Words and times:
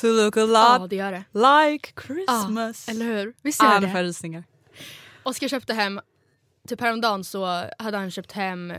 To 0.00 0.06
look 0.06 0.36
a 0.36 0.40
Ja, 0.40 0.78
lot 0.78 0.90
det 0.90 0.96
gör 0.96 1.12
det. 1.12 1.24
like 1.68 1.92
Christmas. 2.06 2.88
Eller 2.88 3.04
hur? 3.06 3.34
Visst 3.42 3.62
gör 3.62 3.76
Ah, 3.76 3.80
det? 3.80 4.02
rysningar. 4.02 4.44
Oskar 5.22 5.48
köpte 5.48 5.74
hem, 5.74 6.00
typ 6.68 6.80
häromdagen 6.80 7.24
så 7.24 7.64
hade 7.78 7.96
han 7.98 8.10
köpt 8.10 8.32
hem 8.32 8.72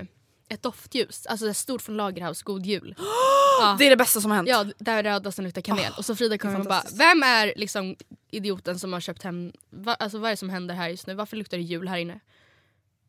ett 0.49 0.63
doftljus. 0.63 1.25
Alltså 1.25 1.49
ett 1.49 1.57
stort 1.57 1.81
från 1.81 1.97
Lagerhaus, 1.97 2.43
God 2.43 2.65
Jul. 2.65 2.95
Ja. 3.61 3.75
Det 3.79 3.85
är 3.85 3.89
det 3.89 3.97
bästa 3.97 4.21
som 4.21 4.31
har 4.31 4.35
hänt. 4.35 4.49
Ja, 4.49 4.65
där 4.79 5.03
röda 5.03 5.31
som 5.31 5.45
luktar 5.45 5.61
kanel. 5.61 5.93
och 5.97 6.05
så 6.05 6.15
Frida 6.15 6.37
kom 6.37 6.47
det 6.49 6.51
hem 6.53 6.61
och 6.61 6.67
bara, 6.67 6.83
vem 6.93 7.23
är 7.23 7.53
liksom 7.55 7.95
idioten 8.31 8.79
som 8.79 8.93
har 8.93 8.99
köpt 8.99 9.23
hem, 9.23 9.51
va, 9.69 9.93
alltså 9.93 10.17
vad 10.17 10.27
är 10.27 10.33
det 10.33 10.37
som 10.37 10.49
händer 10.49 10.75
här 10.75 10.89
just 10.89 11.07
nu? 11.07 11.13
Varför 11.13 11.37
luktar 11.37 11.57
det 11.57 11.63
jul 11.63 11.87
här 11.87 11.97
inne? 11.97 12.19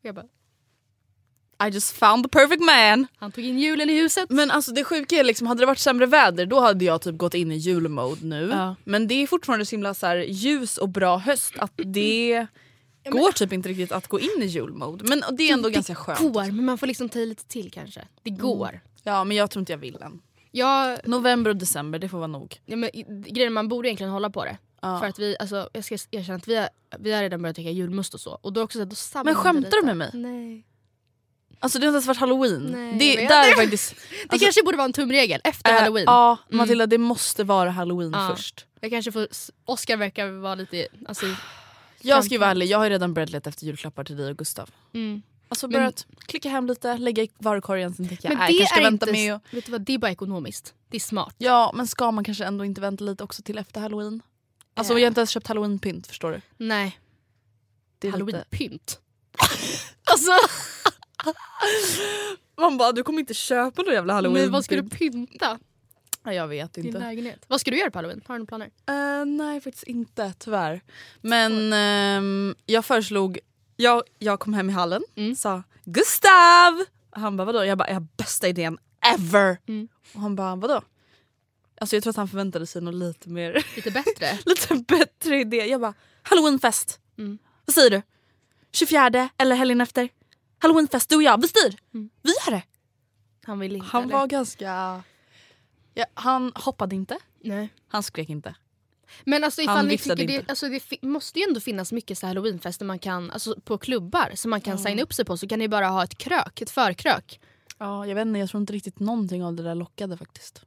Jag 0.01 0.15
bara, 0.15 0.25
I 1.67 1.69
just 1.69 1.97
found 1.97 2.23
the 2.23 2.29
perfect 2.29 2.61
man. 2.61 3.07
han 3.17 3.31
tog 3.31 3.43
in 3.43 3.59
julen 3.59 3.89
i 3.89 4.01
huset. 4.01 4.29
Men 4.29 4.51
alltså 4.51 4.71
det 4.71 4.83
sjuka 4.83 5.15
är 5.15 5.23
liksom, 5.23 5.47
hade 5.47 5.61
det 5.61 5.65
varit 5.65 5.79
sämre 5.79 6.05
väder 6.05 6.45
då 6.45 6.59
hade 6.59 6.85
jag 6.85 7.01
typ 7.01 7.17
gått 7.17 7.33
in 7.33 7.51
i 7.51 7.55
julmode 7.55 8.25
nu. 8.25 8.49
Ja. 8.51 8.75
Men 8.83 9.07
det 9.07 9.13
är 9.13 9.27
fortfarande 9.27 9.65
så 9.65 9.71
himla 9.71 9.93
så 9.93 10.07
här, 10.07 10.17
ljus 10.17 10.77
och 10.77 10.89
bra 10.89 11.17
höst 11.17 11.53
att 11.57 11.71
det 11.75 12.47
går 13.09 13.31
typ 13.31 13.53
inte 13.53 13.69
riktigt 13.69 13.91
att 13.91 14.07
gå 14.07 14.19
in 14.19 14.41
i 14.41 14.45
julmode. 14.45 15.03
Men 15.07 15.23
det 15.31 15.49
är 15.49 15.53
ändå 15.53 15.69
ganska 15.69 15.95
skönt. 15.95 16.19
Det 16.19 16.29
går, 16.29 16.51
men 16.51 16.65
man 16.65 16.77
får 16.77 16.87
liksom 16.87 17.09
ta 17.09 17.19
i 17.19 17.25
lite 17.25 17.45
till 17.45 17.71
kanske. 17.71 18.01
Det 18.23 18.29
går. 18.29 18.79
Ja 19.03 19.23
men 19.23 19.37
jag 19.37 19.51
tror 19.51 19.61
inte 19.61 19.73
jag 19.73 19.77
vill 19.77 19.97
än. 20.01 20.21
Jag, 20.51 20.99
November 21.07 21.49
och 21.49 21.57
december, 21.57 21.99
det 21.99 22.09
får 22.09 22.17
vara 22.17 22.27
nog. 22.27 22.59
ja, 22.65 22.75
men, 22.75 22.89
grejen 23.27 23.53
man 23.53 23.67
borde 23.67 23.87
egentligen 23.87 24.11
hålla 24.11 24.29
på 24.29 24.45
det. 24.45 24.57
Ja. 24.81 24.99
För 24.99 25.07
att 25.07 25.19
vi, 25.19 25.35
alltså, 25.39 25.69
jag 25.73 25.83
ska 25.83 25.97
erkänna 26.11 26.37
att 26.37 26.47
vi 26.47 26.55
har, 26.55 26.69
vi 26.99 27.11
har 27.11 27.21
redan 27.21 27.41
börjat 27.41 27.55
dricka 27.55 27.71
julmust 27.71 28.13
och 28.13 28.19
så. 28.19 28.39
Och 28.41 28.53
då 28.53 28.61
också, 28.61 28.85
då 28.85 28.95
Men 29.13 29.25
det 29.25 29.35
skämtar 29.35 29.77
du 29.77 29.85
med 29.85 29.97
mig? 29.97 30.09
Nej. 30.13 30.65
Alltså 31.63 31.79
det 31.79 31.85
har 31.85 31.89
inte 31.89 31.95
ens 31.95 32.07
varit 32.07 32.17
halloween. 32.17 32.63
Nej, 32.63 32.95
det, 33.17 33.27
där 33.27 33.51
är 33.51 33.55
faktiskt... 33.55 33.95
Det 34.29 34.39
kanske 34.39 34.63
borde 34.63 34.77
vara 34.77 34.85
en 34.85 34.93
tumregel 34.93 35.41
efter 35.43 35.71
äh, 35.73 35.79
halloween. 35.79 36.03
Ja 36.07 36.37
Mm. 36.49 36.57
Matilda 36.57 36.85
det 36.87 36.97
måste 36.97 37.43
vara 37.43 37.69
halloween 37.71 38.11
Ja. 38.13 38.33
först. 38.35 38.65
Jag 38.81 38.91
kanske 38.91 39.11
får, 39.11 39.27
Oscar 39.65 39.97
verkar 39.97 40.27
vara 40.27 40.55
lite... 40.55 40.87
Alltså, 41.07 41.25
Jag 42.01 42.25
ska 42.25 42.33
ju 42.33 42.37
vara 42.39 42.49
ärlig, 42.51 42.67
jag 42.67 42.77
har 42.77 42.85
ju 42.85 42.89
redan 42.89 43.13
leta 43.13 43.49
efter 43.49 43.65
julklappar 43.65 44.03
till 44.03 44.17
dig 44.17 44.29
och 44.31 44.37
Gustav. 44.37 44.69
mm. 44.93 45.21
Alltså 45.49 45.67
Men- 45.67 45.73
börjat 45.73 46.05
klicka 46.25 46.49
hem 46.49 46.67
lite, 46.67 46.97
lägga 46.97 47.23
i 47.23 47.29
varukorgen 47.37 47.93
sen 47.93 48.07
tänker 48.07 48.29
jag 48.29 48.37
Men 48.37 48.47
det 48.47 48.53
jag 48.53 48.59
kanske 48.59 48.73
ska 48.75 48.79
är 48.79 48.83
vänta 48.91 49.05
inte... 49.09 49.19
med 49.21 49.35
och... 49.35 49.41
Vet 49.51 49.65
du 49.65 49.71
vad, 49.71 49.81
det 49.81 49.93
är 49.93 49.97
bara 49.97 50.11
ekonomiskt. 50.11 50.73
Det 50.89 50.97
är 50.97 51.01
smart. 51.01 51.35
Ja 51.37 51.71
men 51.75 51.87
ska 51.87 52.11
man 52.11 52.23
kanske 52.23 52.45
ändå 52.45 52.65
inte 52.65 52.81
vänta 52.81 53.03
lite 53.03 53.23
också 53.23 53.41
till 53.41 53.57
efter 53.57 53.81
halloween? 53.81 54.21
Alltså 54.73 54.93
Eh. 54.93 54.99
jag 54.99 55.05
har 55.05 55.07
inte 55.07 55.19
ens 55.21 55.29
köpt 55.29 55.47
halloweenpynt 55.47 56.07
förstår 56.07 56.31
du. 56.31 56.41
Nej. 56.57 56.99
Lite... 58.01 58.11
Halloweenpynt. 58.11 58.99
alltså, 60.03 60.31
Man 62.61 62.77
bara 62.77 62.91
du 62.91 63.03
kommer 63.03 63.19
inte 63.19 63.33
köpa 63.33 63.81
någon 63.81 63.93
jävla 63.93 64.13
halloween 64.13 64.43
men 64.43 64.51
vad 64.51 64.65
ska 64.65 64.75
du 64.81 64.89
pynta 64.89 65.59
Ja, 66.23 66.33
Jag 66.33 66.47
vet 66.47 66.73
din 66.73 66.85
inte. 66.85 66.99
lägenhet? 66.99 67.45
Vad 67.47 67.61
ska 67.61 67.71
du 67.71 67.77
göra 67.77 67.91
på 67.91 67.97
halloween? 67.97 68.21
Har 68.27 68.35
du 68.35 68.39
några 68.39 68.47
planer? 68.47 68.69
Eh, 69.19 69.25
nej 69.25 69.61
faktiskt 69.61 69.83
inte 69.83 70.33
tyvärr. 70.39 70.81
Men 71.21 71.73
ehm, 71.73 72.55
jag 72.65 72.85
föreslog, 72.85 73.39
jag, 73.75 74.03
jag 74.19 74.39
kom 74.39 74.53
hem 74.53 74.69
i 74.69 74.73
hallen, 74.73 75.01
Mm. 75.15 75.35
sa 75.35 75.63
Gustav! 75.85 76.85
Han 77.11 77.37
bara 77.37 77.45
vadå? 77.45 77.65
Jag 77.65 77.77
bara 77.77 77.87
jag 77.87 77.95
har 77.95 78.07
bästa 78.17 78.47
idén 78.47 78.77
ever! 79.15 79.57
Mm. 79.67 79.87
Och 80.13 80.21
han 80.21 80.35
bara 80.35 80.55
vadå? 80.55 80.81
Alltså 81.81 81.95
jag 81.95 82.03
tror 82.03 82.09
att 82.11 82.15
han 82.17 82.27
förväntade 82.27 82.67
sig 82.67 82.81
något 82.81 82.95
lite 82.95 83.29
mer, 83.29 83.65
Lite 83.75 83.91
bättre? 83.91 84.39
lite 84.45 84.75
bättre 84.75 85.37
idé. 85.39 85.57
Jag 85.65 85.81
bara 85.81 85.93
halloweenfest. 86.23 86.99
Mm. 87.17 87.37
Vad 87.65 87.73
säger 87.73 87.89
du? 87.89 88.01
24 88.71 89.29
eller 89.37 89.55
helgen 89.55 89.81
efter? 89.81 90.09
Halloweenfest 90.61 91.09
du 91.09 91.15
och 91.15 91.23
jag, 91.23 91.41
vi 91.41 91.47
styr! 91.47 91.75
Mm. 91.93 92.09
Vi 92.21 92.29
gör 92.29 92.51
det! 92.51 92.63
Han 93.43 93.59
vill 93.59 93.75
inte 93.75 93.87
Han 93.87 94.09
var 94.09 94.27
ganska... 94.27 95.03
Ja, 95.93 96.05
han 96.13 96.51
hoppade 96.55 96.95
inte, 96.95 97.17
Nej. 97.43 97.69
han 97.87 98.03
skrek 98.03 98.29
inte. 98.29 98.55
Men 99.25 99.43
alltså 99.43 99.61
ifall 99.61 99.75
Han 99.75 99.87
ni 99.87 99.97
tycker 99.97 100.27
det, 100.27 100.49
alltså 100.49 100.69
det 100.69 101.01
måste 101.01 101.39
ju 101.39 101.45
ändå 101.47 101.59
finnas 101.59 101.91
mycket 101.91 102.17
så 102.17 102.27
halloweenfester 102.27 102.85
man 102.85 102.99
kan, 102.99 103.31
alltså 103.31 103.55
på 103.63 103.77
klubbar 103.77 104.31
som 104.35 104.51
man 104.51 104.61
kan 104.61 104.77
signa 104.77 105.01
upp 105.01 105.13
sig 105.13 105.25
på 105.25 105.37
så 105.37 105.47
kan 105.47 105.59
ni 105.59 105.67
bara 105.67 105.87
ha 105.87 106.03
ett 106.03 106.17
krök, 106.17 106.61
ett 106.61 106.69
förkrök. 106.69 107.39
Ja, 107.77 108.05
jag 108.05 108.15
vet 108.15 108.27
inte, 108.27 108.39
jag 108.39 108.49
tror 108.49 108.61
inte 108.61 108.73
riktigt 108.73 108.99
någonting 108.99 109.43
av 109.43 109.53
det 109.53 109.63
där 109.63 109.75
lockade 109.75 110.17
faktiskt. 110.17 110.65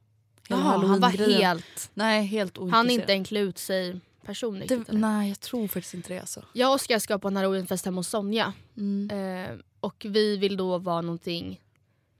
Hela 0.49 0.61
Jaha, 0.61 0.87
han 0.87 0.99
var 0.99 1.09
helt... 1.09 1.91
Nej, 1.93 2.25
helt 2.25 2.57
Han 2.57 2.89
är 2.89 2.93
inte 2.93 3.13
en 3.13 3.23
klä 3.23 3.39
ut 3.39 3.57
sig 3.57 3.99
person 4.25 4.59
det? 4.67 4.83
Nej, 4.89 5.29
jag 5.29 5.39
tror 5.39 5.67
faktiskt 5.67 5.93
inte 5.93 6.13
det 6.13 6.19
alltså. 6.19 6.45
Jag 6.53 6.69
och 6.69 6.75
Oskar 6.75 6.99
ska 6.99 7.19
på 7.19 7.27
en 7.27 7.35
halloweenfest 7.35 7.85
hemma 7.85 7.99
hos 7.99 8.07
Sonja. 8.07 8.53
Mm. 8.77 9.09
Eh, 9.09 9.59
och 9.85 10.05
vi 10.09 10.37
vill 10.37 10.57
då 10.57 10.77
vara 10.77 11.01
någonting, 11.01 11.61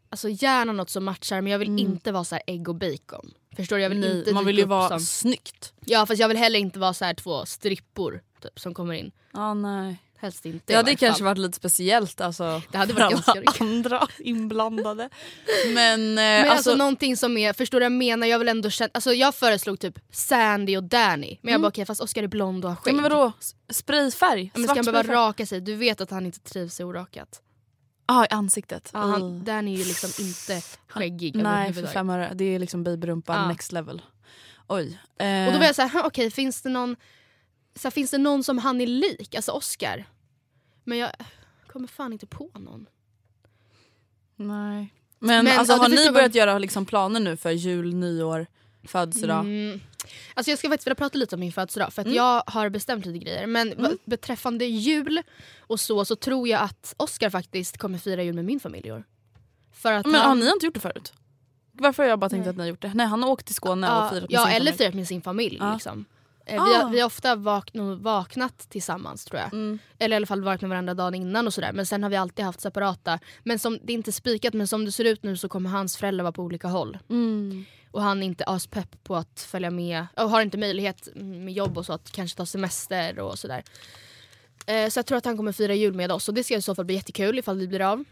alltså 0.09 0.29
gärna 0.29 0.71
något 0.71 0.89
som 0.89 1.03
matchar 1.05 1.41
men 1.41 1.51
jag 1.51 1.59
vill 1.59 1.79
inte 1.79 2.11
vara 2.11 2.23
så 2.23 2.35
här 2.35 2.43
ägg 2.47 2.69
och 2.69 2.75
bacon. 2.75 3.31
Förstår 3.55 3.75
du? 3.75 3.81
Jag 3.81 3.89
vill 3.89 3.99
Nej, 3.99 4.17
inte 4.19 4.33
man 4.33 4.43
dyka 4.43 4.47
vill 4.47 4.57
ju 4.57 4.65
vara 4.65 4.89
som, 4.89 4.99
snyggt. 4.99 5.73
Ja 5.85 6.05
fast 6.05 6.19
jag 6.19 6.27
vill 6.27 6.37
heller 6.37 6.59
inte 6.59 6.79
vara 6.79 6.93
så 6.93 7.05
här 7.05 7.13
två 7.13 7.45
strippor 7.45 8.21
typ, 8.41 8.59
som 8.59 8.73
kommer 8.73 8.93
in. 8.93 9.11
Ja, 9.33 9.53
nej. 9.53 9.97
helst 10.17 10.45
inte. 10.45 10.59
Det 10.65 10.73
i 10.73 10.75
hade 10.75 10.85
varje 10.85 10.95
kanske 10.97 11.19
fall. 11.19 11.25
varit 11.25 11.37
lite 11.37 11.57
speciellt 11.57 12.21
alltså, 12.21 12.61
Det 12.71 12.77
hade 12.77 12.93
för 12.93 13.01
varit 13.01 13.27
alla 13.27 13.53
andra 13.59 14.07
inblandade. 14.19 15.09
Men, 15.73 16.01
eh, 16.09 16.15
Men 16.15 16.39
alltså, 16.41 16.55
alltså, 16.55 16.75
någonting 16.75 17.17
som 17.17 17.37
är, 17.37 17.53
förstår 17.53 17.79
du 17.79 17.83
vad 17.85 17.91
jag 17.91 17.97
menar? 17.97 18.27
Jag 18.27 18.39
vill 18.39 18.47
ändå 18.47 18.69
känna, 18.69 18.89
alltså 18.93 19.13
jag 19.13 19.35
föreslog 19.35 19.79
typ 19.79 19.99
Sandy 20.11 20.77
och 20.77 20.83
Danny. 20.83 21.37
Men 21.41 21.51
jag 21.51 21.61
bara 21.61 21.67
okej 21.67 21.85
fast 21.85 22.01
Oscar 22.01 22.23
är 22.23 22.27
blond 22.27 22.65
och 22.65 22.71
har 22.71 22.77
ja, 22.77 22.81
skägg. 22.81 22.93
men 22.93 23.03
vadå? 23.03 23.31
Sprayfärg? 23.69 24.51
Ja, 24.53 24.59
men 24.59 24.69
ska 24.69 24.75
han 24.75 24.85
behöva 24.85 25.13
raka 25.13 25.45
sig? 25.45 25.61
Du 25.61 25.75
vet 25.75 26.01
att 26.01 26.11
han 26.11 26.25
inte 26.25 26.39
trivs 26.39 26.79
i 26.79 26.83
orakat. 26.83 27.41
Ja, 28.07 28.25
i 28.25 28.27
ansiktet. 28.29 28.89
Ja, 28.93 28.99
han. 28.99 29.43
Danny 29.43 29.73
är 29.73 29.77
ju 29.77 29.83
liksom 29.85 30.09
inte 30.25 30.61
skäggig 30.87 31.35
Nej, 31.35 31.73
för 31.73 31.87
fem 31.87 32.09
öre. 32.09 32.31
Det 32.35 32.45
är 32.45 32.59
liksom 32.59 32.83
babyrumpa 32.83 33.33
Ja. 33.33 33.47
next 33.47 33.71
level. 33.71 34.01
Oj. 34.67 34.99
Och 35.15 35.21
Eh, 35.21 35.53
då 35.53 35.59
var 35.59 35.65
jag 35.65 35.75
såhär, 35.75 35.89
"Hm, 35.89 36.01
okej 36.05 36.31
finns 36.31 36.61
det 36.61 36.69
någon 36.69 36.95
så 37.75 37.83
här, 37.87 37.91
finns 37.91 38.11
det 38.11 38.17
någon 38.17 38.43
som 38.43 38.57
han 38.57 38.81
är 38.81 38.87
lik? 38.87 39.35
Alltså 39.35 39.51
Oscar. 39.51 40.05
Men 40.83 40.97
jag 40.97 41.11
kommer 41.67 41.87
fan 41.87 42.13
inte 42.13 42.27
på 42.27 42.49
någon. 42.53 42.85
Nej. 44.35 44.93
Men, 45.19 45.45
Men, 45.45 45.59
alltså, 45.59 45.73
har 45.73 45.89
ni 45.89 46.11
börjat 46.11 46.35
göra 46.35 46.59
liksom 46.59 46.85
planer 46.85 47.19
nu 47.19 47.37
för 47.37 47.51
jul, 47.51 47.93
nyår, 47.95 48.47
födelsedag? 48.83 49.39
Mm. 49.39 49.79
Alltså 50.33 50.51
jag 50.51 50.59
ska 50.59 50.69
faktiskt 50.69 50.87
vilja 50.87 50.95
prata 50.95 51.17
lite 51.17 51.35
om 51.35 51.39
min 51.39 51.51
födelsedag 51.51 51.93
för 51.93 52.01
att 52.01 52.05
Mm. 52.05 52.15
jag 52.17 52.43
har 52.47 52.69
bestämt 52.69 53.05
lite 53.05 53.19
grejer. 53.25 53.47
Men 53.47 53.73
vad- 53.77 53.97
beträffande 54.05 54.65
jul 54.65 55.21
och 55.59 55.79
så 55.79 56.05
så 56.05 56.15
tror 56.15 56.47
jag 56.47 56.61
att 56.61 56.93
Oscar 56.97 57.29
faktiskt 57.29 57.77
kommer 57.77 57.97
fira 57.97 58.23
jul 58.23 58.35
med 58.35 58.45
min 58.45 58.59
familj 58.59 58.87
i 58.87 58.91
år. 58.91 59.03
För 59.73 59.93
att 59.93 60.05
Men 60.05 60.15
han, 60.15 60.25
har 60.27 60.35
ni 60.35 60.51
inte 60.51 60.65
gjort 60.65 60.73
det 60.75 60.79
förut? 60.79 61.13
Varför 61.71 62.03
har 62.03 62.09
jag 62.09 62.19
bara 62.19 62.29
tänkt 62.29 62.43
Nej. 62.43 62.49
att 62.49 62.55
ni 62.57 62.61
har 62.63 62.67
gjort 62.69 62.81
det? 62.81 62.91
Nej 62.95 63.07
han 63.07 63.23
har 63.23 63.29
åkt 63.29 63.45
till 63.45 63.55
Skåne 63.55 63.87
och 63.87 63.93
ja, 64.05 64.09
firat 64.09 64.21
med 64.21 64.31
ja, 64.31 64.45
sin 64.45 64.53
eller 64.55 64.71
familj. 64.71 64.77
firat 64.77 64.93
med 64.93 65.07
sin 65.07 65.21
familj. 65.21 65.57
Ja. 65.59 65.73
Liksom. 65.73 66.05
Eh, 66.47 66.53
Vi, 66.53 66.59
Ah. 66.75 66.83
har, 66.83 66.89
vi 66.89 66.99
har 66.99 67.05
ofta 67.07 67.35
vakn- 67.35 68.01
vaknat 68.01 68.69
tillsammans 68.69 69.25
tror 69.25 69.39
jag. 69.41 69.53
Mm. 69.53 69.79
Eller 69.99 70.15
i 70.15 70.17
alla 70.17 70.25
fall 70.25 70.43
varit 70.43 70.61
med 70.61 70.69
varandra 70.69 70.93
dagen 70.93 71.15
innan 71.15 71.47
och 71.47 71.53
sådär. 71.53 71.71
Men 71.73 71.85
sen 71.85 72.03
har 72.03 72.09
vi 72.09 72.15
alltid 72.15 72.45
haft 72.45 72.61
separata. 72.61 73.19
Men 73.43 73.59
som, 73.59 73.79
det 73.83 73.93
är 73.93 73.95
inte 73.95 74.11
spikat 74.11 74.53
men 74.53 74.67
som 74.67 74.85
det 74.85 74.91
ser 74.91 75.05
ut 75.05 75.23
nu 75.23 75.37
så 75.37 75.49
kommer 75.49 75.69
hans 75.69 75.97
föräldrar 75.97 76.23
vara 76.23 76.31
på 76.33 76.43
olika 76.43 76.67
håll. 76.67 76.97
Mm. 77.09 77.65
Och 77.95 78.01
han 78.01 78.23
är 78.23 78.27
inte 78.27 78.43
aspepp 78.43 79.03
på 79.03 79.15
att 79.15 79.47
följa 79.49 79.71
med 79.71 80.05
och 80.15 80.29
har 80.29 80.41
inte 80.41 80.57
möjlighet 80.57 81.09
med 81.15 81.53
jobb 81.53 81.77
och 81.77 81.85
så 81.85 81.93
att 81.93 82.11
kanske 82.11 82.37
ta 82.37 82.45
semester 82.45 83.19
och 83.19 83.39
sådär. 83.39 83.63
Eh, 84.65 84.89
så 84.89 84.99
jag 84.99 85.05
tror 85.05 85.17
att 85.17 85.25
han 85.25 85.37
kommer 85.37 85.51
fira 85.51 85.73
jul 85.73 85.93
med 85.93 86.11
oss 86.11 86.27
och 86.27 86.33
det 86.33 86.43
ska 86.43 86.55
i 86.55 86.61
så 86.61 86.75
fall 86.75 86.85
bli 86.85 86.95
jättekul 86.95 87.39
ifall 87.39 87.59
det 87.59 87.67
blir 87.67 87.81
av. 87.81 88.03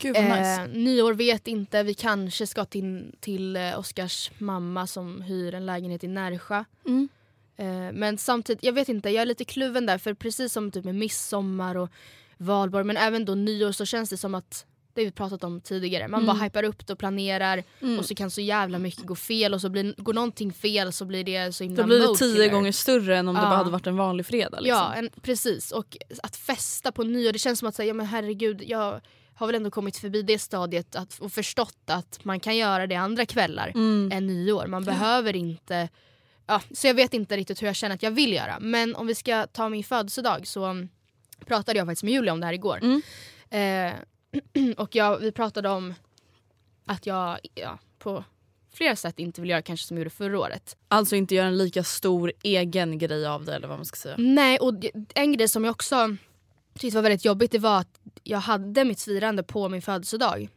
Gud 0.00 0.14
vad 0.14 0.24
nice. 0.24 0.62
Eh, 0.62 0.68
nyår 0.68 1.12
vet 1.12 1.48
inte, 1.48 1.82
vi 1.82 1.94
kanske 1.94 2.46
ska 2.46 2.64
till, 2.64 3.14
till 3.20 3.56
eh, 3.56 3.78
Oskars 3.78 4.30
mamma 4.38 4.86
som 4.86 5.22
hyr 5.22 5.54
en 5.54 5.66
lägenhet 5.66 6.04
i 6.04 6.08
Närsjö. 6.08 6.64
Mm. 6.86 7.08
Eh, 7.56 7.92
men 7.92 8.18
samtidigt, 8.18 8.64
jag 8.64 8.72
vet 8.72 8.88
inte, 8.88 9.10
jag 9.10 9.22
är 9.22 9.26
lite 9.26 9.44
kluven 9.44 9.86
där 9.86 9.98
för 9.98 10.14
precis 10.14 10.52
som 10.52 10.70
typ 10.70 10.84
med 10.84 10.94
midsommar 10.94 11.74
och 11.74 11.90
valborg 12.36 12.84
men 12.84 12.96
även 12.96 13.24
då 13.24 13.34
nyår 13.34 13.72
så 13.72 13.84
känns 13.84 14.10
det 14.10 14.16
som 14.16 14.34
att 14.34 14.66
det 14.94 15.00
har 15.00 15.04
vi 15.04 15.10
pratat 15.12 15.44
om 15.44 15.60
tidigare. 15.60 16.08
Man 16.08 16.22
Mm. 16.22 16.36
bara 16.36 16.44
hypar 16.44 16.62
upp 16.62 16.86
det 16.86 16.92
och 16.92 16.98
planerar 16.98 17.62
Mm. 17.80 17.98
och 17.98 18.04
så 18.04 18.14
kan 18.14 18.30
så 18.30 18.40
jävla 18.40 18.78
mycket 18.78 19.04
gå 19.04 19.14
fel 19.14 19.54
och 19.54 19.60
så 19.60 19.68
blir, 19.68 19.94
går 19.96 20.12
någonting 20.14 20.52
fel 20.52 20.92
så 20.92 21.04
blir 21.04 21.24
det 21.24 21.52
så 21.54 21.64
himla 21.64 21.82
Då 21.82 21.86
blir 21.86 22.00
det 22.00 22.16
tio 22.16 22.48
gånger 22.48 22.72
större 22.72 23.18
än 23.18 23.28
om 23.28 23.34
det 23.34 23.40
Ja. 23.40 23.46
bara 23.48 23.56
hade 23.56 23.70
varit 23.70 23.86
en 23.86 23.96
vanlig 23.96 24.26
fredag. 24.26 24.60
Liksom. 24.60 24.78
Ja, 24.78 24.94
en, 24.94 25.10
precis. 25.22 25.72
Och 25.72 25.96
att 26.22 26.36
festa 26.36 26.92
på 26.92 27.02
nyår, 27.04 27.32
det 27.32 27.38
känns 27.38 27.58
som 27.58 27.68
att 27.68 27.74
säga, 27.74 27.86
ja 27.88 27.94
men 27.94 28.06
herregud, 28.06 28.62
jag 28.66 29.00
har 29.34 29.46
väl 29.46 29.56
ändå 29.56 29.70
kommit 29.70 29.96
förbi 29.96 30.22
det 30.22 30.38
stadiet 30.38 30.96
att, 30.96 31.18
och 31.18 31.32
förstått 31.32 31.78
att 31.86 32.24
man 32.24 32.40
kan 32.40 32.56
göra 32.56 32.86
det 32.86 32.94
andra 32.94 33.26
kvällar 33.26 33.72
Mm. 33.74 34.10
än 34.12 34.26
nyår. 34.26 34.66
Man 34.66 34.84
behöver 34.84 35.36
inte... 35.36 35.88
Ja, 36.46 36.60
så 36.74 36.86
jag 36.86 36.94
vet 36.94 37.14
inte 37.14 37.36
riktigt 37.36 37.62
hur 37.62 37.66
jag 37.66 37.76
känner 37.76 37.94
att 37.94 38.02
jag 38.02 38.10
vill 38.10 38.32
göra. 38.32 38.58
Men 38.60 38.94
om 38.94 39.06
vi 39.06 39.14
ska 39.14 39.46
ta 39.46 39.68
min 39.68 39.84
födelsedag 39.84 40.46
så 40.46 40.86
pratade 41.46 41.78
jag 41.78 41.86
faktiskt 41.86 42.02
med 42.04 42.12
Julia 42.12 42.32
om 42.32 42.40
det 42.40 42.46
här 42.46 42.52
igår. 42.52 42.78
Mm. 42.82 43.02
Eh, 43.50 43.92
och 44.76 44.94
jag, 44.94 45.18
vi 45.18 45.32
pratade 45.32 45.68
om 45.68 45.94
att 46.86 47.06
jag 47.06 47.38
ja, 47.54 47.78
på 47.98 48.24
flera 48.74 48.96
sätt 48.96 49.18
inte 49.18 49.40
vill 49.40 49.50
göra 49.50 49.62
kanske 49.62 49.86
som 49.86 49.96
jag 49.96 50.00
gjorde 50.00 50.10
förra 50.10 50.38
året. 50.38 50.76
Alltså 50.88 51.16
inte 51.16 51.34
göra 51.34 51.46
en 51.46 51.58
lika 51.58 51.84
stor 51.84 52.32
egen 52.42 52.98
grej 52.98 53.26
av 53.26 53.44
det 53.44 53.54
eller 53.54 53.68
vad 53.68 53.78
man 53.78 53.84
ska 53.84 53.96
säga. 53.96 54.14
Nej, 54.18 54.58
och 54.58 54.74
en 55.14 55.32
grej 55.32 55.48
som 55.48 55.64
jag 55.64 55.72
också 55.72 56.16
tyckte 56.78 56.96
var 56.96 57.02
väldigt 57.02 57.24
jobbigt 57.24 57.52
det 57.52 57.58
var 57.58 57.78
att 57.78 58.00
jag 58.22 58.38
hade 58.38 58.84
mitt 58.84 59.02
firande 59.02 59.42
på 59.42 59.68
min 59.68 59.82
födelsedag. 59.82 60.48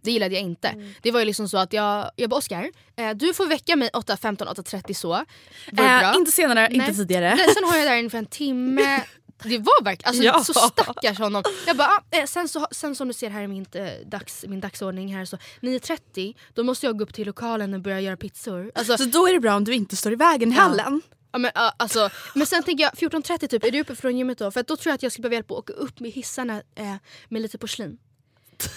Det 0.00 0.12
gillade 0.12 0.34
jag 0.34 0.42
inte. 0.42 0.68
Mm. 0.68 0.92
Det 1.02 1.10
var 1.10 1.20
ju 1.20 1.26
liksom 1.26 1.48
så 1.48 1.58
att 1.58 1.72
jag, 1.72 2.10
jag 2.16 2.30
bara 2.30 2.36
Oskar, 2.36 2.70
eh, 2.96 3.10
du 3.10 3.34
får 3.34 3.46
väcka 3.46 3.76
mig 3.76 3.90
8.15, 3.92 4.36
8.30 4.36 4.92
så. 4.94 5.08
Var 5.08 5.24
det 5.72 6.00
bra? 6.00 6.14
Inte 6.16 6.30
senare, 6.30 6.68
Nej. 6.68 6.74
inte 6.74 6.94
tidigare. 6.94 7.34
Nej, 7.34 7.54
Sen 7.54 7.64
har 7.64 7.76
jag 7.76 7.86
där 7.88 7.96
inför 7.96 8.18
en 8.18 8.26
timme. 8.26 9.02
Det 9.42 9.58
var 9.58 9.84
verkligen, 9.84 10.08
alltså 10.08 10.22
Ja. 10.22 10.44
så 10.44 10.52
stackars 10.54 11.18
honom. 11.18 11.42
Jag 11.66 11.76
bara, 11.76 11.88
ah, 11.88 12.16
eh, 12.16 12.24
sen, 12.26 12.48
så, 12.48 12.66
sen 12.70 12.94
som 12.94 13.08
du 13.08 13.14
ser 13.14 13.30
här 13.30 13.42
i 13.42 13.48
min, 13.48 13.66
eh, 13.72 13.88
dags, 14.06 14.44
min 14.48 14.60
dagsordning 14.60 15.14
här 15.16 15.24
så 15.24 15.38
9.30 15.60 16.34
då 16.54 16.64
måste 16.64 16.86
jag 16.86 16.98
gå 16.98 17.04
upp 17.04 17.14
till 17.14 17.26
lokalen 17.26 17.74
och 17.74 17.80
börja 17.80 18.00
göra 18.00 18.16
pizzor. 18.16 18.72
Alltså, 18.74 18.96
Så 18.98 19.04
då 19.04 19.28
är 19.28 19.32
det 19.32 19.40
bra 19.40 19.54
om 19.56 19.64
du 19.64 19.74
inte 19.74 19.96
står 19.96 20.12
i 20.12 20.16
vägen 20.16 20.52
i 20.52 20.56
Ja. 20.56 20.62
hallen. 20.62 21.02
Ja, 21.32 21.38
men, 21.38 21.50
ja, 21.54 21.72
alltså, 21.76 22.10
men 22.34 22.46
sen 22.46 22.62
tänker 22.62 22.84
jag 22.84 22.92
14.30 22.92 23.46
typ, 23.48 23.64
är 23.64 23.70
du 23.70 23.80
uppe 23.80 23.96
från 23.96 24.16
gymmet 24.18 24.38
då? 24.38 24.50
För 24.50 24.62
då 24.62 24.76
tror 24.76 24.90
jag 24.90 24.94
att 24.94 25.02
jag 25.02 25.12
skulle 25.12 25.22
behöva 25.22 25.34
hjälp 25.34 25.50
att 25.50 25.56
åka 25.58 25.72
upp 25.72 26.00
med 26.00 26.10
hissarna 26.10 26.62
eh, 26.74 26.94
med 27.28 27.42
lite 27.42 27.58
porslin. 27.58 27.98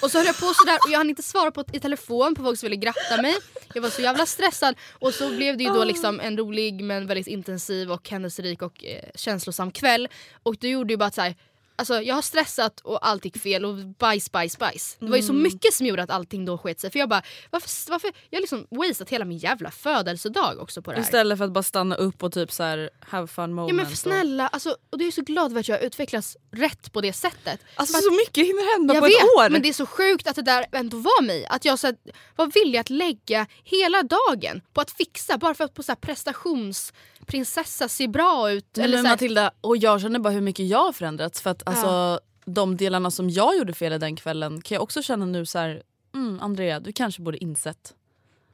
Och 0.01 0.12
så 0.12 0.18
höll 0.18 0.25
jag 0.25 0.38
på 0.38 0.54
sådär 0.54 0.78
och 0.86 0.92
jag 0.92 0.98
hann 0.98 1.10
inte 1.10 1.24
svara 1.24 1.51
på, 1.51 1.63
i 1.74 1.80
telefon 1.80 2.36
på 2.36 2.44
folk 2.44 2.60
som 2.60 2.69
ville 2.69 2.75
gratta 2.75 3.22
mig. 3.22 3.36
Jag 3.74 3.81
var 3.81 3.89
så 3.89 4.01
jävla 4.01 4.25
stressad 4.25 4.75
och 4.92 5.13
så 5.13 5.30
blev 5.30 5.57
det 5.57 5.63
ju 5.63 5.69
då 5.69 5.83
liksom 5.83 6.19
en 6.19 6.38
rolig 6.38 6.83
men 6.83 7.07
väldigt 7.07 7.28
intensiv 7.28 7.92
och 7.92 8.10
händelserik 8.10 8.62
och 8.62 8.86
eh, 8.86 9.10
känslosam 9.16 9.72
kväll. 9.72 10.10
Och 10.44 10.56
det 10.60 10.69
gjorde 10.69 10.94
ju 10.94 10.98
bara 10.98 11.06
att 11.06 11.16
så 11.16 11.22
här, 11.22 11.36
Alltså 11.75 12.01
jag 12.01 12.15
har 12.15 12.21
stressat 12.21 12.79
och 12.79 13.07
allt 13.07 13.25
gick 13.25 13.38
fel 13.38 13.65
och 13.65 13.75
bajs, 13.75 14.31
bajs, 14.31 14.57
bajs. 14.57 14.97
Det 15.00 15.06
var 15.06 15.18
ju 15.18 15.23
så 15.23 15.33
mycket 15.33 15.73
som 15.73 15.85
gjorde 15.85 16.03
att 16.03 16.09
allting 16.09 16.45
då 16.45 16.57
sket 16.57 16.79
sig. 16.79 16.91
För 16.91 17.00
jag 17.00 17.09
bara, 17.09 17.21
varför, 17.50 17.91
varför? 17.91 18.12
Jag 18.29 18.38
har 18.38 18.41
liksom 18.41 18.68
wasteat 18.69 19.09
hela 19.09 19.25
min 19.25 19.38
jävla 19.38 19.71
födelsedag 19.71 20.59
också 20.59 20.81
på 20.81 20.91
det 20.91 20.97
här. 20.97 21.03
Istället 21.03 21.38
för 21.38 21.45
att 21.45 21.51
bara 21.51 21.63
stanna 21.63 21.95
upp 21.95 22.23
och 22.23 22.31
typ 22.33 22.51
så 22.51 22.63
här 22.63 22.89
have 23.00 23.27
fun 23.27 23.53
moment. 23.53 23.69
Ja 23.69 23.75
men 23.75 23.85
för 23.85 23.94
och- 23.94 23.97
snälla, 23.97 24.47
alltså, 24.47 24.75
och 24.89 24.97
det 24.97 25.06
är 25.07 25.12
så 25.12 25.21
glad 25.21 25.51
för 25.51 25.59
att 25.59 25.68
jag 25.68 25.77
har 25.77 25.83
utvecklats 25.85 26.38
rätt 26.51 26.94
på 26.94 27.01
det 27.01 27.13
sättet. 27.13 27.59
Alltså 27.75 28.01
så 28.01 28.12
mycket 28.12 28.47
hinner 28.47 28.73
hända 28.77 28.94
jag 28.94 29.01
på 29.03 29.07
vet, 29.07 29.18
ett 29.18 29.23
år. 29.23 29.50
men 29.50 29.62
det 29.62 29.69
är 29.69 29.73
så 29.73 29.85
sjukt 29.85 30.27
att 30.27 30.35
det 30.35 30.41
där 30.41 30.65
ändå 30.71 30.97
var 30.97 31.21
mig. 31.23 31.45
Att 31.45 31.65
jag 31.65 31.79
så 31.79 31.88
här, 31.88 31.95
var 32.35 32.47
villig 32.47 32.77
att 32.79 32.89
lägga 32.89 33.47
hela 33.63 34.03
dagen 34.03 34.62
på 34.73 34.81
att 34.81 34.91
fixa 34.91 35.38
bara 35.38 35.53
för 35.53 35.63
att 35.63 35.73
på 35.73 35.83
så 35.83 35.91
här 35.91 35.95
prestationsprinsessa 37.25 37.88
se 37.88 38.07
bra 38.07 38.51
ut. 38.51 38.65
Nej, 38.75 38.83
eller 38.83 38.97
men 38.97 39.03
så 39.03 39.07
här, 39.07 39.13
Matilda, 39.13 39.51
och 39.62 39.77
jag 39.77 40.01
känner 40.01 40.19
bara 40.19 40.33
hur 40.33 40.41
mycket 40.41 40.68
jag 40.68 40.83
har 40.85 40.91
förändrats. 40.94 41.41
För 41.41 41.50
att 41.50 41.68
alltså, 41.68 42.19
de 42.45 42.77
delarna 42.77 43.12
som 43.12 43.29
jag 43.29 43.57
gjorde 43.57 43.73
fel 43.73 43.94
i 43.94 43.97
den 43.97 44.15
kvällen 44.15 44.62
kan 44.62 44.75
jag 44.75 44.83
också 44.83 45.01
känna 45.01 45.25
nu 45.25 45.45
så 45.45 45.59
här, 45.59 45.83
mm, 46.13 46.39
Andrea 46.41 46.79
du 46.79 46.91
kanske 46.91 47.21
borde 47.21 47.38
insett. 47.44 47.94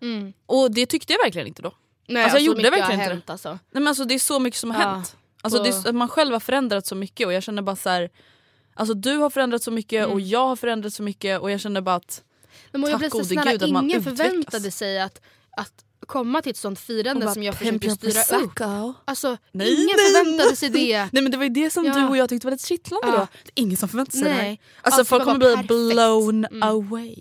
mm. 0.01 0.33
Och 0.45 0.71
det 0.71 0.85
tyckte 0.85 1.13
jag 1.13 1.19
verkligen 1.23 1.47
inte 1.47 1.61
då. 1.61 1.73
Nej, 2.07 2.23
Alltså, 2.23 2.37
jag 2.37 2.45
gjorde 2.45 2.57
mycket 2.57 2.71
verkligen 2.73 2.99
har 2.99 3.05
inte 3.05 3.13
hänt, 3.13 3.29
alltså. 3.29 3.49
Nej, 3.49 3.59
men 3.71 3.87
alltså, 3.87 4.05
det 4.05 4.13
är 4.15 4.19
så 4.19 4.39
mycket 4.39 4.59
som 4.59 4.71
har 4.71 4.81
Ja, 4.81 4.89
hänt. 4.89 5.15
Alltså, 5.41 5.63
det 5.63 5.69
är, 5.69 5.93
man 5.93 6.07
själv 6.09 6.33
har 6.33 6.39
förändrats 6.39 6.89
så 6.89 6.95
mycket 6.95 7.27
och 7.27 7.33
jag 7.33 7.43
känner 7.43 7.61
bara 7.61 7.75
så 7.75 7.89
här, 7.89 8.09
Alltså 8.73 8.93
du 8.93 9.17
har 9.17 9.29
förändrats 9.29 9.65
så 9.65 9.71
mycket 9.71 10.03
Mm. 10.03 10.11
och 10.13 10.21
jag 10.21 10.47
har 10.47 10.55
förändrats 10.55 10.95
så 10.95 11.03
mycket 11.03 11.39
och 11.41 11.51
jag 11.51 11.59
känner 11.59 11.81
bara 11.81 11.95
att 11.95 12.23
Men 12.71 12.81
Tack 12.83 13.09
gode 13.11 13.25
snälla, 13.25 13.51
gud 13.51 13.63
att 13.63 13.69
man 13.69 13.83
ingen 13.89 14.03
förväntade 14.03 14.71
sig 14.71 15.01
att, 15.01 15.21
att 15.51 15.73
komma 16.07 16.41
till 16.41 16.49
ett 16.49 16.57
sånt 16.57 16.79
firande 16.79 17.25
bara, 17.25 17.33
som 17.33 17.43
jag 17.43 17.59
"Pimp 17.59 17.83
försöker 17.83 18.07
your 18.07 18.23
styra 18.23 18.39
upp. 18.39 18.55
prosecco." 18.55 18.93
Alltså, 19.05 19.37
Nej, 19.51 19.73
ingen 19.73 19.95
nej, 19.97 20.05
förväntade 20.05 20.47
nej. 20.47 20.55
sig 20.55 20.69
det. 20.69 20.97
Nej 21.11 21.23
men 21.23 21.31
det 21.31 21.37
var 21.37 21.43
ju 21.43 21.49
det 21.49 21.69
som 21.69 21.85
Ja. 21.85 21.93
du 21.93 22.07
och 22.07 22.17
jag 22.17 22.29
tyckte 22.29 22.47
var 22.47 22.51
lite 22.51 22.67
kittlande 22.67 23.07
Ja. 23.07 23.13
då. 23.13 23.27
Det 23.45 23.51
är 23.61 23.63
ingen 23.63 23.77
som 23.77 23.89
förväntar 23.89 24.11
sig 24.11 24.21
det 24.23 24.29
här. 24.29 24.41
Nej. 24.41 24.61
Alltså 24.81 25.01
Allt 25.01 25.09
folk 25.09 25.23
kommer 25.23 25.37
bli 25.37 25.47
perfekt. 25.55 25.67
blown 25.67 26.45
Mm. 26.45 26.63
away. 26.63 27.15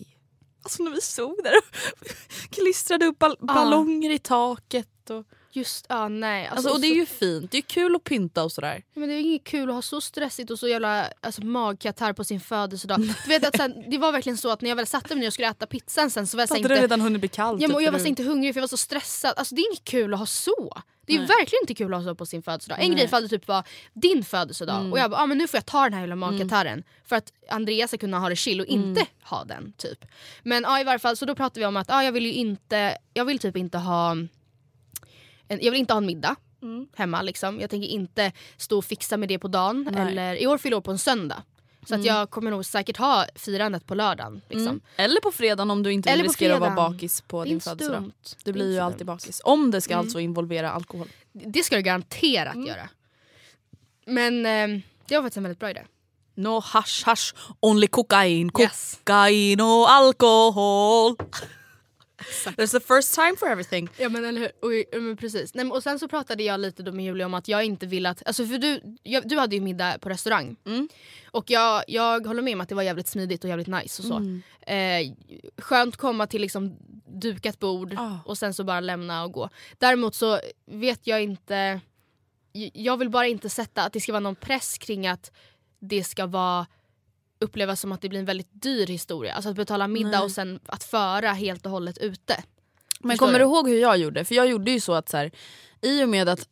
Alltså 0.62 0.82
när 0.82 0.90
vi 0.90 1.00
stod 1.00 1.36
där 1.44 1.52
och 1.56 1.64
klistrade 2.50 3.06
upp 3.06 3.18
ball- 3.18 3.36
ballonger 3.40 4.10
i 4.10 4.18
taket. 4.18 5.10
Och, 5.10 5.24
Just, 5.56 5.86
ja 5.88 6.08
nej. 6.08 6.46
alltså, 6.46 6.70
och 6.70 6.80
det 6.80 6.86
är 6.86 6.94
ju 6.94 7.06
fint, 7.06 7.50
det 7.50 7.58
är 7.58 7.62
kul 7.62 7.96
att 7.96 8.04
pynta 8.04 8.44
och 8.44 8.52
sådär. 8.52 8.82
Men 8.94 9.08
det 9.08 9.14
är 9.14 9.20
inget 9.20 9.44
kul 9.44 9.68
att 9.68 9.74
ha 9.74 9.82
så 9.82 10.00
stressigt 10.00 10.50
och 10.50 10.58
så 10.58 10.68
jävla 10.68 11.06
alltså, 11.20 11.44
magkatarr 11.44 12.12
på 12.12 12.24
sin 12.24 12.40
födelsedag. 12.40 13.00
Du 13.24 13.28
vet 13.28 13.46
att 13.46 13.56
sen, 13.56 13.84
det 13.90 13.98
var 13.98 14.12
verkligen 14.12 14.36
så 14.38 14.50
att 14.50 14.60
när 14.60 14.68
jag 14.68 14.76
väl 14.76 14.86
satte 14.86 15.14
mig 15.14 15.20
ner 15.20 15.26
och 15.26 15.32
skulle 15.32 15.48
äta 15.48 15.66
pizzan 15.66 16.10
sen 16.10 16.26
så 16.26 16.36
var 16.36 16.42
jag 16.42 16.48
Hade 16.48 16.58
inte... 16.60 16.74
det 16.74 16.82
redan 16.82 17.00
hunnit 17.00 17.20
bli 17.20 17.28
kallt? 17.28 17.62
Ja, 17.62 17.68
men, 17.68 17.74
och 17.74 17.82
jag 17.82 17.86
för 17.92 17.98
var 17.98 18.04
du- 18.04 18.08
inte 18.08 18.22
hungrig 18.22 18.54
för 18.54 18.58
jag 18.60 18.62
var 18.62 18.68
så 18.68 18.76
stressad. 18.76 19.34
Alltså, 19.36 19.54
det 19.54 19.60
är 19.60 19.66
inget 19.70 19.84
kul 19.84 20.12
att 20.14 20.18
ha 20.18 20.26
så. 20.26 20.82
Det 21.06 21.14
är 21.14 21.18
verkligen 21.18 21.62
inte 21.62 21.74
kul 21.74 21.94
att 21.94 22.00
ha 22.04 22.10
så 22.10 22.14
på 22.14 22.26
sin 22.26 22.42
födelsedag. 22.42 22.78
En 22.80 22.86
Nej. 22.88 22.96
grej 22.96 23.04
ifall 23.04 23.22
det 23.22 23.28
typ 23.28 23.48
var 23.48 23.64
din 23.92 24.24
födelsedag 24.24 24.76
Mm. 24.80 24.92
och 24.92 24.98
jag 24.98 25.10
bara 25.10 25.20
ah, 25.22 25.26
men 25.26 25.38
nu 25.38 25.48
får 25.48 25.58
jag 25.58 25.66
ta 25.66 25.82
den 25.84 25.92
här 25.92 26.00
jävla 26.00 26.16
magkatarren 26.16 26.82
för 27.04 27.16
att 27.16 27.32
Andreas 27.50 27.90
ska 27.90 27.98
kunna 27.98 28.18
ha 28.18 28.28
det 28.28 28.36
chill 28.36 28.60
och 28.60 28.66
Mm. 28.68 28.88
inte 28.88 29.06
ha 29.22 29.44
den. 29.44 29.72
typ. 29.76 30.04
Men 30.42 30.62
ja, 30.62 30.80
i 30.80 30.84
varje 30.84 30.98
fall 30.98 31.16
så 31.16 31.24
då 31.24 31.34
pratade 31.34 31.60
vi 31.60 31.66
om 31.66 31.76
att 31.76 31.90
ah, 31.90 32.02
jag 32.02 32.12
vill 32.12 32.26
ju 32.26 32.32
inte, 32.32 32.98
jag 33.14 33.24
vill 33.24 33.38
typ 33.38 33.56
inte 33.56 33.78
ha 33.78 34.16
en, 35.48 35.58
jag 35.62 35.70
vill 35.70 35.80
inte 35.80 35.92
ha 35.92 35.98
en 35.98 36.06
middag 36.06 36.36
Mm. 36.62 36.86
hemma. 36.96 37.22
Liksom. 37.22 37.60
Jag 37.60 37.70
tänker 37.70 37.88
inte 37.88 38.32
stå 38.56 38.78
och 38.78 38.84
fixa 38.84 39.16
med 39.16 39.28
det 39.28 39.38
på 39.38 39.48
dagen. 39.48 39.88
Nej. 39.92 40.02
Eller, 40.12 40.34
I 40.34 40.46
år 40.46 40.58
fyller 40.58 40.72
jag 40.74 40.78
år 40.78 40.82
på 40.82 40.90
en 40.90 40.98
söndag. 40.98 41.42
Så 41.88 41.94
att 41.94 42.04
jag 42.04 42.30
kommer 42.30 42.50
nog 42.50 42.64
säkert 42.64 42.96
ha 42.96 43.26
firandet 43.34 43.86
på 43.86 43.94
lördagen. 43.94 44.40
Liksom. 44.48 44.68
Mm. 44.68 44.80
Eller 44.96 45.20
på 45.20 45.30
fredagen 45.32 45.70
om 45.70 45.82
du 45.82 45.92
inte 45.92 46.12
vill 46.12 46.22
riskera 46.22 46.54
att 46.54 46.60
vara 46.60 46.70
bakis 46.74 47.20
på 47.20 47.44
din 47.44 47.60
födelsedag. 47.60 48.10
Du 48.44 48.52
blir 48.52 48.72
ju 48.72 48.78
alltid 48.78 49.06
bakis. 49.06 49.40
Om 49.44 49.70
det 49.70 49.80
ska 49.80 49.94
Mm. 49.94 50.04
alltså 50.06 50.20
involvera 50.20 50.70
alkohol. 50.72 51.08
Det 51.32 51.62
ska 51.62 51.76
det 51.76 51.82
garanterat 51.82 52.54
Mm. 52.54 52.66
göra. 52.66 52.88
Men 54.06 54.46
eh, 54.46 54.80
Det 55.08 55.14
var 55.16 55.22
faktiskt 55.22 55.36
en 55.36 55.42
väldigt 55.42 55.60
bra 55.60 55.70
idé. 55.70 55.82
No 56.34 56.60
hash 56.60 57.04
hash, 57.04 57.34
only 57.60 57.86
kokain, 57.86 58.50
Yes. 58.60 58.94
kokain 59.04 59.60
och 59.60 59.90
alkohol. 59.90 61.16
There's 62.56 62.72
the 62.72 62.80
first 62.80 63.14
time 63.14 63.36
for 63.36 63.48
everything. 63.48 63.88
Ja 63.98 64.08
men 64.08 64.24
eller 64.24 64.40
hur, 64.40 64.50
och, 64.94 65.02
men 65.02 65.16
precis. 65.16 65.54
Nej, 65.54 65.64
men, 65.64 65.72
och 65.72 65.82
sen 65.82 65.98
så 65.98 66.08
pratade 66.08 66.42
jag 66.42 66.60
lite 66.60 66.82
då 66.82 66.92
med 66.92 67.04
Julia 67.04 67.26
om 67.26 67.34
att 67.34 67.48
jag 67.48 67.64
inte 67.64 67.86
vill 67.86 68.06
att, 68.06 68.22
alltså 68.26 68.46
för 68.46 68.58
du, 68.58 68.80
jag, 69.02 69.28
du 69.28 69.38
hade 69.38 69.56
ju 69.56 69.62
middag 69.62 69.98
på 69.98 70.08
restaurang. 70.08 70.56
Mm. 70.66 70.88
Och 71.30 71.50
jag, 71.50 71.84
jag 71.88 72.26
håller 72.26 72.42
med 72.42 72.54
om 72.54 72.60
att 72.60 72.68
det 72.68 72.74
var 72.74 72.82
jävligt 72.82 73.08
smidigt 73.08 73.44
och 73.44 73.50
jävligt 73.50 73.66
nice 73.66 74.02
och 74.02 74.08
så. 74.08 74.16
Mm. 74.16 74.42
Eh, 74.66 75.14
skönt 75.62 75.96
komma 75.96 76.26
till 76.26 76.40
liksom 76.40 76.76
dukat 77.06 77.58
bord 77.58 77.94
Ah. 77.98 78.18
och 78.24 78.38
sen 78.38 78.54
så 78.54 78.64
bara 78.64 78.80
lämna 78.80 79.24
och 79.24 79.32
gå. 79.32 79.50
Däremot 79.78 80.14
så 80.14 80.40
vet 80.66 81.06
jag 81.06 81.22
inte, 81.22 81.80
jag 82.72 82.96
vill 82.96 83.10
bara 83.10 83.26
inte 83.26 83.48
sätta 83.48 83.84
att 83.84 83.92
det 83.92 84.00
ska 84.00 84.12
vara 84.12 84.20
någon 84.20 84.36
press 84.36 84.78
kring 84.78 85.06
att 85.06 85.32
det 85.80 86.04
ska 86.04 86.26
vara 86.26 86.66
upplevas 87.38 87.80
som 87.80 87.92
att 87.92 88.00
det 88.00 88.08
blir 88.08 88.18
en 88.20 88.24
väldigt 88.26 88.50
dyr 88.62 88.86
historia. 88.86 89.34
Alltså 89.34 89.50
att 89.50 89.56
betala 89.56 89.88
middag 89.88 90.10
Nej. 90.10 90.20
och 90.20 90.30
sen 90.30 90.60
att 90.66 90.84
föra 90.84 91.32
helt 91.32 91.66
och 91.66 91.72
hållet 91.72 91.98
ute. 91.98 92.42
Men 93.00 93.10
Förstår 93.10 93.26
kommer 93.26 93.38
du? 93.38 93.44
du 93.44 93.50
ihåg 93.50 93.68
hur 93.68 93.78
jag 93.80 93.98
gjorde? 93.98 94.24
För 94.24 94.34
jag 94.34 94.48
gjorde 94.48 94.70
ju 94.70 94.80
så 94.80 94.92
att 94.92 95.08
så 95.08 95.16
här, 95.16 95.30
i 95.82 96.04
och 96.04 96.08
med 96.08 96.28
att 96.28 96.48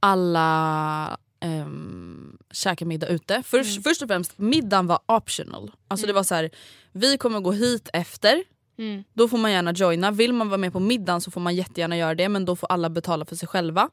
alla 0.00 1.18
um, 1.44 2.38
käkar 2.50 2.86
middag 2.86 3.06
ute. 3.08 3.42
Först, 3.46 3.70
Mm. 3.70 3.82
först 3.82 4.02
och 4.02 4.08
främst, 4.08 4.38
middagen 4.38 4.86
var 4.86 4.98
optional. 5.06 5.70
Alltså 5.88 6.06
det 6.06 6.12
var 6.12 6.22
så 6.22 6.34
här, 6.34 6.50
vi 6.92 7.18
kommer 7.18 7.40
gå 7.40 7.52
hit 7.52 7.88
efter. 7.92 8.44
Mm. 8.78 9.04
Då 9.12 9.28
får 9.28 9.38
man 9.38 9.52
gärna 9.52 9.72
joina. 9.72 10.10
Vill 10.10 10.32
man 10.32 10.48
vara 10.48 10.58
med 10.58 10.72
på 10.72 10.80
middagen 10.80 11.20
så 11.20 11.30
får 11.30 11.40
man 11.40 11.54
jättegärna 11.56 11.96
göra 11.96 12.14
det 12.14 12.28
men 12.28 12.44
då 12.44 12.56
får 12.56 12.66
alla 12.72 12.90
betala 12.90 13.24
för 13.24 13.36
sig 13.36 13.48
själva. 13.48 13.90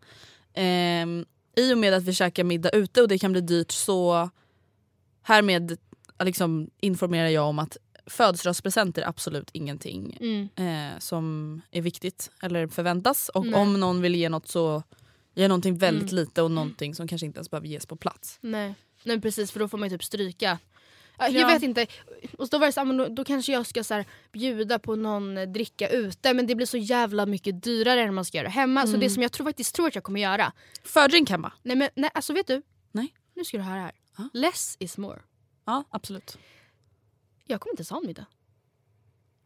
Ehm, 0.54 1.26
I 1.56 1.74
och 1.74 1.78
med 1.78 1.94
att 1.94 2.04
vi 2.04 2.14
käkar 2.14 2.44
middag 2.44 2.70
ute 2.70 3.02
och 3.02 3.08
det 3.08 3.20
kan 3.20 3.32
bli 3.32 3.42
dyrt 3.42 3.72
så 3.72 4.30
härmed 5.24 5.78
liksom, 6.24 6.70
informerar 6.82 7.28
jag 7.28 7.46
om 7.48 7.60
att 7.60 7.78
födelsedagspresenter 8.08 9.02
är 9.02 9.08
absolut 9.08 9.50
ingenting 9.54 10.18
Mm. 10.22 10.50
eh, 10.94 11.00
som 11.00 11.62
är 11.72 11.82
viktigt 11.82 12.32
eller 12.42 12.68
förväntas. 12.68 13.30
Och 13.30 13.46
Nej. 13.46 13.54
om 13.62 13.80
någon 13.80 14.02
vill 14.02 14.16
ge 14.16 14.30
något 14.30 14.48
så 14.48 14.84
ge 15.36 15.48
någonting 15.48 15.78
väldigt 15.78 16.12
Mm. 16.12 16.24
lite 16.24 16.42
och 16.42 16.52
någonting 16.52 16.96
som 16.96 17.08
kanske 17.08 17.26
inte 17.26 17.38
ens 17.38 17.50
behöver 17.52 17.68
ges 17.68 17.86
på 17.86 17.96
plats. 17.96 18.38
Nej. 18.42 18.76
Nej 19.04 19.22
precis 19.22 19.52
för 19.52 19.60
då 19.60 19.68
får 19.68 19.78
man 19.78 19.90
ju 19.90 19.96
typ 19.98 20.04
stryka. 20.04 20.60
Ja, 21.18 21.28
Ja. 21.30 21.40
Jag 21.40 21.48
vet 21.48 21.64
inte. 21.64 21.88
Och 22.38 22.50
då 22.50 22.58
var 22.58 22.66
det 22.68 22.72
så, 22.74 22.84
då, 22.84 23.08
då 23.08 23.24
kanske 23.24 23.52
jag 23.52 23.66
ska 23.66 23.84
så 23.84 23.94
här, 23.94 24.06
bjuda 24.32 24.80
på 24.80 24.96
någon 24.96 25.38
eh, 25.38 25.48
dricka 25.50 25.90
ute 25.90 26.34
men 26.34 26.48
det 26.48 26.56
blir 26.56 26.66
så 26.66 26.78
jävla 26.78 27.26
mycket 27.26 27.64
dyrare 27.64 28.02
än 28.02 28.14
man 28.14 28.26
ska 28.26 28.38
göra 28.38 28.50
hemma. 28.50 28.88
Så 28.88 28.98
det 28.98 29.10
som 29.10 29.24
jag 29.24 29.32
tror, 29.32 29.46
faktiskt 29.48 29.76
tror 29.76 29.88
att 29.88 29.96
jag 29.96 30.04
kommer 30.04 30.22
göra. 30.22 30.52
Fördrink 30.84 31.30
hemma. 31.30 31.54
Nej 31.64 31.76
men 31.76 31.90
nej, 31.96 32.10
alltså 32.14 32.34
vet 32.34 32.48
du? 32.48 32.62
Nej. 32.92 33.14
Nu 33.36 33.46
ska 33.46 33.58
du 33.58 33.64
höra 33.64 33.80
här. 33.82 33.92
Ja. 34.18 34.30
Less 34.34 34.76
is 34.80 34.98
more. 34.98 35.20
Ja 35.66 35.84
absolut. 35.90 36.38
Jag 37.46 37.62
kommer 37.62 37.80
inte 37.80 37.94
ha 37.94 38.00
en 38.02 38.08
middag. 38.08 38.26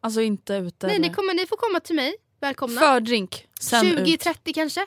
Alltså 0.01 0.21
inte 0.21 0.53
ute. 0.53 0.87
Nej 0.87 0.99
ni, 0.99 1.09
kommer, 1.13 1.33
ni 1.33 1.45
får 1.47 1.57
komma 1.57 1.79
till 1.79 1.95
mig. 1.95 2.15
Välkomna. 2.39 2.81
Fördrink. 2.81 3.47
Sen 3.59 3.85
ut. 3.87 3.99
20-30 4.07 4.53
kanske. 4.53 4.85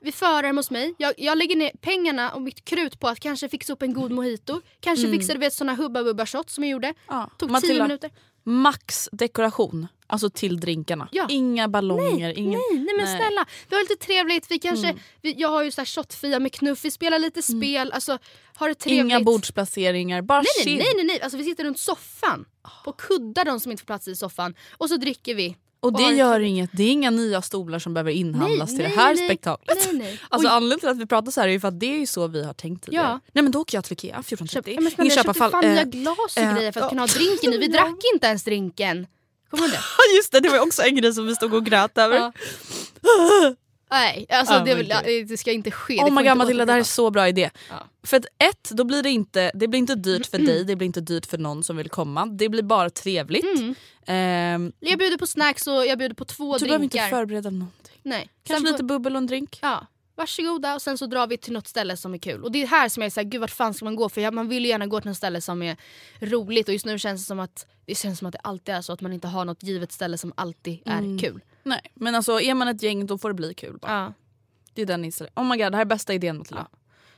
Vi 0.00 0.12
förar 0.12 0.42
hem 0.42 0.56
hos 0.56 0.70
mig. 0.70 0.94
Jag, 0.98 1.14
jag 1.18 1.38
lägger 1.38 1.56
ner 1.56 1.70
pengarna 1.80 2.32
och 2.32 2.42
mitt 2.42 2.64
krut 2.64 3.00
på 3.00 3.08
att 3.08 3.20
kanske 3.20 3.48
fixa 3.48 3.72
upp 3.72 3.82
en 3.82 3.92
god 3.94 4.10
mojito. 4.12 4.60
Kanske 4.80 5.06
Mm. 5.06 5.18
fixa 5.18 5.32
du 5.32 5.38
vet, 5.38 5.52
såna 5.52 5.74
hubba 5.74 6.02
bubba 6.04 6.26
shots 6.26 6.54
som 6.54 6.64
jag 6.64 6.70
gjorde. 6.70 6.94
Ja. 7.08 7.30
Tog 7.38 7.48
10 7.48 7.52
Matilda, 7.52 7.82
minuter. 7.82 8.10
Max 8.48 9.08
dekoration. 9.12 9.86
Alltså 10.10 10.30
till 10.30 10.60
drinkarna. 10.60 11.08
Ja. 11.12 11.26
Inga 11.30 11.68
ballonger. 11.68 12.38
ingen... 12.38 12.50
Nej, 12.70 12.84
nej 12.84 12.94
men 12.96 13.04
Nej. 13.04 13.16
snälla. 13.18 13.46
Vi 13.68 13.76
har 13.76 13.82
lite 13.82 13.96
trevligt. 14.06 14.50
Vi 14.50 14.58
kanske, 14.58 14.86
Mm. 14.88 15.00
vi, 15.22 15.34
jag 15.38 15.48
har 15.48 15.62
ju 15.62 15.70
så 15.70 15.80
här 15.80 15.86
shotfia 15.86 16.38
med 16.40 16.52
knuff. 16.52 16.84
Vi 16.84 16.90
spelar 16.90 17.18
lite 17.18 17.42
spel. 17.42 17.92
Alltså, 17.92 18.18
har 18.54 18.68
det 18.68 18.74
trevligt. 18.74 19.04
Inga 19.04 19.20
bordsplaceringar. 19.20 20.22
Bara 20.22 20.38
Nej, 20.40 20.46
nej, 20.56 20.64
chill. 20.64 20.78
nej, 20.78 20.92
nej, 20.96 21.04
nej. 21.04 21.20
Alltså, 21.22 21.38
vi 21.38 21.44
sitter 21.44 21.64
runt 21.64 21.78
soffan. 21.78 22.44
På 22.84 22.92
kuddar 22.92 23.44
de 23.44 23.60
som 23.60 23.70
inte 23.72 23.80
får 23.82 23.86
plats 23.86 24.08
i 24.08 24.16
soffan. 24.16 24.54
Och 24.78 24.88
så 24.88 24.96
dricker 24.96 25.34
vi. 25.34 25.56
Och 25.80 25.92
det 25.92 26.14
gör 26.14 26.40
inget. 26.40 26.70
Det 26.72 26.82
är 26.82 26.90
inga 26.90 27.10
nya 27.10 27.42
stolar 27.42 27.78
som 27.78 27.94
behöver 27.94 28.10
inhandlas 28.10 28.68
till 28.68 28.78
nej, 28.78 28.88
det 28.88 29.00
här 29.00 29.14
nej, 29.14 29.26
spektaklet. 29.28 29.78
Nej, 29.86 29.98
nej. 29.98 30.20
Alltså 30.28 30.48
anledningen 30.48 30.80
till 30.80 30.88
att 30.88 30.98
vi 30.98 31.06
pratar 31.06 31.30
så 31.30 31.40
här 31.40 31.48
är 31.48 31.52
ju 31.52 31.60
för 31.60 31.68
att 31.68 31.80
det 31.80 31.86
är 31.94 31.98
ju 31.98 32.06
så 32.06 32.26
vi 32.26 32.44
har 32.44 32.54
tänkt 32.54 32.84
tidigare. 32.84 33.06
Ja. 33.06 33.20
Nej 33.32 33.42
men 33.42 33.52
då 33.52 33.60
åker 33.60 33.76
jag 33.76 33.84
till 33.84 33.92
Ikea 33.92 34.20
14.30. 34.20 34.46
Köp, 34.46 34.68
ja, 34.68 34.74
men 34.74 34.82
Ingen 34.82 34.90
snälla, 34.90 35.08
jag 35.14 35.24
köpte 35.24 35.38
fan 35.38 35.50
fall- 35.50 35.64
nya 35.64 35.80
eh, 35.80 35.88
glas 35.88 36.36
och 36.36 36.42
eh, 36.42 36.54
grejer 36.54 36.72
för 36.72 36.80
att 36.80 36.84
ja. 36.84 36.88
kunna 36.88 37.02
ha 37.02 37.06
drinken 37.06 37.50
nu. 37.50 37.58
Vi 37.58 37.68
drack 37.78 38.00
inte 38.14 38.26
ens 38.26 38.44
drinken. 38.44 39.06
Kommer 39.50 39.64
du 39.64 39.70
det? 39.70 39.80
Just 40.16 40.32
det, 40.32 40.40
det 40.40 40.48
var 40.48 40.56
ju 40.56 40.62
också 40.62 40.82
en 40.82 40.96
grej 40.96 41.12
som 41.12 41.26
vi 41.26 41.34
stod 41.34 41.54
och 41.54 41.66
grät 41.66 41.98
över. 41.98 42.16
Ja. 42.16 42.32
Nej, 43.90 44.26
alltså 44.28 44.54
Oh 44.54 44.64
det, 44.64 44.74
vill, 44.74 45.26
det 45.28 45.36
ska 45.36 45.52
inte 45.52 45.70
ske. 45.70 45.98
Oh 45.98 46.10
my 46.14 46.28
god 46.28 46.36
Matilda, 46.36 46.64
det 46.66 46.72
här 46.72 46.80
är 46.80 46.84
så 46.84 47.10
bra 47.10 47.28
idé. 47.28 47.50
Ja. 47.70 47.86
För 48.02 48.16
att 48.16 48.24
ett, 48.38 48.70
då 48.70 48.84
blir 48.84 49.02
det 49.02 49.10
inte, 49.10 49.50
det 49.54 49.68
blir 49.68 49.78
inte 49.78 49.94
dyrt 49.94 50.26
för 50.26 50.38
dig, 50.38 50.64
det 50.64 50.76
blir 50.76 50.86
inte 50.86 51.00
dyrt 51.00 51.26
för 51.26 51.38
någon 51.38 51.64
som 51.64 51.76
vill 51.76 51.88
komma. 51.88 52.26
Det 52.26 52.48
blir 52.48 52.62
bara 52.62 52.90
trevligt. 52.90 53.44
Mm. 53.58 53.74
Ehm, 54.06 54.72
Jag 54.80 54.98
bjuder 54.98 55.18
på 55.18 55.26
snacks 55.26 55.66
och 55.66 55.86
jag 55.86 55.98
bjuder 55.98 56.14
på 56.14 56.24
två 56.24 56.58
du 56.58 56.64
behöver 56.64 56.84
inte 56.84 56.98
drinkar. 56.98 57.10
förbereda 57.18 57.50
någonting. 57.50 57.94
Nej. 58.02 58.28
Kanske 58.44 58.66
Sen 58.66 58.72
lite 58.72 58.84
bubbel 58.84 59.12
och 59.12 59.18
en 59.18 59.26
drink. 59.26 59.58
Ja, 59.62 59.86
varsågoda 60.16 60.74
och 60.74 60.82
sen 60.82 60.98
så 60.98 61.06
drar 61.06 61.26
vi 61.26 61.36
till 61.36 61.52
något 61.52 61.68
ställe 61.68 61.96
som 61.96 62.14
är 62.14 62.18
kul. 62.18 62.44
Och 62.44 62.52
det 62.52 62.62
är 62.62 62.66
här 62.66 62.88
som 62.88 63.00
jag 63.02 63.06
är 63.06 63.10
såhär, 63.10 63.24
gud 63.28 63.40
vart 63.40 63.50
fan 63.50 63.74
ska 63.74 63.84
man 63.84 63.96
gå? 63.96 64.08
För 64.08 64.30
man 64.30 64.48
vill 64.48 64.64
ju 64.64 64.68
gärna 64.70 64.86
gå 64.86 65.00
till 65.00 65.08
något 65.10 65.16
ställe 65.16 65.40
som 65.40 65.62
är 65.62 65.76
roligt 66.20 66.68
och 66.68 66.72
just 66.72 66.86
nu 66.86 66.98
känns 66.98 67.20
det 67.22 67.26
som 67.26 67.40
att 67.40 67.66
det 67.86 67.94
känns 67.94 68.18
som 68.18 68.26
att 68.28 68.32
det 68.32 68.38
alltid 68.42 68.74
är 68.74 68.80
så 68.82 68.92
att 68.92 69.00
man 69.00 69.12
inte 69.12 69.28
har 69.28 69.44
något 69.44 69.62
givet 69.62 69.92
ställe 69.92 70.18
som 70.18 70.32
alltid 70.36 70.78
är 70.84 70.98
Mm. 70.98 71.18
kul. 71.18 71.40
Nej 71.68 71.80
men 71.94 72.14
alltså 72.14 72.40
är 72.40 72.54
man 72.54 72.68
ett 72.68 72.82
gäng 72.82 73.06
då 73.06 73.18
får 73.18 73.28
det 73.28 73.34
bli 73.34 73.54
kul 73.54 73.78
bara. 73.78 73.92
Ja, 73.92 74.12
Det 74.74 74.82
är 74.82 74.86
den 74.86 75.04
inställningen. 75.04 75.38
Oh 75.38 75.44
my 75.56 75.62
god 75.64 75.72
det 75.72 75.76
här 75.76 75.82
är 75.82 75.88
bästa 75.88 76.14
idén 76.14 76.38
Matilda. 76.38 76.68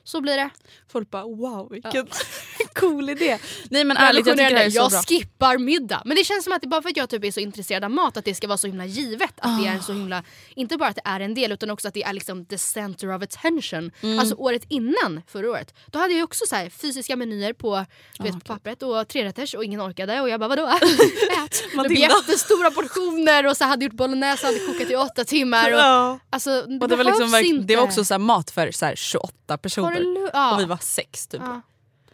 Så 0.04 0.20
blir 0.20 0.36
det. 0.36 0.50
Folk 0.92 1.10
bara 1.10 1.22
wow 1.22 1.68
vilken 1.70 2.06
cool 2.74 3.10
idé. 3.10 3.38
Nej 3.70 3.84
men 3.84 3.96
ärligt 3.96 4.26
jag 4.26 4.36
tycker 4.38 4.50
det 4.50 4.56
här 4.58 4.66
är 4.66 4.70
så 4.70 4.76
jag 4.78 4.90
bra. 4.90 5.02
skippar 5.02 5.58
middag. 5.58 6.02
Men 6.04 6.16
det 6.16 6.24
känns 6.24 6.44
som 6.44 6.52
att 6.52 6.62
det 6.62 6.68
bara 6.68 6.82
för 6.82 6.88
att 6.88 6.96
jag 6.96 7.08
typ 7.10 7.24
är 7.24 7.30
så 7.30 7.40
intresserad 7.40 7.84
av 7.84 7.90
mat 7.90 8.16
att 8.16 8.24
det 8.24 8.34
ska 8.34 8.46
vara 8.48 8.58
så 8.58 8.66
himla 8.66 8.84
givet. 8.86 9.34
Att 9.38 9.62
det 9.62 9.68
är 9.68 9.76
Ah. 9.78 9.82
så 9.82 9.92
himla, 9.92 10.22
inte 10.54 10.76
bara 10.76 10.88
att 10.88 10.96
det 10.96 11.02
är 11.04 11.20
en 11.20 11.34
del 11.34 11.52
utan 11.52 11.70
också 11.70 11.88
att 11.88 11.94
det 11.94 12.02
är 12.02 12.12
liksom 12.12 12.46
the 12.46 12.58
center 12.58 13.14
of 13.16 13.22
attention. 13.22 13.90
Mm. 14.00 14.18
Alltså 14.18 14.34
året 14.34 14.62
innan 14.68 15.22
förra 15.26 15.50
året. 15.50 15.74
Då 15.86 15.98
hade 15.98 16.12
jag 16.12 16.18
ju 16.18 16.24
också 16.24 16.44
så 16.48 16.56
här 16.56 16.70
fysiska 16.70 17.16
menyer 17.16 17.52
på, 17.52 17.84
du 18.18 18.24
vet, 18.24 18.32
på 18.34 18.40
pappret 18.40 18.82
och 18.82 19.08
trerätters 19.08 19.54
och 19.54 19.64
ingen 19.64 19.80
orkade 19.80 20.20
och 20.20 20.28
jag 20.28 20.40
bara 20.40 20.48
vadå? 20.48 20.66
Ät! 21.44 21.62
Det 21.72 21.88
blev 21.88 21.98
jättestora 21.98 22.70
portioner 22.70 23.46
och 23.46 23.56
så 23.56 23.64
hade 23.64 23.84
gjort 23.84 23.94
bolognese 23.94 24.46
hade 24.46 24.58
kokat 24.58 24.90
i 24.90 24.96
åtta 24.96 25.24
timmar. 25.24 25.72
Och, 25.72 25.78
Ja. 25.78 26.18
alltså, 26.30 26.50
det, 26.62 26.78
Och 26.80 26.88
det, 26.88 26.96
var 26.96 27.04
liksom, 27.04 27.34
inte. 27.44 27.66
det 27.66 27.76
var 27.76 27.82
också 27.82 28.04
så 28.04 28.18
mat 28.18 28.50
för 28.50 28.70
så 28.70 28.84
här 28.86 28.96
28 28.96 29.32
Har 29.48 29.56
personer. 29.56 29.89
Lu- 29.98 30.30
ja. 30.32 30.54
Och 30.54 30.60
vi 30.60 30.64
var 30.64 30.78
sex 30.82 31.26
typ. 31.26 31.40
ja. 31.44 31.60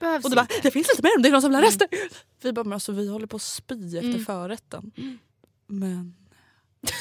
Behövs 0.01 0.25
Och 0.25 0.31
du 0.31 0.37
bara, 0.37 0.41
inte. 0.51 0.61
det 0.63 0.71
finns 0.71 0.89
lite 0.89 1.03
mer 1.03 1.17
om 1.17 1.23
det 1.23 1.29
är 1.29 1.33
någon 1.33 1.43
som 1.43 1.51
vill 1.51 1.61
ha 1.61 1.67
rester. 1.67 1.89
Vi 2.43 2.53
bara, 2.53 2.65
men 2.65 2.73
alltså 2.73 2.93
vi 2.93 3.09
håller 3.09 3.27
på 3.27 3.37
att 3.37 3.43
spy 3.43 3.75
efter 3.97 4.09
Mm. 4.11 4.25
förrätten. 4.25 4.91
Men... 5.67 6.15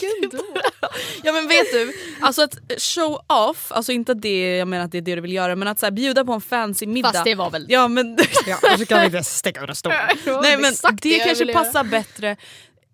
Gud, 0.00 0.30
då. 0.30 0.38
Ja 1.24 1.32
men 1.32 1.48
vet 1.48 1.72
du, 1.72 1.92
alltså 2.20 2.42
att 2.42 2.54
show 2.78 3.20
off, 3.26 3.72
alltså 3.72 3.92
inte 3.92 4.14
det 4.14 4.56
jag 4.56 4.68
menar 4.68 4.84
att 4.84 4.92
det 4.92 4.98
är 4.98 5.02
det 5.02 5.14
du 5.14 5.20
vill 5.20 5.32
göra 5.32 5.56
men 5.56 5.68
att 5.68 5.78
så 5.78 5.86
här, 5.86 5.90
bjuda 5.90 6.24
på 6.24 6.32
en 6.32 6.40
fancy 6.40 6.86
middag. 6.86 7.12
Fast 7.12 7.24
det 7.24 7.34
var 7.34 7.50
väl 7.50 7.66
Ja 7.68 7.88
men 7.88 8.16
ja, 8.46 8.58
så 8.78 8.86
kan 8.86 9.00
vi 9.00 9.06
inte 9.06 9.24
sticka 9.24 9.60
under 9.60 9.74
stol. 9.74 9.92
Nej 10.42 10.56
men 10.58 10.72
det, 10.82 10.96
det 11.10 11.18
kanske 11.18 11.52
passar 11.52 11.84
bättre 11.84 12.36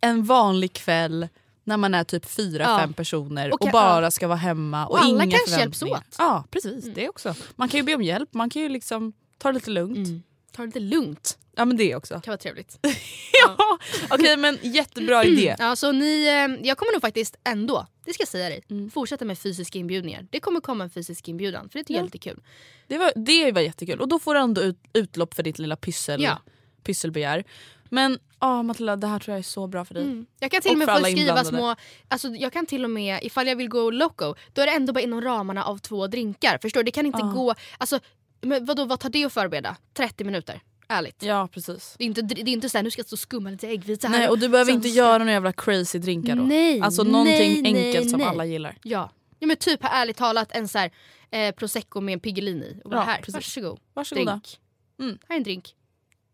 en 0.00 0.25
vanlig 0.25 0.72
kväll 0.72 1.28
när 1.68 1.76
man 1.76 1.94
är 1.94 2.04
typ 2.04 2.26
fyra, 2.26 2.62
Ja. 2.64 2.78
fem 2.78 2.92
personer 2.92 3.52
Och 3.52 3.62
och, 3.62 3.70
bara 3.72 4.10
ska 4.10 4.28
vara 4.28 4.38
hemma 4.38 4.87
och, 4.87 4.92
Och 4.92 4.98
alla 4.98 5.25
inga 5.25 5.37
kanske 5.37 5.60
hjälps 5.60 5.82
åt. 5.82 5.88
Mm. 5.88 6.02
Ja 6.18 6.44
precis, 6.50 6.84
det 6.94 7.08
också. 7.08 7.34
Man 7.56 7.68
kan 7.68 7.78
ju 7.80 7.84
be 7.84 7.94
om 7.94 8.02
hjälp, 8.02 8.34
man 8.34 8.50
kan 8.50 8.62
ju 8.62 8.68
liksom 8.68 9.12
ta 9.38 9.48
det 9.48 9.54
lite 9.54 9.70
lugnt. 9.70 10.08
Mm. 10.08 10.22
Ta 10.52 10.62
det 10.62 10.66
lite 10.66 10.80
lugnt. 10.80 11.38
Ja 11.56 11.64
men 11.64 11.76
det 11.76 11.94
också. 11.96 12.14
Det 12.14 12.20
kan 12.20 12.32
vara 12.32 12.38
trevligt. 12.38 12.78
ja, 13.46 13.78
okej 14.10 14.37
men 14.37 14.58
jättebra 14.62 15.25
idé. 15.25 15.56
Ja, 15.58 15.76
så 15.76 15.92
ni, 15.92 16.26
eh, 16.26 16.66
jag 16.68 16.78
kommer 16.78 16.92
nog 16.92 17.00
faktiskt 17.00 17.37
ändå, 17.44 17.87
det 18.04 18.12
ska 18.12 18.20
jag 18.20 18.28
säga 18.28 18.48
dig, 18.48 18.62
Mm. 18.70 18.90
fortsätta 18.90 19.25
med 19.25 19.38
fysiska 19.38 19.78
inbjudningar. 19.78 20.26
Det 20.30 20.40
kommer 20.40 20.60
komma 20.60 20.84
en 20.84 20.90
fysisk 20.90 21.28
inbjudan 21.28 21.68
för 21.68 21.82
det 21.87 21.94
är 21.96 22.02
lite 22.02 22.18
kul. 22.18 22.42
Det 22.87 22.98
var, 22.98 23.12
det 23.16 23.52
var 23.52 23.60
jättekul 23.60 24.00
och 24.00 24.08
då 24.08 24.18
får 24.18 24.34
du 24.34 24.40
ändå 24.40 24.60
ut, 24.62 24.78
utlopp 24.92 25.34
för 25.34 25.42
ditt 25.42 25.58
lilla 25.58 25.76
pyssel, 25.76 26.22
Ja. 26.22 26.38
pysselbegär. 26.82 27.44
Men 27.88 28.18
ja 28.40 28.62
Matilda 28.62 28.97
det 28.97 29.07
här 29.07 29.18
tror 29.18 29.33
jag 29.33 29.38
är 29.38 29.42
så 29.42 29.66
bra 29.66 29.85
för 29.85 29.95
dig. 29.95 30.02
Mm. 30.02 30.26
Jag 30.40 30.50
kan 30.50 30.61
till 30.61 30.71
och 30.71 30.83
Och 30.83 30.87
med 30.88 30.99
få 30.99 31.04
skriva 31.04 31.45
små, 31.45 31.75
alltså 32.09 32.28
jag 32.28 32.52
kan 32.52 32.66
till 32.66 32.85
och 32.85 32.90
med, 32.90 33.18
ifall 33.23 33.47
jag 33.47 33.57
vill 33.57 33.68
gå 33.68 33.90
loco, 33.90 34.35
då 34.52 34.62
är 34.62 34.66
det 34.66 34.73
ändå 34.73 34.92
bara 34.92 35.00
inom 35.00 35.21
ramarna 35.21 35.64
av 35.64 35.78
två 35.78 36.07
drinkar. 36.07 36.59
Förstår 36.62 36.80
du? 36.80 36.85
Det 36.85 36.90
kan 36.90 37.07
inte 37.07 37.18
Ja. 37.23 37.26
gå, 37.33 37.54
alltså 37.78 38.00
men 38.40 38.64
vadå, 38.64 38.85
vad 38.85 39.00
tar 39.00 39.11
det 39.11 39.25
att 39.25 39.33
förbereda? 39.33 39.76
30 39.95 40.25
minuter? 40.25 40.61
Ärligt. 40.88 41.23
Ja 41.23 41.49
precis. 41.52 41.95
Det 41.99 42.04
är 42.04 42.07
inte, 42.07 42.23
det 42.23 42.40
är 42.40 42.49
inte 42.49 42.68
såhär, 42.68 42.83
nu 42.83 42.90
ska 42.90 43.00
jag 43.00 43.07
stå 43.07 43.14
och 43.14 43.18
skumma 43.18 43.50
lite 43.50 43.68
äggvita 43.68 44.09
här. 44.09 44.18
Nej 44.18 44.28
och 44.28 44.38
du 44.38 44.49
behöver 44.49 44.73
inte 44.73 44.88
göra 44.88 45.18
några 45.18 45.33
jävla 45.33 45.52
crazy 45.52 45.99
drinkar 45.99 46.37
då. 46.37 46.42
Nej, 46.42 46.80
alltså 46.80 47.02
någonting 47.02 47.62
nej, 47.62 47.73
nej, 47.73 47.87
enkelt 47.87 48.11
som 48.11 48.18
nej. 48.18 48.28
alla 48.28 48.45
gillar. 48.45 48.78
Ja. 48.83 49.11
ja 49.38 49.47
men 49.47 49.57
typ 49.57 49.80
ärligt 49.83 50.16
talat 50.16 50.52
en 50.52 50.68
så 50.68 50.78
här, 50.78 50.90
eh, 51.30 51.54
prosecco 51.54 52.00
med 52.00 52.23
piggelini. 52.23 52.80
Och 52.85 52.90
bara 52.90 53.00
Ja, 53.00 53.04
här, 53.04 53.16
precis. 53.16 53.35
varsågod. 53.35 53.80
Varsågoda. 53.95 54.30
Drink. 54.33 54.59
Mm. 55.00 55.18
Här 55.28 55.35
är 55.35 55.38
en 55.38 55.42
drink. 55.45 55.75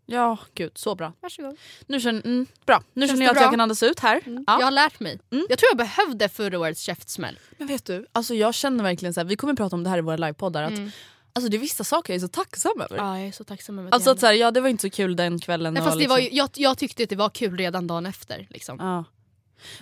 Ja 0.06 0.38
gud 0.54 0.72
så 0.74 0.94
bra. 0.94 1.12
Varsågod. 1.20 1.56
Nu 1.86 2.00
känner, 2.00 2.20
mm, 2.26 2.46
bra. 2.66 2.82
nu 2.92 3.06
Känns 3.06 3.10
känner 3.10 3.26
jag 3.26 3.36
att 3.36 3.42
jag 3.42 3.50
kan 3.50 3.60
andas 3.60 3.82
ut 3.82 4.00
här. 4.00 4.20
Mm. 4.26 4.44
Ja. 4.46 4.56
Jag 4.58 4.66
har 4.66 4.70
lärt 4.70 5.00
mig. 5.00 5.20
Mm. 5.30 5.46
Jag 5.48 5.58
tror 5.58 5.68
jag 5.70 5.76
behövde 5.78 6.28
förra 6.28 6.58
årets 6.58 6.80
käftsmäll. 6.80 7.38
Men 7.58 7.68
vet 7.68 7.84
du, 7.84 8.06
alltså 8.12 8.34
jag 8.34 8.54
känner 8.54 8.84
verkligen 8.84 9.14
så 9.14 9.20
här, 9.20 9.24
vi 9.24 9.36
kommer 9.36 9.54
prata 9.54 9.76
om 9.76 9.84
det 9.84 9.90
här 9.90 9.98
i 9.98 10.00
våra 10.00 10.16
livepoddar, 10.16 10.62
att 10.62 10.70
Mm. 10.70 10.90
Alltså 11.36 11.48
det 11.50 11.56
är 11.56 11.58
vissa 11.58 11.84
saker 11.84 12.12
jag 12.12 12.16
är 12.16 12.20
så 12.20 12.28
tacksam 12.28 12.80
över. 12.80 12.96
Ja, 12.96 13.18
jag 13.18 13.28
är 13.28 13.32
så 13.32 13.44
tacksam 13.44 13.78
över 13.78 13.90
Alltså 13.90 14.10
att 14.10 14.20
så 14.20 14.26
här, 14.26 14.32
ja 14.34 14.50
det 14.50 14.60
var 14.60 14.68
inte 14.68 14.82
så 14.82 14.90
kul 14.90 15.16
den 15.16 15.38
kvällen. 15.40 15.74
Nej, 15.74 15.82
fast 15.82 15.98
det 16.00 16.06
var 16.06 16.18
liksom- 16.18 16.34
ju, 16.34 16.38
jag, 16.38 16.50
jag 16.54 16.78
tyckte 16.78 17.02
att 17.02 17.08
det 17.08 17.16
var 17.16 17.28
kul 17.28 17.56
redan 17.56 17.86
dagen 17.86 18.06
efter. 18.06 18.46
Liksom. 18.50 18.78
Ja. 18.80 19.04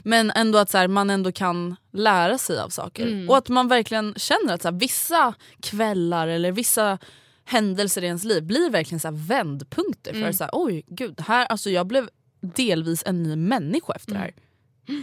Men 0.03 0.31
ändå 0.31 0.59
att 0.59 0.71
så 0.71 0.79
här, 0.79 0.89
man 0.89 1.11
ändå 1.11 1.33
kan 1.33 1.77
lära 1.93 2.39
sig 2.39 2.59
av 2.59 2.69
saker. 2.69 3.07
Mm. 3.07 3.31
Och 3.31 3.37
att 3.37 3.49
man 3.49 3.69
verkligen 3.69 4.15
känner 4.17 4.55
att 4.55 4.63
så 4.63 4.69
här, 4.69 4.79
vissa 4.79 5.35
kvällar 5.61 6.29
eller 6.29 6.53
vissa 6.53 6.99
händelser 7.45 8.03
i 8.03 8.07
ens 8.07 8.25
liv 8.25 8.43
blir 8.43 8.71
verkligen 8.71 9.01
så 9.01 9.09
här 9.09 9.27
vändpunkter. 9.27 10.11
Mm. 10.11 10.23
För 10.23 10.33
så 10.33 10.45
här, 10.45 10.51
oj 10.53 10.85
gud, 10.87 11.21
här, 11.21 11.47
alltså 11.47 11.71
jag 11.71 11.87
blev 11.87 12.09
delvis 12.41 13.03
en 13.07 13.23
ny 13.23 13.37
människa 13.37 13.93
efter 13.93 14.13
det 14.13 14.19
här. 14.19 14.35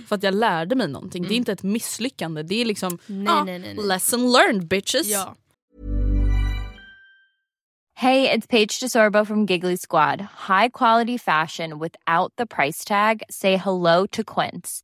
För 0.08 0.16
att 0.16 0.24
jag 0.24 0.34
lärde 0.34 0.76
mig 0.76 0.88
någonting. 0.88 1.24
Det 1.24 1.34
är 1.34 1.38
inte 1.38 1.52
ett 1.52 1.64
misslyckande. 1.64 2.44
Det 2.44 2.56
är 2.56 2.66
liksom 2.66 3.00
Nej, 3.08 3.26
ja, 3.28 3.44
nej, 3.44 3.60
nej, 3.60 3.74
nej. 3.74 3.88
lesson 3.88 4.32
learned 4.32 4.68
bitches. 4.68 5.08
Ja. 5.08 5.36
Hey, 7.94 8.30
it's 8.30 8.48
Paige 8.48 8.80
DeSorbo 8.80 9.26
from 9.26 9.46
Giggly 9.46 9.78
Squad. 9.78 10.22
High 10.48 10.70
quality 10.70 11.18
fashion 11.18 11.80
without 11.80 12.34
the 12.38 12.46
price 12.46 12.86
tag. 12.86 13.24
Say 13.30 13.58
hello 13.58 14.08
to 14.08 14.24
Quince. 14.24 14.84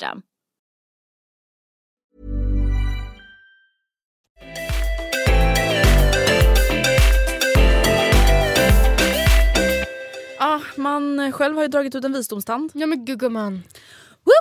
Ah, 0.03 0.15
man 10.75 11.31
själv 11.31 11.55
har 11.55 11.63
ju 11.63 11.67
dragit 11.67 11.95
ut 11.95 12.05
en 12.05 12.13
visdomstand. 12.13 12.71
Ja 12.73 12.87
men 12.87 13.05
gumman. 13.05 13.63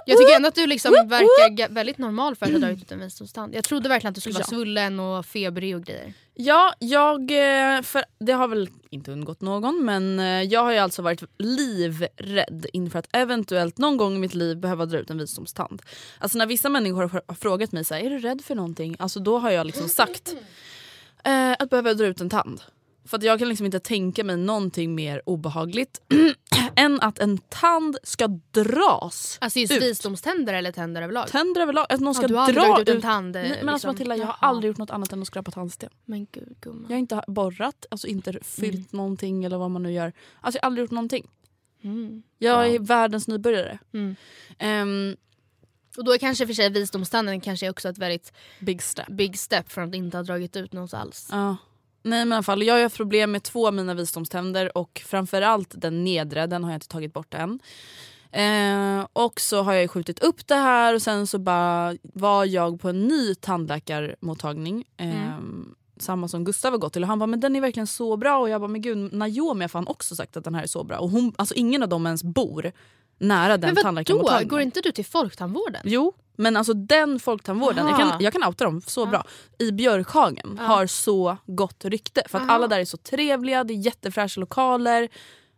Jag 0.06 0.18
tycker 0.18 0.36
ändå 0.36 0.48
att 0.48 0.54
du 0.54 0.66
liksom 0.66 0.92
verkar 0.92 1.68
väldigt 1.68 1.98
normal 1.98 2.36
för 2.36 2.46
att 2.46 2.52
ha 2.52 2.58
dragit 2.58 2.82
ut 2.82 2.92
en 2.92 3.00
visdomstand. 3.00 3.54
Jag 3.54 3.64
trodde 3.64 3.88
verkligen 3.88 4.10
att 4.10 4.14
du 4.14 4.20
skulle 4.20 4.34
vara 4.34 4.44
svullen 4.44 5.00
och 5.00 5.26
febrig 5.26 5.76
och 5.76 5.84
grejer. 5.84 6.12
Ja, 6.34 6.74
jag, 6.78 7.20
eh, 7.20 7.82
för 7.82 8.04
det 8.18 8.32
har 8.32 8.48
väl 8.48 8.68
inte 8.90 9.12
undgått 9.12 9.40
någon 9.40 9.84
men 9.84 10.18
eh, 10.18 10.42
jag 10.42 10.64
har 10.64 10.72
ju 10.72 10.78
alltså 10.78 11.02
varit 11.02 11.22
livrädd 11.38 12.66
inför 12.72 12.98
att 12.98 13.08
eventuellt 13.12 13.78
någon 13.78 13.96
gång 13.96 14.16
i 14.16 14.18
mitt 14.18 14.34
liv 14.34 14.56
behöva 14.56 14.86
dra 14.86 14.98
ut 14.98 15.10
en 15.10 15.18
visdomstand. 15.18 15.82
Alltså 16.18 16.38
när 16.38 16.46
vissa 16.46 16.68
människor 16.68 17.02
har 17.02 17.22
har 17.26 17.34
frågat 17.34 17.72
mig 17.72 17.84
så 17.84 17.94
här, 17.94 18.00
är 18.00 18.10
du 18.10 18.18
rädd 18.18 18.44
för 18.44 18.54
någonting? 18.54 18.96
Alltså 18.98 19.20
då 19.20 19.38
har 19.38 19.50
jag 19.50 19.66
liksom 19.66 19.88
sagt 19.88 20.34
eh, 21.24 21.52
att 21.58 21.70
behöva 21.70 21.94
dra 21.94 22.06
ut 22.06 22.20
en 22.20 22.30
tand. 22.30 22.60
För 23.10 23.16
att 23.16 23.22
jag 23.22 23.38
kan 23.38 23.48
liksom 23.48 23.66
inte 23.66 23.80
tänka 23.80 24.24
mig 24.24 24.36
någonting 24.36 24.94
mer 24.94 25.22
obehagligt 25.26 26.00
än 26.76 27.00
att 27.00 27.18
en 27.18 27.38
tand 27.38 27.96
ska 28.02 28.28
dras 28.50 29.38
Alltså 29.40 29.58
just 29.58 29.72
ut. 29.72 29.82
visdomständer 29.82 30.54
eller 30.54 30.72
tänder 30.72 31.02
överlag? 31.02 31.28
Tänder 31.28 31.60
överlag, 31.60 31.86
att 31.88 32.00
någon 32.00 32.14
ska 32.14 32.22
Ja, 32.24 32.28
du 32.28 32.34
har 32.36 32.52
dra 32.52 32.60
dragit 32.62 32.80
ut 32.82 32.88
en 32.88 32.96
ut 32.96 33.02
tand, 33.02 33.32
Nej, 33.32 33.48
men 33.48 33.68
alltså 33.68 33.72
liksom. 33.72 33.88
Matilda 33.90 34.16
jag 34.16 34.26
har 34.26 34.36
Jaha. 34.40 34.48
aldrig 34.48 34.68
gjort 34.68 34.78
något 34.78 34.90
annat 34.90 35.12
än 35.12 35.20
att 35.20 35.26
skrapa 35.26 35.50
tandsten. 35.50 35.90
Men 36.04 36.26
gud 36.32 36.56
gumman. 36.60 36.84
Jag 36.88 36.94
har 36.96 36.98
inte 36.98 37.22
borrat, 37.26 37.86
alltså 37.90 38.06
inte 38.06 38.32
fyllt 38.42 38.74
Mm. 38.74 38.84
någonting 38.90 39.44
eller 39.44 39.58
vad 39.58 39.70
man 39.70 39.82
nu 39.82 39.92
gör. 39.92 40.12
Alltså 40.40 40.58
jag 40.58 40.62
har 40.62 40.66
aldrig 40.66 40.82
gjort 40.84 40.90
någonting. 40.90 41.28
Mm. 41.82 42.22
Jag 42.38 42.66
är 42.74 42.78
världens 42.78 43.28
nybörjare. 43.28 43.78
Mm. 43.94 44.16
Ehm, 44.58 45.16
Och 45.96 46.04
då 46.04 46.12
är 46.12 46.18
kanske 46.18 46.46
för 46.46 46.54
sig 46.54 46.70
visdomstanden 46.70 47.40
kanske 47.40 47.70
också 47.70 47.88
ett 47.88 47.98
väldigt 47.98 48.32
big 48.60 48.82
step. 48.82 49.06
big 49.08 49.38
step 49.38 49.72
från 49.72 49.88
att 49.88 49.94
inte 49.94 50.16
ha 50.16 50.22
dragit 50.22 50.56
ut 50.56 50.72
något 50.72 50.94
alls. 50.94 51.28
Ja. 51.32 51.56
Nej 52.02 52.24
men 52.24 52.32
i 52.32 52.36
alla 52.36 52.42
fall, 52.42 52.62
jag 52.62 52.74
har 52.74 52.82
haft 52.82 52.96
problem 52.96 53.32
med 53.32 53.42
två 53.42 53.66
av 53.66 53.74
mina 53.74 53.94
visdomständer 53.94 54.78
och 54.78 55.02
framförallt 55.06 55.74
den 55.80 56.04
nedre, 56.04 56.46
den 56.46 56.64
har 56.64 56.70
jag 56.70 56.76
inte 56.76 56.88
tagit 56.88 57.12
bort 57.12 57.34
än. 57.34 57.60
Eh, 58.32 59.06
och 59.12 59.40
så 59.40 59.62
har 59.62 59.72
jag 59.72 59.82
ju 59.82 59.88
skjutit 59.88 60.22
upp 60.22 60.46
det 60.46 60.54
här 60.54 60.94
och 60.94 61.02
sen 61.02 61.26
så 61.26 61.38
bara 61.38 61.96
var 62.02 62.44
jag 62.44 62.80
på 62.80 62.88
en 62.88 63.08
ny 63.08 63.34
tandläkarmottagning. 63.34 64.84
Eh, 64.96 65.38
Samma 65.96 66.28
som 66.28 66.44
Gustav 66.44 66.72
har 66.72 66.78
gått 66.78 66.92
till 66.92 67.02
och 67.02 67.08
han 67.08 67.18
bara 67.18 67.26
men 67.26 67.40
den 67.40 67.56
är 67.56 67.60
verkligen 67.60 67.86
så 67.86 68.16
bra 68.16 68.38
och 68.38 68.50
jag 68.50 68.60
bara 68.60 68.68
men 68.68 68.82
gud 68.82 69.12
Naomi 69.12 69.64
har 69.64 69.68
fan 69.68 69.86
också 69.86 70.16
sagt 70.16 70.36
att 70.36 70.44
den 70.44 70.54
här 70.54 70.62
är 70.62 70.66
så 70.66 70.84
bra 70.84 70.98
och 70.98 71.10
hon, 71.10 71.32
alltså 71.36 71.54
ingen 71.54 71.82
av 71.82 71.88
dem 71.88 72.06
ens 72.06 72.24
bor 72.24 72.72
nära 73.20 73.56
den 73.56 73.74
Men 73.74 73.82
tandläkarmottagningen. 73.82 74.48
Går 74.48 74.60
inte 74.60 74.80
du 74.80 74.92
till 74.92 75.04
folktandvården? 75.04 75.82
Jo, 75.84 76.12
men 76.36 76.56
alltså 76.56 76.74
den 76.74 77.20
folktandvården, 77.20 77.86
jag 77.86 77.96
kan, 77.96 78.12
jag 78.20 78.32
kan 78.32 78.44
outa 78.44 78.64
dem 78.64 78.82
så 78.86 79.06
bra. 79.06 79.26
I 79.58 79.72
Björkhagen 79.72 80.58
har 80.58 80.86
så 80.86 81.36
gott 81.46 81.84
rykte. 81.84 82.22
För 82.28 82.38
att 82.38 82.44
Aha. 82.44 82.52
alla 82.52 82.68
där 82.68 82.80
är 82.80 82.84
så 82.84 82.96
trevliga, 82.96 83.64
det 83.64 83.74
är 83.74 83.76
jättefräscha 83.76 84.40
lokaler. 84.40 85.08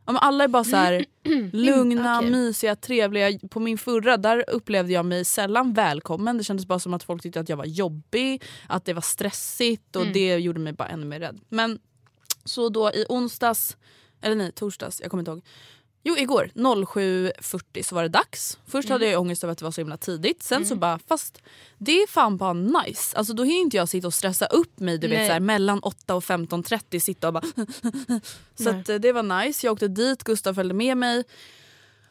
Ja, 0.06 0.18
alla 0.18 0.44
är 0.44 0.48
bara 0.48 0.64
så 0.64 0.76
här 0.76 1.04
lugna, 1.52 2.18
okej. 2.18 2.30
mysiga, 2.30 2.76
trevliga. 2.76 3.38
På 3.50 3.60
min 3.60 3.78
förra 3.78 4.16
där 4.16 4.44
upplevde 4.50 4.92
jag 4.92 5.04
mig 5.04 5.24
sällan 5.24 5.72
välkommen. 5.72 6.38
Det 6.38 6.44
kändes 6.44 6.66
bara 6.66 6.78
som 6.78 6.94
att 6.94 7.02
folk 7.02 7.22
tyckte 7.22 7.40
att 7.40 7.48
jag 7.48 7.56
var 7.56 7.64
jobbig, 7.64 8.42
att 8.66 8.84
det 8.84 8.92
var 8.92 9.02
stressigt 9.02 9.96
och 9.96 10.06
det 10.06 10.36
gjorde 10.36 10.60
mig 10.60 10.72
bara 10.72 10.88
ännu 10.88 11.06
mer 11.06 11.20
rädd. 11.20 11.40
Men 11.48 11.78
så 12.44 12.68
då 12.68 12.90
i 12.90 13.04
onsdags, 13.08 13.76
eller 14.22 14.36
nej 14.36 14.52
torsdags, 14.52 15.00
jag 15.00 15.10
kommer 15.10 15.20
inte 15.20 15.30
ihåg. 15.30 15.42
Jo 16.04 16.16
igår 16.18 16.50
07.40 16.54 17.82
så 17.82 17.94
var 17.94 18.02
det 18.02 18.08
dags. 18.08 18.58
Först 18.66 18.88
hade 18.88 19.06
jag 19.06 19.20
ångest 19.20 19.44
över 19.44 19.52
att 19.52 19.58
det 19.58 19.64
var 19.64 19.72
så 19.72 19.80
himla 19.80 19.96
tidigt. 19.96 20.42
Sen 20.42 20.66
så 20.66 20.76
bara 20.76 20.98
fast 20.98 21.42
det 21.78 21.92
är 21.92 22.06
fan 22.06 22.36
bara 22.36 22.52
nice. 22.52 23.16
Alltså 23.16 23.32
då 23.32 23.42
hinner 23.44 23.60
inte 23.60 23.76
jag 23.76 23.88
sitta 23.88 24.06
och 24.06 24.14
stressa 24.14 24.46
upp 24.46 24.80
mig 24.80 24.98
du 24.98 25.08
vet, 25.08 25.26
så 25.26 25.32
här, 25.32 25.40
mellan 25.40 25.78
8 25.78 26.14
och 26.14 26.24
15.30 26.24 26.98
sitta 26.98 27.26
och 27.28 27.34
bara 27.34 27.44
Så 28.54 28.70
att, 28.70 28.88
eh, 28.88 28.96
det 28.96 29.12
var 29.12 29.44
nice. 29.44 29.66
Jag 29.66 29.72
åkte 29.72 29.88
dit, 29.88 30.24
Gustav 30.24 30.54
följde 30.54 30.74
med 30.74 30.96
mig. 30.96 31.24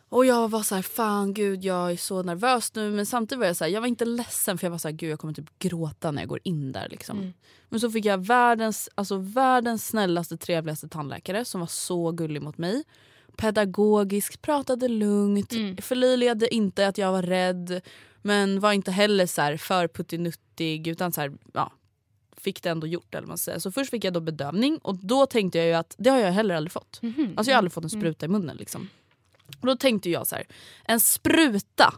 Och 0.09 0.25
jag 0.25 0.49
var 0.49 0.63
så 0.63 0.75
här, 0.75 0.81
fan 0.81 1.33
gud 1.33 1.63
jag 1.65 1.91
är 1.91 1.97
så 1.97 2.23
nervös 2.23 2.75
nu. 2.75 2.91
Men 2.91 3.05
samtidigt 3.05 3.39
var 3.39 3.47
jag 3.47 3.57
så 3.57 3.63
här, 3.63 3.71
jag 3.71 3.81
var 3.81 3.87
inte 3.87 4.05
ledsen 4.05 4.57
för 4.57 4.65
jag 4.65 4.71
var 4.71 4.77
så 4.77 4.87
här, 4.87 4.95
gud 4.95 5.11
jag 5.11 5.19
kommer 5.19 5.33
typ 5.33 5.59
gråta 5.59 6.11
när 6.11 6.21
jag 6.21 6.29
går 6.29 6.39
in 6.43 6.71
där. 6.71 6.87
Liksom. 6.89 7.17
Men 7.69 7.79
så 7.79 7.91
fick 7.91 8.05
jag 8.05 8.25
världens, 8.25 8.89
alltså, 8.95 9.17
världens 9.17 9.87
snällaste 9.87 10.37
trevligaste 10.37 10.87
tandläkare 10.87 11.45
som 11.45 11.59
var 11.59 11.67
så 11.67 12.11
gullig 12.11 12.41
mot 12.41 12.57
mig. 12.57 12.83
Pedagogisk, 13.37 14.41
pratade 14.41 14.87
lugnt, 14.87 15.53
förlöjligade 15.81 16.53
inte 16.53 16.87
att 16.87 16.97
jag 16.97 17.11
var 17.11 17.21
rädd. 17.21 17.81
Men 18.21 18.59
var 18.59 18.73
inte 18.73 18.91
heller 18.91 19.25
så 19.25 19.41
här 19.41 19.57
för 19.57 19.87
puttinuttig 19.87 20.87
utan 20.87 21.11
så 21.11 21.21
här, 21.21 21.31
ja, 21.53 21.71
fick 22.37 22.63
det 22.63 22.69
ändå 22.69 22.87
gjort. 22.87 23.15
Eller 23.15 23.27
man 23.27 23.37
säger. 23.37 23.59
Så 23.59 23.71
först 23.71 23.91
fick 23.91 24.03
jag 24.03 24.13
då 24.13 24.19
bedövning 24.19 24.77
och 24.77 24.95
då 24.95 25.25
tänkte 25.25 25.57
jag 25.57 25.67
ju 25.67 25.73
att 25.73 25.95
det 25.97 26.09
har 26.09 26.17
jag 26.17 26.31
heller 26.31 26.55
aldrig 26.55 26.71
fått. 26.71 27.01
Alltså 27.35 27.51
jag 27.51 27.55
har 27.55 27.57
aldrig 27.57 27.73
fått 27.73 27.83
en 27.83 27.89
spruta 27.89 28.25
i 28.25 28.29
munnen. 28.29 28.57
Liksom. 28.57 28.89
Och 29.59 29.67
då 29.67 29.75
tänkte 29.75 30.09
jag 30.09 30.27
så 30.27 30.35
här, 30.35 30.45
en 30.85 30.99
spruta 30.99 31.93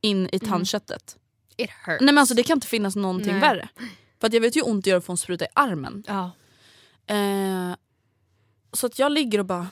in 0.00 0.28
i 0.32 0.38
tandköttet. 0.38 1.16
It 1.56 1.70
hurts. 1.86 2.00
Nej 2.00 2.14
men 2.14 2.18
alltså 2.18 2.34
det 2.34 2.42
kan 2.42 2.56
inte 2.56 2.66
finnas 2.66 2.96
någonting 2.96 3.32
Nej. 3.32 3.40
värre. 3.40 3.68
För 4.20 4.26
att 4.26 4.32
jag 4.32 4.40
vet 4.40 4.56
ju 4.56 4.62
ont 4.62 4.84
det 4.84 4.90
gör 4.90 4.98
att 4.98 5.04
få 5.04 5.12
en 5.12 5.16
spruta 5.16 5.44
i 5.44 5.48
armen. 5.54 6.04
Ja. 6.06 6.30
Eh, 7.14 7.76
så 8.72 8.86
att 8.86 8.98
jag 8.98 9.12
ligger 9.12 9.38
och 9.38 9.46
bara... 9.46 9.66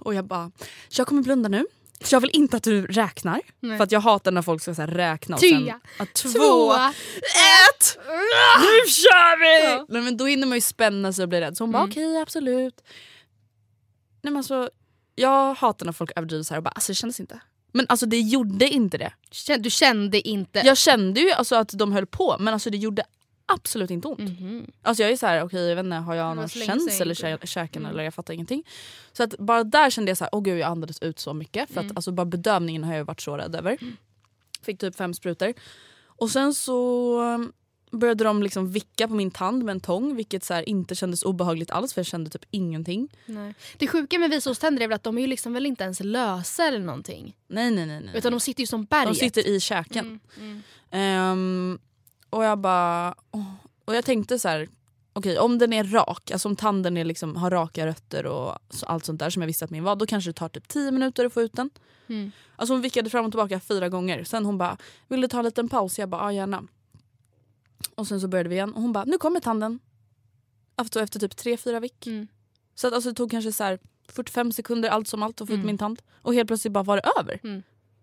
Och 0.00 0.14
jag 0.14 0.24
bara, 0.24 0.50
jag 0.90 1.06
kommer 1.06 1.22
blunda 1.22 1.48
nu. 1.48 1.66
För 2.00 2.14
jag 2.16 2.20
vill 2.20 2.30
inte 2.32 2.56
att 2.56 2.62
du 2.62 2.86
räknar. 2.86 3.40
Nej. 3.60 3.76
För 3.76 3.84
att 3.84 3.92
jag 3.92 4.00
hatar 4.00 4.30
när 4.32 4.42
folk 4.42 4.62
ska 4.62 4.74
så 4.74 4.82
här 4.82 4.88
räkna. 4.88 5.36
Och 5.36 5.40
sen, 5.40 5.72
att 5.98 6.14
två, 6.14 6.28
Två. 6.28 6.72
ett, 6.74 7.98
nu 8.60 8.90
kör 8.90 9.38
vi! 9.40 9.70
Ja. 9.70 9.86
Nej, 9.88 10.02
men 10.02 10.16
då 10.16 10.26
hinner 10.26 10.46
man 10.46 10.56
ju 10.56 10.60
spänna 10.60 11.12
sig 11.12 11.22
och 11.22 11.28
bli 11.28 11.40
rädd. 11.40 11.56
Så 11.56 11.64
hon 11.64 11.72
bara 11.72 11.78
Mm. 11.82 11.90
okej 11.90 12.20
absolut. 12.20 12.80
Nej, 14.22 14.32
men 14.32 14.36
alltså, 14.36 14.70
jag 15.14 15.54
hatar 15.54 15.86
när 15.86 15.92
folk 15.92 16.10
överdriver 16.16 16.42
så 16.42 16.54
här 16.54 16.58
och 16.58 16.64
bara 16.64 16.70
alltså 16.70 16.92
det 16.92 16.96
kändes 16.96 17.20
inte. 17.20 17.40
Men 17.72 17.86
alltså 17.88 18.06
det 18.06 18.20
gjorde 18.20 18.68
inte 18.68 18.98
det. 18.98 19.12
Du 19.58 19.70
kände 19.70 20.28
inte... 20.28 20.58
Jag 20.64 20.78
kände 20.78 21.20
ju 21.20 21.30
alltså 21.32 21.56
att 21.56 21.68
de 21.68 21.92
höll 21.92 22.06
på 22.06 22.36
men 22.40 22.54
alltså 22.54 22.70
det 22.70 22.76
gjorde 22.76 23.04
absolut 23.54 23.90
inte 23.90 24.08
ont. 24.08 24.18
Mhm. 24.40 24.70
Alltså 24.82 25.02
jag 25.02 25.12
är 25.12 25.16
så 25.16 25.26
här, 25.26 25.42
okej 25.44 25.68
jag 25.68 25.76
vet 25.76 25.84
inte, 25.84 25.96
har 25.96 26.14
jag 26.14 26.36
någon 26.36 26.48
känsel 26.48 27.12
kä- 27.12 27.46
käken 27.46 27.82
Mm. 27.82 27.92
eller 27.92 28.04
jag 28.04 28.14
fattar 28.14 28.34
ingenting. 28.34 28.62
Så 29.12 29.22
att 29.22 29.38
bara 29.38 29.64
där 29.64 29.90
kände 29.90 30.10
jag 30.10 30.18
så 30.18 30.24
här, 30.24 30.34
åh 30.34 30.42
gud 30.42 30.58
jag 30.58 30.68
andades 30.70 31.02
ut 31.02 31.18
så 31.18 31.34
mycket. 31.34 31.68
För 31.70 31.80
Mm. 31.80 31.90
att 31.90 31.96
alltså 31.96 32.12
bara 32.12 32.24
bedövningen 32.26 32.84
har 32.84 32.94
jag 32.94 33.04
varit 33.04 33.20
så 33.20 33.36
rädd 33.36 33.54
över. 33.54 33.78
Fick 34.62 34.80
typ 34.80 34.96
fem 34.96 35.14
sprutor. 35.14 35.54
Och 36.06 36.30
sen 36.30 36.54
så 36.54 37.20
um, 37.34 37.52
började 37.90 38.24
de 38.24 38.42
liksom 38.42 38.72
vicka 38.72 39.08
på 39.08 39.14
min 39.14 39.30
tand 39.30 39.64
med 39.64 39.72
en 39.72 39.80
tång 39.80 40.16
vilket 40.16 40.44
så 40.44 40.62
inte 40.62 40.94
kändes 40.94 41.22
obehagligt 41.22 41.70
alls 41.70 41.94
för 41.94 41.98
jag 42.00 42.06
kände 42.06 42.30
typ 42.30 42.44
ingenting. 42.50 43.08
Nej. 43.26 43.54
Det 43.78 43.86
sjuka 43.88 44.18
med 44.18 44.30
visdomständer 44.30 44.82
är 44.82 44.88
väl 44.88 44.94
att 44.96 45.02
de 45.02 45.16
är 45.18 45.22
ju 45.22 45.26
liksom 45.26 45.52
väl 45.52 45.66
inte 45.66 45.84
ens 45.84 46.00
lösa 46.00 46.64
eller 46.64 46.78
någonting. 46.78 47.36
Nej 47.48 47.70
nej 47.70 47.86
nej. 47.86 48.00
nej. 48.04 48.10
Utan 48.18 48.32
de 48.32 48.40
sitter 48.40 48.60
ju 48.60 48.66
som 48.66 48.84
berget. 48.84 49.14
de 49.14 49.18
sitter 49.20 49.46
i 49.46 49.60
käken. 49.60 50.06
Mm, 50.06 50.20
mm. 50.40 50.62
Ehm, 50.90 51.78
och 52.30 52.44
jag 52.44 52.58
bara... 52.58 53.14
åh. 53.30 53.52
Och 53.84 53.94
jag 53.94 54.04
tänkte 54.04 54.38
så 54.38 54.48
här. 54.48 54.68
Okej 55.12 55.38
om 55.38 55.58
den 55.58 55.72
är 55.72 55.84
rak, 55.84 56.30
alltså 56.30 56.48
om 56.48 56.56
tanden 56.56 56.96
är 56.96 57.04
liksom, 57.04 57.36
har 57.36 57.50
raka 57.50 57.86
rötter 57.86 58.26
och 58.26 58.58
allt 58.86 59.04
sånt 59.04 59.18
där 59.20 59.30
som 59.30 59.42
jag 59.42 59.46
visste 59.46 59.64
att 59.64 59.70
min 59.70 59.84
var, 59.84 59.96
då 59.96 60.06
kanske 60.06 60.30
det 60.30 60.34
tar 60.34 60.48
typ 60.48 60.68
10 60.68 60.90
minuter 60.90 61.24
att 61.24 61.32
få 61.32 61.42
ut 61.42 61.52
den. 61.52 61.70
Mm. 62.06 62.32
Alltså 62.56 62.74
hon 62.74 62.80
vickade 62.82 63.10
fram 63.10 63.24
och 63.24 63.32
tillbaka 63.32 63.60
fyra 63.60 63.88
gånger. 63.88 64.24
Sen 64.24 64.44
hon 64.44 64.58
bara, 64.58 64.76
vill 65.08 65.20
du 65.20 65.28
ta 65.28 65.38
en 65.38 65.44
liten 65.44 65.68
paus? 65.68 65.98
Jag 65.98 66.08
bara, 66.08 66.22
ja 66.22 66.32
gärna. 66.32 66.62
Och 67.94 68.06
sen 68.06 68.20
så 68.20 68.28
började 68.28 68.48
vi 68.48 68.54
igen 68.54 68.74
och 68.74 68.82
hon 68.82 68.92
bara, 68.92 69.04
nu 69.04 69.18
kommer 69.18 69.40
tanden. 69.40 69.78
Efter, 70.80 71.02
efter 71.02 71.20
typ 71.20 71.32
3-4 71.32 71.80
vick. 71.80 72.06
Mm. 72.06 72.28
Så 72.74 72.86
att, 72.86 72.92
alltså, 72.94 73.10
det 73.10 73.14
tog 73.14 73.30
kanske 73.30 73.52
så 73.52 73.64
här 73.64 73.78
45 74.08 74.52
sekunder 74.52 74.88
allt 74.88 75.08
som 75.08 75.22
allt 75.22 75.40
att 75.40 75.48
få 75.48 75.52
ut 75.52 75.56
Mm. 75.56 75.66
min 75.66 75.78
tand. 75.78 76.02
Och 76.22 76.34
helt 76.34 76.46
plötsligt 76.46 76.72
bara 76.72 76.84
var 76.84 76.96
det 76.96 77.10
över. 77.20 77.62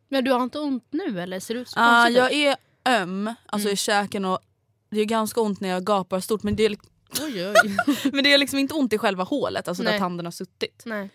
Men 0.10 0.24
du 0.24 0.32
har 0.32 0.44
inte 0.44 0.60
ont 0.60 0.88
nu 0.92 1.22
eller? 1.22 1.40
Ser 1.40 1.54
det 1.54 1.60
ut 1.60 1.70
så 1.70 1.80
Ah, 1.80 2.10
jag 2.10 2.32
ut? 2.32 2.34
är 2.38 2.56
öm 2.88 3.34
alltså 3.46 3.68
Mm. 3.68 3.74
i 3.74 3.78
käken 3.78 4.26
och 4.26 4.40
det 4.90 5.00
är 5.02 5.06
ganska 5.06 5.42
ont 5.42 5.60
när 5.62 5.70
jag 5.70 5.84
gapar 5.84 6.20
stort 6.20 6.44
men 6.44 6.56
det 6.56 6.66
är, 6.66 6.78
Oj, 7.22 7.48
oj. 7.48 7.54
men 8.12 8.24
det 8.24 8.34
är 8.34 8.38
liksom 8.38 8.60
inte 8.60 8.74
ont 8.74 8.94
i 8.94 8.98
själva 8.98 9.24
hålet, 9.24 9.68
alltså 9.68 9.84
där 9.84 9.92
Nej. 9.92 10.00
tanden 10.00 10.26
har 10.26 10.32
suttit. 10.32 10.84
Nej. 10.86 11.10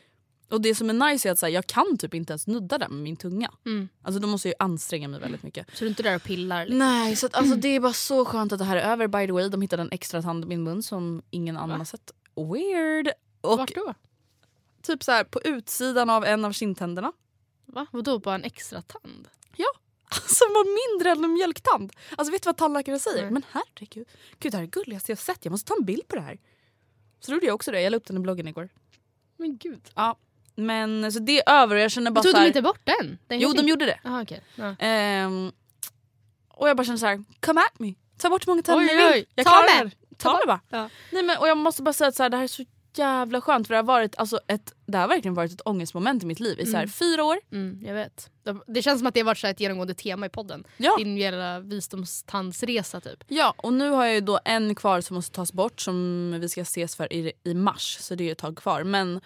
Och 0.50 0.60
det 0.60 0.74
som 0.74 0.90
är 0.90 1.10
nice 1.10 1.28
är 1.28 1.32
att 1.32 1.38
så 1.38 1.46
här, 1.46 1.52
jag 1.52 1.66
kan 1.66 1.98
typ 1.98 2.14
inte 2.14 2.32
ens 2.32 2.46
nudda 2.46 2.78
där 2.78 2.88
med 2.88 3.02
min 3.02 3.16
tunga. 3.16 3.50
Mm. 3.66 3.88
Alltså 4.02 4.20
då 4.20 4.28
måste 4.28 4.48
jag 4.48 4.52
ju 4.60 4.64
anstränga 4.64 5.08
mig 5.08 5.20
väldigt 5.20 5.42
mycket. 5.42 5.66
Så 5.72 5.78
du 5.78 5.84
är 5.84 5.88
inte 5.88 6.02
där 6.02 6.16
och 6.16 6.22
pillar? 6.22 6.64
Liksom. 6.64 6.78
Nej, 6.78 7.16
så 7.16 7.26
att, 7.26 7.34
alltså, 7.34 7.56
det 7.56 7.68
är 7.68 7.80
bara 7.80 7.92
så 7.92 8.24
skönt 8.24 8.52
att 8.52 8.58
det 8.58 8.64
här 8.64 8.76
är 8.76 8.92
över. 8.92 9.06
By 9.08 9.26
the 9.26 9.32
way, 9.32 9.48
de 9.48 9.62
hittade 9.62 9.82
en 9.82 9.90
extra 9.92 10.22
tand 10.22 10.44
i 10.44 10.48
min 10.48 10.62
mun 10.62 10.82
som 10.82 11.22
ingen 11.30 11.56
annan 11.56 11.78
har 11.80 11.84
sett. 11.84 12.10
Weird. 12.36 13.08
Och 13.40 13.58
Vart 13.58 13.74
då? 13.74 13.94
typ 14.82 15.02
så 15.04 15.12
här 15.12 15.24
på 15.24 15.40
utsidan 15.44 16.10
av 16.10 16.24
en 16.24 16.44
av 16.44 16.52
kindtänderna. 16.52 17.12
Va? 17.66 17.86
Vadå, 17.92 18.18
bara 18.18 18.34
en 18.34 18.44
extra 18.44 18.82
tand? 18.82 19.28
Som 20.26 20.48
var 20.48 20.92
mindre 20.92 21.10
än 21.10 21.24
en 21.24 21.32
mjölktand. 21.32 21.92
Alltså 22.16 22.32
vet 22.32 22.42
du 22.42 22.46
vad 22.48 22.56
tandläkare 22.56 22.98
säger? 22.98 23.22
Nej. 23.22 23.30
Men 23.30 23.42
herregud, 23.50 24.08
gud 24.38 24.52
det 24.52 24.56
här 24.56 24.62
är 24.62 24.66
det 24.66 24.70
gulligaste 24.70 25.12
jag 25.12 25.18
sett. 25.18 25.44
Jag 25.44 25.50
måste 25.52 25.68
ta 25.68 25.74
en 25.78 25.84
bild 25.84 26.08
på 26.08 26.16
det 26.16 26.22
här. 26.22 26.38
Så 27.20 27.32
gjorde 27.32 27.46
jag 27.46 27.54
också 27.54 27.70
det. 27.70 27.80
Jag 27.80 27.90
la 27.90 27.96
upp 27.96 28.06
den 28.06 28.16
i 28.16 28.20
bloggen 28.20 28.48
igår. 28.48 28.68
Men 29.36 29.56
gud. 29.56 29.90
Ja, 29.94 30.16
men 30.54 31.12
så 31.12 31.18
det 31.18 31.38
är 31.40 31.62
över 31.62 31.76
och 31.76 31.82
jag 31.82 31.90
känner 31.90 32.10
bara 32.10 32.18
Jag 32.18 32.24
tog 32.24 32.32
så 32.32 32.40
de 32.40 32.46
inte 32.46 32.62
bort 32.62 32.80
den? 32.84 33.18
den 33.26 33.40
Jo 33.40 33.52
de 33.52 33.68
gjorde 33.68 33.86
det. 33.86 34.00
Aha, 34.04 34.22
okej. 34.22 34.42
Ja. 34.54 34.76
Ehm, 34.78 35.52
och 36.48 36.68
jag 36.68 36.76
bara 36.76 36.84
känner 36.84 36.98
så 36.98 37.06
här: 37.06 37.24
come 37.40 37.60
at 37.60 37.78
me. 37.78 37.94
Ta 38.18 38.30
bort 38.30 38.46
hur 38.46 38.52
många 38.52 38.62
tänder 38.62 38.84
ni 38.84 39.12
vill. 39.12 39.26
Jag 39.34 39.46
Ta 39.46 39.50
klarar 39.50 39.84
det. 39.84 39.90
Ta 40.16 40.32
mig 40.32 40.42
bara. 40.46 40.60
Ja. 40.68 40.88
Nej, 41.12 41.22
men, 41.22 41.38
och 41.38 41.48
jag 41.48 41.56
måste 41.56 41.82
bara 41.82 41.92
säga 41.92 42.08
att 42.08 42.14
så 42.14 42.22
här, 42.22 42.30
det 42.30 42.36
här 42.36 42.44
är 42.44 42.48
så 42.48 42.64
jävla 42.98 43.40
skönt 43.40 43.66
för 43.66 43.74
det 43.74 43.78
har, 43.78 43.84
varit, 43.84 44.16
alltså, 44.18 44.40
ett, 44.46 44.74
det 44.86 44.98
har 44.98 45.08
verkligen 45.08 45.34
varit 45.34 45.52
ett 45.52 45.60
ångestmoment 45.64 46.22
i 46.22 46.26
mitt 46.26 46.40
liv 46.40 46.60
i 46.60 46.66
så 46.66 46.72
här, 46.72 46.78
Mm. 46.82 46.88
fyra 46.92 47.24
år. 47.24 47.36
Mm, 47.52 47.82
jag 47.86 47.94
vet. 47.94 48.30
Det- 48.66 48.82
känns 48.82 49.00
som 49.00 49.06
att 49.06 49.14
det 49.14 49.20
har 49.20 49.24
varit 49.24 49.38
så 49.38 49.46
ett 49.46 49.60
genomgående 49.60 49.94
tema 49.94 50.26
i 50.26 50.28
podden. 50.28 50.64
Ja. 50.76 50.96
Din 50.98 51.16
jävla 51.16 51.60
visdomstandsresa 51.60 53.00
typ. 53.00 53.24
Ja, 53.28 53.54
och 53.56 53.72
nu 53.72 53.90
har 53.90 54.04
jag 54.04 54.14
ju 54.14 54.20
då 54.20 54.40
en 54.44 54.74
kvar 54.74 55.00
som 55.00 55.14
måste 55.14 55.34
tas 55.36 55.52
bort 55.52 55.80
som 55.80 56.30
vi 56.40 56.48
ska 56.48 56.60
ses 56.60 56.96
för 56.96 57.12
i, 57.12 57.32
i 57.44 57.54
mars. 57.54 57.96
Så 58.00 58.14
det 58.14 58.28
är 58.28 58.32
ett 58.32 58.38
tag 58.38 58.56
kvar. 58.58 58.84
Men, 58.84 59.20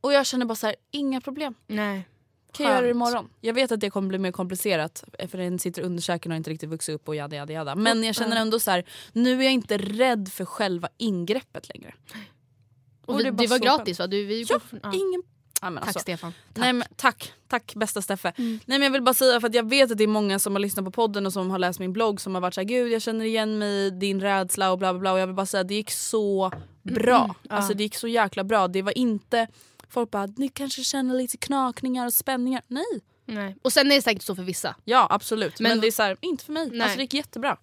och 0.00 0.12
jag 0.12 0.26
känner 0.26 0.46
bara 0.46 0.54
så 0.54 0.66
här, 0.66 0.76
inga 0.90 1.20
problem. 1.20 1.54
Nej. 1.66 2.08
Kan 2.52 2.66
jag 2.66 2.72
göra 2.74 2.84
det 2.84 2.90
imorgon? 2.90 3.28
Jag 3.40 3.54
vet 3.54 3.72
att 3.72 3.80
det 3.80 3.90
kommer 3.90 4.08
bli 4.08 4.18
mer 4.18 4.32
komplicerat 4.32 5.04
för 5.28 5.38
den 5.38 5.58
sitter 5.58 5.82
under 5.82 6.02
käken 6.02 6.32
och 6.32 6.34
har 6.34 6.36
inte 6.36 6.50
riktigt 6.50 6.68
vuxit 6.68 6.94
upp 6.94 7.08
och 7.08 7.14
jada 7.16 7.36
jada 7.36 7.52
jada. 7.52 7.74
Men 7.74 8.04
jag 8.04 8.14
känner 8.14 8.36
ändå 8.36 8.60
så 8.60 8.70
här, 8.70 8.84
nu 9.12 9.38
är 9.40 9.44
jag 9.44 9.52
inte 9.52 9.78
rädd 9.78 10.28
för 10.32 10.44
själva 10.44 10.88
ingreppet 10.98 11.68
längre. 11.68 11.94
Och 13.04 13.14
Och 13.14 13.22
det 13.22 13.30
det, 13.30 13.46
var 13.46 13.58
gratis 13.58 13.98
va? 13.98 14.06
Du, 14.06 14.24
vi 14.24 14.42
Ja, 14.48 14.60
från, 14.60 14.80
ja. 14.82 14.88
Ingen... 14.94 15.22
Ja, 15.62 15.70
Tack 15.70 15.86
alltså, 15.86 15.98
Stefan. 16.00 16.32
Tack. 16.52 16.62
Nej, 16.62 16.72
men, 16.72 16.88
tack, 16.96 17.32
tack 17.48 17.74
bästa 17.74 18.02
Steffe. 18.02 18.32
Mm. 18.36 18.50
Nej, 18.66 18.78
men 18.78 18.82
jag 18.82 18.90
vill 18.90 19.02
bara 19.02 19.14
säga 19.14 19.40
för 19.40 19.48
att 19.48 19.54
jag 19.54 19.68
vet 19.68 19.90
att 19.90 19.98
det 19.98 20.04
är 20.04 20.08
många 20.08 20.38
som 20.38 20.52
har 20.54 20.60
lyssnat 20.60 20.84
på 20.84 20.90
podden 20.90 21.26
och 21.26 21.32
som 21.32 21.50
har 21.50 21.58
läst 21.58 21.78
min 21.80 21.92
blogg 21.92 22.20
som 22.20 22.34
har 22.34 22.42
varit 22.42 22.54
såhär 22.54 22.68
gud 22.68 22.92
jag 22.92 23.02
känner 23.02 23.24
igen 23.24 23.58
mig 23.58 23.86
i 23.86 23.90
din 23.90 24.20
rädsla 24.20 24.72
och 24.72 24.78
bla 24.78 24.92
bla 24.92 25.00
bla 25.00 25.12
och 25.12 25.18
jag 25.18 25.26
vill 25.26 25.36
bara 25.36 25.46
säga 25.46 25.60
att 25.60 25.68
det 25.68 25.74
gick 25.74 25.90
så 25.90 26.52
bra. 26.82 27.24
Mm, 27.24 27.36
ja. 27.42 27.56
Alltså 27.56 27.74
det 27.74 27.82
gick 27.82 27.94
så 27.96 28.08
jäkla 28.08 28.44
bra. 28.44 28.68
Det 28.68 28.82
var 28.82 28.98
inte 28.98 29.46
folk 29.88 30.10
bara 30.10 30.26
ni 30.36 30.48
kanske 30.48 30.84
känner 30.84 31.14
lite 31.14 31.36
knakningar 31.36 32.06
och 32.06 32.12
spänningar. 32.14 32.62
Nej. 32.66 32.84
Nej. 33.26 33.56
Och 33.62 33.72
sen 33.72 33.90
är 33.92 33.94
det 33.94 34.02
säkert 34.02 34.22
så 34.22 34.34
för 34.36 34.42
vissa. 34.42 34.76
Ja 34.84 35.06
absolut 35.10 35.60
men, 35.60 35.70
Men- 35.70 35.80
det 35.80 35.86
är 35.86 35.92
så 35.92 36.02
här, 36.02 36.16
inte 36.20 36.44
för 36.44 36.52
mig. 36.52 36.68
Nej. 36.70 36.80
Alltså 36.80 36.96
det 36.96 37.02
gick 37.02 37.14
jättebra. 37.14 37.56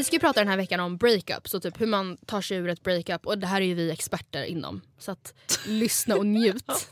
Vi 0.00 0.04
ska 0.04 0.16
ju 0.16 0.20
prata 0.20 0.40
den 0.40 0.48
här 0.48 0.56
veckan 0.56 0.80
om 0.80 0.96
breakups 0.96 1.54
och 1.54 1.62
typ 1.62 1.80
hur 1.80 1.86
man 1.86 2.16
tar 2.16 2.40
sig 2.40 2.56
ur 2.56 2.68
ett 2.68 2.82
breakup 2.82 3.26
och 3.26 3.38
det 3.38 3.46
här 3.46 3.60
är 3.60 3.64
ju 3.64 3.74
vi 3.74 3.90
experter 3.90 4.42
inom. 4.44 4.80
Så 4.98 5.10
att 5.12 5.34
lyssna 5.66 6.16
och 6.16 6.26
njut. 6.26 6.64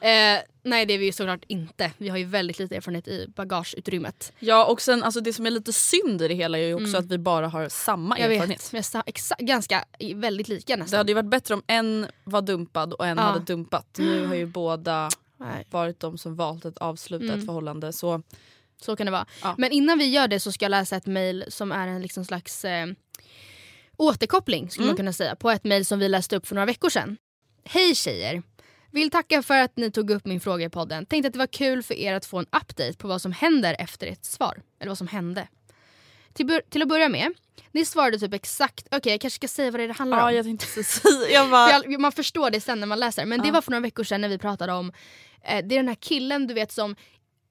nej, 0.00 0.36
eh, 0.36 0.42
nej 0.62 0.86
det 0.86 0.94
är 0.94 0.98
vi 0.98 1.04
ju 1.04 1.12
såklart 1.12 1.44
inte. 1.46 1.92
Vi 1.98 2.08
har 2.08 2.16
ju 2.18 2.24
väldigt 2.24 2.58
lite 2.58 2.76
erfarenhet 2.76 3.08
i 3.08 3.26
bagageutrymmet. 3.36 4.32
Ja 4.38 4.64
och 4.64 4.80
sen 4.80 5.02
alltså 5.02 5.20
det 5.20 5.32
som 5.32 5.46
är 5.46 5.50
lite 5.50 5.72
synd 5.72 6.22
i 6.22 6.28
det 6.28 6.34
hela 6.34 6.58
är 6.58 6.62
ju 6.66 6.74
också 6.74 6.96
att 6.96 7.06
vi 7.06 7.18
bara 7.18 7.48
har 7.48 7.68
samma 7.68 8.16
Mm. 8.16 8.22
Jag 8.30 8.34
erfarenhet. 8.34 8.74
vet, 8.74 8.92
exa- 8.94 9.44
ganska 9.44 9.84
väldigt 10.14 10.48
lika 10.48 10.76
Det 10.76 10.82
nästan. 10.82 10.96
hade 10.98 11.10
ju 11.10 11.14
varit 11.14 11.30
bättre 11.30 11.54
om 11.54 11.62
en 11.66 12.06
var 12.24 12.42
dumpad 12.42 12.92
och 12.92 13.06
en 13.06 13.16
Ja. 13.18 13.22
hade 13.24 13.40
dumpat. 13.44 13.86
Nu 13.98 14.26
har 14.26 14.34
ju 14.34 14.46
båda 14.46 15.10
Nej, 15.36 15.66
varit 15.70 16.00
de 16.00 16.18
som 16.18 16.36
valt 16.36 16.64
att 16.64 16.78
avsluta 16.78 17.24
Mm. 17.24 17.38
ett 17.40 17.46
förhållande. 17.46 17.92
Så 17.92 18.22
så 18.80 18.96
kan 18.96 19.06
det 19.06 19.12
vara. 19.12 19.26
Ja. 19.42 19.54
Men 19.58 19.72
innan 19.72 19.98
vi 19.98 20.04
gör 20.08 20.28
det 20.28 20.40
så 20.40 20.52
ska 20.52 20.64
jag 20.64 20.70
läsa 20.70 20.96
ett 20.96 21.06
mail 21.06 21.44
som 21.48 21.72
är 21.72 21.88
en 21.88 22.02
liksom 22.02 22.24
slags 22.24 22.64
eh, 22.64 22.86
återkoppling 23.96 24.70
skulle 24.70 24.84
Mm. 24.84 24.90
man 24.92 24.96
kunna 24.96 25.12
säga 25.12 25.36
på 25.36 25.50
ett 25.50 25.64
mail 25.64 25.86
som 25.86 25.98
vi 25.98 26.08
läste 26.08 26.36
upp 26.36 26.46
för 26.46 26.54
några 26.54 26.66
veckor 26.66 26.88
sedan. 26.90 27.16
Hej 27.64 27.94
tjejer! 27.94 28.42
Vill 28.90 29.10
tacka 29.10 29.42
för 29.42 29.54
att 29.58 29.76
ni 29.76 29.90
tog 29.90 30.10
upp 30.10 30.26
min 30.26 30.40
fråga 30.40 30.64
i 30.66 30.68
podden. 30.68 31.06
Tänkte 31.06 31.26
att 31.26 31.32
det 31.32 31.38
var 31.38 31.46
kul 31.46 31.82
för 31.82 31.94
er 31.94 32.14
att 32.14 32.26
få 32.26 32.38
en 32.38 32.46
update 32.46 32.92
på 32.92 33.08
vad 33.08 33.22
som 33.22 33.32
händer 33.32 33.76
efter 33.78 34.06
ett 34.06 34.24
svar. 34.24 34.62
Eller 34.80 34.90
vad 34.90 34.98
som 34.98 35.08
hände. 35.08 35.48
Till, 36.32 36.60
till 36.70 36.82
att 36.82 36.88
börja 36.88 37.08
med, 37.08 37.32
ni 37.72 37.84
svarade 37.84 38.18
typ 38.18 38.34
exakt, 38.34 38.86
okej 38.90 39.12
jag 39.12 39.20
kanske 39.20 39.36
ska 39.36 39.48
säga 39.48 39.70
vad 39.70 39.80
det 39.80 39.86
det 39.86 39.92
handlar 39.92 40.18
om. 40.18 40.24
ja, 40.24 40.32
jag 40.32 40.44
tänkte 40.44 40.66
säga. 40.84 41.30
Jag 41.30 41.50
bara, 41.50 41.68
För 41.82 41.90
jag, 41.92 42.00
man 42.00 42.12
förstår 42.12 42.50
det 42.50 42.60
sen 42.60 42.80
när 42.80 42.86
man 42.86 43.00
läser. 43.00 43.26
Men 43.26 43.40
det 43.40 43.46
Ja. 43.46 43.52
var 43.52 43.60
för 43.62 43.70
några 43.70 43.80
veckor 43.82 44.04
sedan 44.04 44.20
när 44.20 44.28
vi 44.28 44.38
pratade 44.38 44.72
om 44.72 44.92
eh, 45.44 45.64
Det 45.66 45.74
är 45.74 45.78
den 45.78 45.88
här 45.88 45.94
killen 46.00 46.46
du 46.46 46.54
vet 46.54 46.72
som 46.72 46.96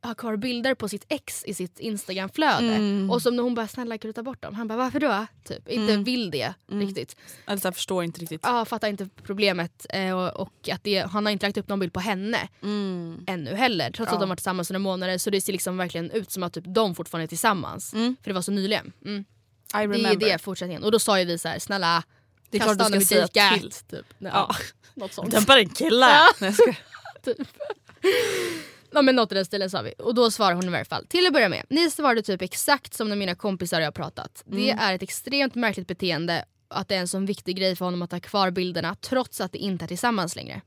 har 0.04 0.16
kvar 0.16 0.36
bilder 0.38 0.76
på 0.76 0.90
sitt 0.90 1.06
ex 1.10 1.44
i 1.46 1.54
sitt 1.54 1.80
instagramflöde. 1.80 2.76
Mm. 2.76 3.12
Och 3.12 3.22
som 3.22 3.36
när 3.36 3.44
hon 3.44 3.56
bara 3.56 3.68
snälla 3.68 3.98
kan 3.98 4.10
du 4.10 4.14
ta 4.14 4.24
bort 4.24 4.42
dem? 4.42 4.56
Han 4.56 4.68
bara 4.68 4.78
varför 4.78 5.00
då? 5.00 5.26
Typ. 5.44 5.70
Inte 5.70 5.94
Mm. 5.94 6.04
vill 6.04 6.32
det 6.32 6.54
riktigt. 6.72 7.16
alltså, 7.46 7.68
jag 7.68 7.76
förstår 7.76 8.04
inte 8.04 8.22
riktigt. 8.22 8.42
Ja, 8.44 8.66
fattar 8.66 8.88
inte 8.88 9.10
problemet. 9.24 9.86
Eh, 9.90 10.12
och, 10.20 10.42
och 10.42 10.70
att 10.72 10.84
det, 10.84 11.00
han 11.00 11.26
har 11.26 11.32
inte 11.32 11.46
lagt 11.46 11.58
upp 11.58 11.68
någon 11.68 11.80
bild 11.80 11.94
på 11.94 12.00
henne 12.00 12.48
Mm. 12.64 13.24
ännu 13.28 13.56
heller. 13.56 13.92
Trots 13.92 14.10
Ja. 14.10 14.14
att 14.14 14.20
de 14.20 14.30
varit 14.30 14.40
tillsammans 14.40 14.70
några 14.70 14.80
månader. 14.80 15.18
Så 15.18 15.30
det 15.30 15.42
ser 15.42 15.52
liksom 15.54 15.78
verkligen 15.78 16.12
ut 16.12 16.32
som 16.32 16.44
att 16.44 16.54
typ, 16.54 16.64
de 16.68 16.96
fortfarande 16.96 17.26
är 17.26 17.28
tillsammans. 17.28 17.94
Mm. 17.94 18.16
För 18.24 18.30
det 18.30 18.34
var 18.34 18.42
så 18.42 18.52
nyligen. 18.52 18.92
Mm. 19.06 19.26
Det 19.74 19.80
är 19.80 20.16
det 20.16 20.42
fortsättningen. 20.42 20.84
Och 20.84 20.92
då 20.92 21.00
sa 21.00 21.20
ju 21.20 21.26
vi 21.26 21.38
så 21.38 21.48
här, 21.48 21.60
snälla 21.60 22.04
Det 22.50 22.58
är 22.58 22.62
klart 22.62 22.78
kasta 22.78 22.94
du 22.98 23.06
ska 23.06 23.16
säga 23.30 23.58
till. 23.58 23.72
Typ. 23.72 24.06
Ja, 24.18 24.30
Ja. 24.34 24.56
Något 24.96 25.14
sånt. 25.14 25.32
Dämpa 25.32 25.56
din 25.56 25.70
kille! 25.70 26.06
Ja. 26.06 26.28
Nej, 26.40 26.48
jag 26.48 26.54
skojar. 26.54 26.78
Ja 28.94 29.02
men 29.02 29.16
något 29.16 29.32
i 29.32 29.36
den 29.36 29.46
stilen 29.46 29.70
sa 29.70 29.82
vi. 29.82 29.94
Och 30.00 30.16
då 30.16 30.32
svarar 30.32 30.54
hon 30.56 30.66
i 30.66 30.70
varje 30.70 30.86
fall. 30.86 31.06
Till 31.08 31.28
att 31.28 31.34
börja 31.34 31.50
med, 31.50 31.66
ni 31.70 31.92
svarade 31.92 32.22
typ 32.22 32.42
exakt 32.42 32.94
som 32.94 33.10
när 33.10 33.16
mina 33.16 33.36
kompisar 33.36 33.80
och 33.80 33.86
jag 33.86 33.94
pratat. 33.94 34.44
Det 34.46 34.70
Mm. 34.72 34.80
är 34.84 34.94
ett 34.96 35.02
extremt 35.04 35.56
märkligt 35.56 35.88
beteende 35.88 36.46
att 36.68 36.88
det 36.88 36.96
är 36.96 37.00
en 37.00 37.08
sån 37.08 37.26
viktig 37.26 37.58
grej 37.58 37.76
för 37.76 37.86
honom 37.86 38.02
att 38.02 38.12
ha 38.12 38.20
kvar 38.20 38.52
bilderna 38.52 38.96
trots 38.96 39.42
att 39.42 39.52
de 39.52 39.58
inte 39.60 39.86
är 39.86 39.88
tillsammans 39.88 40.36
längre. 40.36 40.62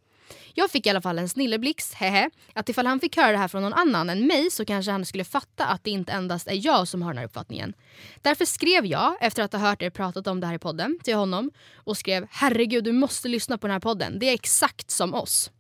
Jag 0.55 0.71
fick 0.71 0.87
i 0.87 0.91
alla 0.91 1.03
fall 1.03 1.19
en 1.19 1.29
snilleblixt, 1.29 1.95
hehe, 1.95 2.31
att 2.53 2.69
ifall 2.69 2.87
han 2.87 3.01
fick 3.01 3.17
höra 3.17 3.33
det 3.33 3.39
här 3.39 3.49
från 3.49 3.63
någon 3.63 3.73
annan 3.73 4.11
än 4.11 4.27
mig 4.27 4.51
så 4.51 4.65
kanske 4.65 4.91
han 4.93 5.05
skulle 5.05 5.25
fatta 5.25 5.67
att 5.67 5.85
det 5.85 5.91
inte 5.91 6.13
endast 6.13 6.49
är 6.49 6.67
jag 6.67 6.89
som 6.89 7.03
har 7.03 7.11
den 7.11 7.19
här 7.19 7.25
uppfattningen. 7.27 7.75
Därför 8.23 8.45
skrev 8.45 8.87
jag, 8.87 9.17
efter 9.21 9.43
att 9.43 9.53
ha 9.53 9.61
hört 9.61 9.83
er 9.83 9.91
pratat 9.91 10.27
om 10.27 10.41
det 10.41 10.47
här 10.47 10.55
i 10.55 10.59
podden, 10.59 10.99
till 11.05 11.15
honom 11.15 11.51
och 11.75 11.97
skrev 11.97 12.27
“Herregud, 12.31 12.85
du 12.85 12.93
måste 12.93 13.29
lyssna 13.29 13.59
på 13.59 13.67
den 13.67 13.73
här 13.73 13.81
podden. 13.81 14.19
Det 14.19 14.29
är 14.29 14.35
exakt 14.35 14.91
som 14.91 15.15
oss.” 15.15 15.51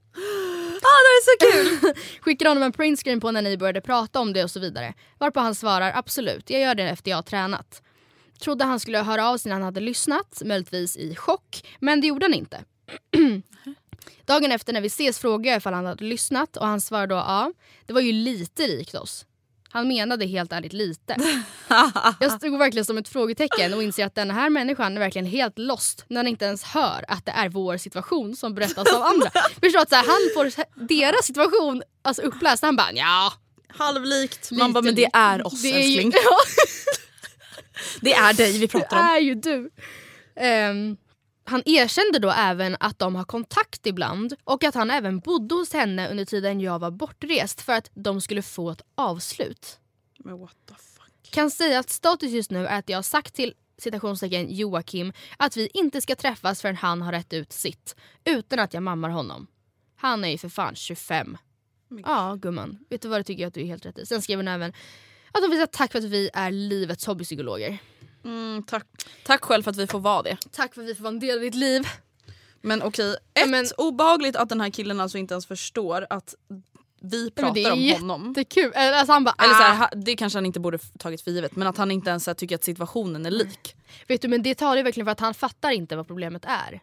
Ah, 0.83 1.01
det 1.07 1.12
är 1.17 1.25
så 1.25 1.53
kul! 1.53 1.95
Skickade 2.21 2.51
honom 2.51 2.62
en 2.62 2.73
printscreen 2.73 3.21
på 3.21 3.31
när 3.31 3.43
ni 3.43 3.57
började 3.57 3.81
prata 3.81 4.21
om 4.21 4.33
det 4.33 4.45
och 4.45 4.51
så 4.51 4.61
vidare. 4.61 4.95
Varpå 5.19 5.41
han 5.41 5.55
svarar 5.55 5.93
“Absolut, 5.95 6.51
jag 6.51 6.61
gör 6.61 6.75
det 6.75 6.83
efter 6.83 7.11
jag 7.11 7.19
har 7.19 7.23
tränat”. 7.23 7.83
Trodde 8.41 8.65
han 8.65 8.81
skulle 8.81 8.99
höra 8.99 9.29
av 9.29 9.39
sig 9.39 9.49
när 9.49 9.55
han 9.55 9.62
hade 9.62 9.81
lyssnat, 9.81 10.43
möjligtvis 10.45 10.97
i 10.97 11.15
chock, 11.15 11.65
men 11.81 12.01
det 12.01 12.07
gjorde 12.07 12.25
han 12.25 12.35
inte. 12.35 12.65
Dagen 14.25 14.53
efter 14.53 14.73
när 14.73 14.81
vi 14.81 14.87
ses 14.87 15.19
frågade 15.19 15.49
jag 15.49 15.57
ifall 15.57 15.75
han 15.75 15.87
hade 15.87 16.05
lyssnat 16.05 16.57
och 16.57 16.67
han 16.67 16.81
svarade 16.81 17.15
då 17.15 17.19
ja. 17.19 17.53
Det 17.87 17.93
var 17.93 18.01
ju 18.01 18.12
lite 18.12 18.67
likt 18.67 18.95
oss. 18.95 19.27
Han 19.77 19.89
menade 19.89 20.27
helt 20.27 20.53
ärligt 20.53 20.73
lite. 20.73 21.17
Jag 22.21 22.33
stod 22.33 22.59
verkligen 22.59 22.85
som 22.85 22.99
ett 22.99 23.09
frågetecken 23.09 23.75
och 23.75 23.83
inser 23.83 24.07
att 24.07 24.15
den 24.15 24.31
här 24.31 24.51
människan 24.51 24.97
är 24.97 25.01
verkligen 25.01 25.27
helt 25.27 25.59
lost 25.59 26.05
när 26.09 26.17
han 26.17 26.27
inte 26.27 26.45
ens 26.45 26.62
hör 26.65 27.05
att 27.09 27.25
det 27.27 27.31
är 27.33 27.49
vår 27.49 27.77
situation 27.77 28.37
som 28.37 28.55
berättas 28.55 28.93
av 28.93 29.03
andra. 29.03 29.31
Förstår 29.62 29.81
att 29.81 29.89
så 29.89 29.95
här, 29.97 30.05
han 30.07 30.17
får 30.35 30.65
deras 30.89 31.27
situation 31.27 31.83
alltså 32.03 32.23
uppläst 32.23 32.62
han 32.62 32.77
bara 32.77 32.93
ja. 32.93 33.33
Halvlikt. 33.69 34.51
Man 34.51 34.73
bara, 34.73 34.83
men 34.83 34.95
det 34.95 35.09
är 35.12 35.47
oss 35.47 35.62
Det 35.62 35.69
är 35.69 35.79
ju- 35.81 35.95
älskling. 35.95 36.12
Det 38.01 38.12
är 38.15 38.33
dig 38.35 38.59
vi 38.59 38.69
pratar 38.69 38.97
Det 38.97 39.03
om. 39.03 39.09
är 39.17 39.21
ju 39.21 39.35
du. 39.35 39.71
Ehm, 40.41 40.97
han 41.49 41.63
erkände 41.67 42.19
då 42.19 42.31
även 42.31 42.77
att 42.81 42.99
de 42.99 43.15
har 43.15 43.25
kontakt 43.25 43.87
ibland 43.87 44.35
och 44.45 44.65
att 44.65 44.75
han 44.75 44.91
även 44.91 45.21
bodde 45.21 45.55
hos 45.55 45.73
henne 45.73 46.11
under 46.11 46.25
tiden 46.25 46.61
jag 46.61 46.79
var 46.79 46.91
bortrest 46.91 47.61
för 47.61 47.73
att 47.73 47.91
de 47.95 48.21
skulle 48.21 48.43
få 48.43 48.71
ett 48.71 48.83
avslut. 48.95 49.79
Men 50.19 50.39
what 50.41 50.57
the 50.69 50.75
fuck. 50.75 51.31
Kan 51.31 51.51
säga 51.51 51.79
att 51.79 51.91
status 51.91 52.31
just 52.31 52.51
nu 52.51 52.67
är 52.67 52.79
att 52.79 52.89
jag 52.89 52.99
har 52.99 53.03
sagt 53.03 53.35
till 53.35 53.55
citationstecken 53.79 54.55
Joakim 54.55 55.13
att 55.37 55.57
vi 55.57 55.69
inte 55.75 56.01
ska 56.01 56.15
träffas 56.15 56.63
förrän 56.63 56.77
han 56.77 57.03
har 57.03 57.13
rätt 57.13 57.33
ut 57.33 57.53
sitt 57.53 57.97
utan 58.25 58.59
att 58.59 58.75
jag 58.75 58.83
mammar 58.83 59.11
honom. 59.11 59.47
Han 59.97 60.25
är 60.25 60.29
ju 60.29 60.39
för 60.39 60.49
fan 60.49 60.75
25. 60.75 61.37
Ja 62.05 62.35
gumman, 62.35 62.79
vet 62.91 63.03
du 63.03 63.09
vad 63.09 63.21
det 63.21 63.25
tycker 63.25 63.43
jag 63.43 63.49
att 63.49 63.55
du 63.55 63.61
är 63.61 63.67
helt 63.67 63.87
rätt 63.87 63.99
i. 63.99 64.07
Sen 64.07 64.23
skrev 64.23 64.39
hon 64.39 64.49
även 64.49 64.73
att 65.33 65.43
de 65.43 65.51
vill 65.51 65.59
säga 65.59 65.67
tack 65.67 65.93
för 65.93 65.99
att 65.99 66.05
vi 66.05 66.31
är 66.35 66.51
livets 66.51 67.07
hobbypsykologer. 67.07 67.79
Mm, 68.27 68.62
tack. 68.62 68.87
tack 69.25 69.45
själv 69.45 69.62
för 69.62 69.71
att 69.71 69.77
vi 69.77 69.87
får 69.87 70.01
vara 70.01 70.23
det. 70.23 70.37
Tack 70.51 70.75
för 70.75 70.83
att 70.83 70.89
vi 70.89 70.95
får 70.95 71.03
vara 71.03 71.15
en 71.15 71.21
del 71.21 71.37
av 71.37 71.43
ditt 71.43 71.55
liv. 71.55 71.89
Men 72.61 72.83
okej, 72.83 73.17
Ja, 73.35 73.43
ett, 73.43 73.51
men- 73.51 73.67
obehagligt 73.79 74.37
att 74.37 74.49
den 74.49 74.61
här 74.61 74.71
killen 74.71 75.01
alltså 75.01 75.19
inte 75.19 75.35
ens 75.35 75.47
förstår 75.47 76.07
att 76.11 76.35
vi 77.01 77.31
pratar 77.31 77.73
om 77.73 77.93
honom. 77.93 78.33
Det 78.33 78.41
är 78.41 78.45
kul. 78.45 78.73
Alltså 78.75 79.12
han 79.12 79.25
bara 79.25 79.35
Eller 79.39 79.55
så 79.55 79.62
här, 79.62 79.85
ah. 79.85 79.91
det 79.97 80.17
kanske 80.17 80.37
han 80.37 80.47
inte 80.47 80.61
borde 80.61 80.79
tagit 80.79 81.21
för 81.21 81.31
givet 81.31 81.57
men 81.57 81.69
att 81.69 81.77
han 81.77 81.91
inte 81.91 82.11
ens 82.11 82.27
här, 82.27 82.35
tycker 82.35 82.55
att 82.55 82.65
situationen 82.65 83.27
är 83.27 83.31
lik. 83.31 83.77
Vet 84.09 84.23
du 84.23 84.29
men 84.29 84.43
det 84.43 84.55
talar 84.55 84.77
ju 84.77 84.83
verkligen 84.83 85.07
för 85.07 85.12
att 85.12 85.21
han 85.21 85.35
fattar 85.35 85.71
inte 85.71 85.97
vad 85.97 86.07
problemet 86.07 86.45
är. 86.45 86.81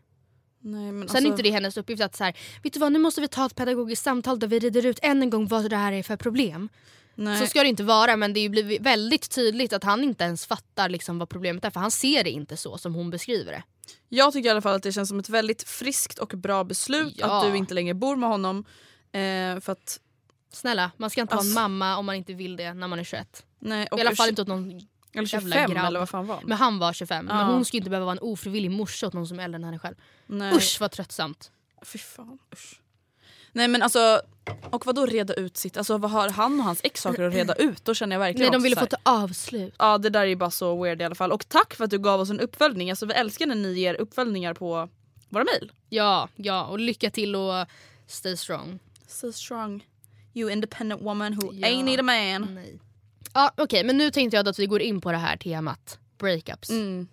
Nej, 0.59 0.91
men 0.91 1.09
Sen 1.09 1.25
är 1.25 1.29
inte 1.29 1.43
det 1.43 1.51
hennes 1.51 1.77
uppgift 1.77 2.03
att 2.03 2.15
så 2.15 2.23
här, 2.23 2.37
vet 2.63 2.73
du 2.73 2.79
vad 2.79 2.91
nu 2.91 2.99
måste 2.99 3.21
vi 3.21 3.27
ta 3.27 3.45
ett 3.45 3.55
pedagogiskt 3.55 4.03
samtal 4.03 4.39
där 4.39 4.47
vi 4.47 4.59
rider 4.59 4.85
ut 4.85 4.99
än 5.01 5.21
en 5.21 5.29
gång 5.29 5.47
vad 5.47 5.69
det 5.69 5.75
här 5.75 5.91
är 5.91 6.03
för 6.03 6.15
problem. 6.15 6.69
Nej. 7.15 7.39
Så 7.39 7.47
ska 7.47 7.63
det 7.63 7.69
inte 7.69 7.83
vara 7.83 8.17
men 8.17 8.33
det 8.33 8.49
blivit 8.49 8.81
väldigt 8.81 9.29
tydligt 9.35 9.73
att 9.73 9.83
han 9.83 10.03
inte 10.03 10.23
ens 10.23 10.45
fattar 10.45 10.89
liksom 10.89 11.19
vad 11.19 11.29
problemet 11.29 11.65
är 11.65 11.69
för 11.69 11.79
han 11.79 11.91
ser 11.91 12.23
det 12.23 12.29
inte 12.31 12.57
så 12.57 12.77
som 12.77 12.95
hon 12.95 13.09
beskriver 13.09 13.51
det. 13.51 13.63
Jag 14.09 14.33
tycker 14.33 14.47
i 14.47 14.51
alla 14.51 14.61
fall 14.61 14.75
att 14.75 14.83
det 14.83 14.91
känns 14.91 15.09
som 15.09 15.19
ett 15.19 15.29
väldigt 15.29 15.63
friskt 15.63 16.19
och 16.19 16.27
bra 16.27 16.63
beslut 16.63 17.13
Ja. 17.17 17.37
att 17.41 17.51
du 17.51 17.57
inte 17.57 17.73
längre 17.73 17.93
bor 17.93 18.15
med 18.15 18.29
honom. 18.29 18.65
Eh, 19.11 19.59
för 19.59 19.69
att, 19.69 19.99
Snälla, 20.53 20.91
man 20.97 21.09
ska 21.09 21.21
inte 21.21 21.35
Alltså- 21.35 21.55
vara 21.55 21.65
en 21.65 21.71
mamma 21.71 21.97
om 21.97 22.05
man 22.05 22.15
inte 22.15 22.33
vill 22.33 22.55
det 22.55 22.73
när 22.73 22.87
man 22.87 22.99
är 22.99 23.03
21. 23.03 23.45
nej, 23.59 23.87
och 23.91 23.97
I 23.97 24.01
alla 24.01 24.15
fall 24.15 24.29
inte 24.29 24.41
åt 24.41 24.47
någon 24.47 24.69
eller 25.15 25.33
jävla 25.33 25.55
25 25.55 25.71
grabb. 25.71 25.85
eller 25.85 25.99
vad 25.99 26.09
fan 26.09 26.27
var 26.27 26.35
han? 26.35 26.43
Men 26.47 26.57
han 26.57 26.79
var 26.79 26.93
25. 26.93 27.25
Men 27.25 27.37
Ja. 27.37 27.43
hon 27.45 27.65
ska 27.65 27.77
inte 27.77 27.89
behöva 27.89 28.05
vara 28.05 28.11
en 28.17 28.19
ofrivillig 28.23 28.71
morsa 28.71 29.07
åt 29.07 29.13
någon 29.13 29.27
som 29.27 29.39
är 29.39 29.43
äldre 29.43 29.55
än 29.55 29.63
henne 29.63 29.79
själv. 29.79 29.95
Nej. 30.27 30.55
Usch 30.55 30.77
vad 30.79 30.91
tröttsamt. 30.91 31.51
Fy 31.85 31.99
fan, 31.99 32.39
usch. 32.53 32.79
Nej 33.55 33.67
men 33.67 33.81
alltså, 33.81 34.21
och 34.69 34.85
vad 34.85 34.95
då 34.95 35.05
reda 35.05 35.33
ut 35.33 35.57
sitt, 35.57 35.77
alltså 35.77 35.97
vad 35.97 36.11
har 36.11 36.29
han 36.29 36.59
och 36.59 36.65
hans 36.65 36.79
ex 36.83 37.01
saker 37.01 37.23
att 37.23 37.33
reda 37.33 37.55
ut? 37.55 37.85
Då 37.85 37.93
känner 37.93 38.15
jag 38.15 38.19
verkligen 38.19 38.51
Nej 38.51 38.59
de 38.59 38.63
ville 38.63 38.75
få 38.75 38.85
ta 38.85 38.97
avslut. 39.03 39.73
Ja 39.79 39.97
det 39.97 40.09
där 40.09 40.21
är 40.21 40.25
ju 40.25 40.35
bara 40.35 40.51
så 40.51 40.83
weird 40.83 41.01
i 41.01 41.05
alla 41.05 41.15
fall. 41.15 41.31
Och 41.31 41.49
tack 41.49 41.73
för 41.73 41.83
att 41.83 41.89
du 41.91 41.99
gav 41.99 42.19
oss 42.19 42.29
en 42.29 42.39
uppföljning. 42.39 42.89
Alltså 42.89 43.05
vi 43.05 43.13
älskar 43.13 43.45
när 43.45 43.55
ni 43.55 43.73
ger 43.73 43.93
uppföljningar 43.95 44.53
på 44.53 44.89
våra 45.29 45.43
mejl. 45.43 45.71
Ja, 45.89 46.29
ja 46.35 46.65
och 46.65 46.79
lycka 46.79 47.09
till 47.09 47.35
och 47.35 47.65
stay 48.07 48.37
strong. 48.37 48.79
So 49.07 49.31
strong. 49.31 49.87
You 50.33 50.51
independent 50.51 51.01
woman 51.01 51.33
who 51.35 51.53
Ja. 51.53 51.67
ain't 51.67 51.83
need 51.83 51.99
a 51.99 52.03
man. 52.03 52.55
Nej. 52.55 52.79
Ja 53.33 53.51
okej 53.57 53.83
men 53.83 53.97
nu 53.97 54.11
tänkte 54.11 54.37
jag 54.37 54.47
att 54.47 54.59
vi 54.59 54.65
går 54.65 54.81
in 54.81 55.01
på 55.01 55.11
det 55.11 55.17
här 55.17 55.37
temat. 55.37 55.99
Breakups. 56.17 56.69
Mm. 56.69 57.07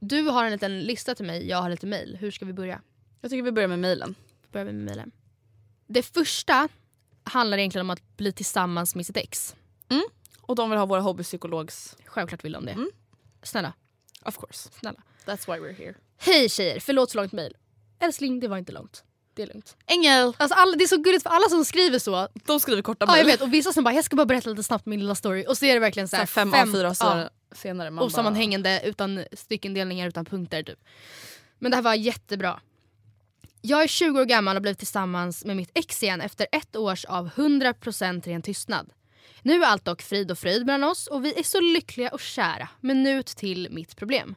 Du 0.00 0.22
har 0.22 0.44
en 0.44 0.52
liten 0.52 0.80
lista 0.80 1.14
till 1.14 1.26
mig, 1.26 1.48
jag 1.48 1.62
har 1.62 1.70
lite 1.70 1.86
mail. 1.86 2.16
Hur 2.20 2.30
ska 2.30 2.44
vi 2.44 2.52
börja? 2.52 2.80
Jag 3.20 3.30
tycker 3.30 3.42
vi 3.42 3.52
börjar 3.52 3.68
med 3.68 3.78
mejlen. 3.78 4.14
Börjar 4.52 4.64
med 4.64 4.74
mailen. 4.74 5.12
Det 5.86 6.02
första 6.02 6.68
handlar 7.24 7.58
egentligen 7.58 7.86
om 7.86 7.90
att 7.90 8.16
bli 8.16 8.32
tillsammans 8.32 8.94
med 8.94 9.06
sitt 9.06 9.16
ex. 9.16 9.54
Och 10.40 10.54
de 10.56 10.70
vill 10.70 10.78
ha 10.78 10.86
våra 10.86 11.00
hobbypsykologs... 11.00 11.96
Självklart 12.06 12.44
vill 12.44 12.52
de 12.52 12.64
det. 12.66 12.72
Mm. 12.72 12.90
Snälla, 13.42 13.72
Of 14.24 14.38
course. 14.38 14.68
snälla. 14.80 15.00
That's 15.24 15.46
why 15.54 15.60
we're 15.60 15.76
here. 15.78 15.94
Hej 16.18 16.48
tjejer, 16.48 16.80
förlåt 16.80 17.10
för 17.12 17.16
långt 17.18 17.32
mail. 17.32 17.56
Älskling, 18.00 18.40
det 18.40 18.48
var 18.48 18.56
inte 18.58 18.72
långt. 18.72 19.04
Det 19.34 19.42
är 19.42 19.46
lugnt. 19.46 19.76
Ängel! 19.86 20.32
Alltså, 20.36 20.54
alla, 20.58 20.76
det 20.76 20.84
är 20.84 20.88
så 20.88 20.96
gulligt 20.96 21.22
för 21.22 21.30
alla 21.30 21.48
som 21.48 21.64
skriver 21.64 21.98
så. 21.98 22.28
De 22.46 22.60
skriver 22.60 22.82
korta 22.82 23.04
Ja, 23.08 23.16
jag 23.16 23.24
mejl. 23.24 23.38
vet. 23.38 23.40
Och 23.42 23.52
vissa 23.54 23.72
som 23.72 23.84
bara, 23.84 23.94
jag 23.94 24.04
ska 24.04 24.16
bara 24.16 24.26
berätta 24.26 24.50
lite 24.50 24.62
snabbt 24.62 24.86
min 24.86 25.00
lilla 25.00 25.14
story. 25.14 25.44
Och 25.48 25.58
så 25.58 25.64
är 25.64 25.74
det 25.74 25.80
verkligen 25.80 26.08
så 26.08 26.10
Så 26.10 26.16
här, 26.16 26.26
fem, 26.26 26.52
fem 26.52 26.74
A4 26.74 26.94
så 26.94 27.04
ja, 27.04 27.30
senare. 27.52 27.90
Man 27.90 28.04
och 28.04 28.10
bara- 28.62 28.80
utan 28.80 29.24
styckendelningar 29.32 30.08
utan 30.08 30.24
punkter 30.24 30.62
typ. 30.62 30.78
Men 31.58 31.70
det 31.70 31.76
här 31.76 31.82
var 31.82 31.94
jättebra. 31.94 32.60
Jag 33.68 33.82
är 33.82 33.86
20 33.86 34.20
år 34.20 34.24
gammal 34.24 34.56
och 34.56 34.62
blev 34.62 34.74
tillsammans 34.74 35.44
med 35.44 35.56
mitt 35.56 35.70
ex 35.74 36.02
igen 36.02 36.20
efter 36.20 36.46
ett 36.52 36.76
års 36.76 37.04
av 37.04 37.28
100% 37.28 38.26
ren 38.26 38.42
tystnad. 38.42 38.92
Nu 39.42 39.62
är 39.62 39.66
allt 39.66 39.84
dock 39.84 40.02
frid 40.02 40.30
och 40.30 40.38
fröjd 40.38 40.66
mellan 40.66 40.90
oss 40.90 41.06
och 41.06 41.24
vi 41.24 41.38
är 41.38 41.42
så 41.42 41.60
lyckliga 41.60 42.08
och 42.08 42.20
kära. 42.20 42.68
Men 42.80 43.02
nu 43.02 43.22
till 43.22 43.68
mitt 43.70 43.96
problem. 43.96 44.34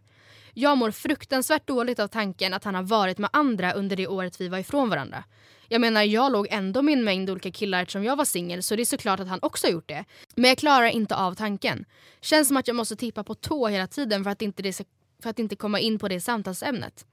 Jag 0.53 0.77
mår 0.77 0.91
fruktansvärt 0.91 1.67
dåligt 1.67 1.99
av 1.99 2.07
tanken 2.07 2.53
att 2.53 2.63
han 2.63 2.75
har 2.75 2.83
varit 2.83 3.17
med 3.17 3.29
andra 3.33 3.71
under 3.71 3.95
det 3.95 4.07
året 4.07 4.41
vi 4.41 4.47
var 4.47 4.57
ifrån 4.57 4.89
varandra. 4.89 5.23
Jag 5.67 5.81
menar, 5.81 6.03
jag 6.03 6.31
låg 6.31 6.47
ändå 6.49 6.81
med 6.81 6.93
en 6.93 7.03
mängd 7.03 7.29
olika 7.29 7.51
killar 7.51 7.81
eftersom 7.81 8.03
jag 8.03 8.15
var 8.15 8.25
singel 8.25 8.63
så 8.63 8.75
det 8.75 8.83
är 8.83 8.85
såklart 8.85 9.19
att 9.19 9.27
han 9.27 9.39
också 9.41 9.67
har 9.67 9.71
gjort 9.71 9.89
det. 9.89 10.05
Men 10.35 10.49
jag 10.49 10.57
klarar 10.57 10.87
inte 10.87 11.15
av 11.15 11.33
tanken. 11.33 11.85
Känns 12.21 12.47
som 12.47 12.57
att 12.57 12.67
jag 12.67 12.75
måste 12.75 12.95
tippa 12.95 13.23
på 13.23 13.35
tå 13.35 13.67
hela 13.67 13.87
tiden 13.87 14.23
för 14.23 14.31
att 14.31 14.41
inte, 14.41 14.63
det 14.63 14.73
ska, 14.73 14.83
för 15.23 15.29
att 15.29 15.39
inte 15.39 15.55
komma 15.55 15.79
in 15.79 15.99
på 15.99 16.07
det 16.07 16.21
samtalsämnet. 16.21 17.05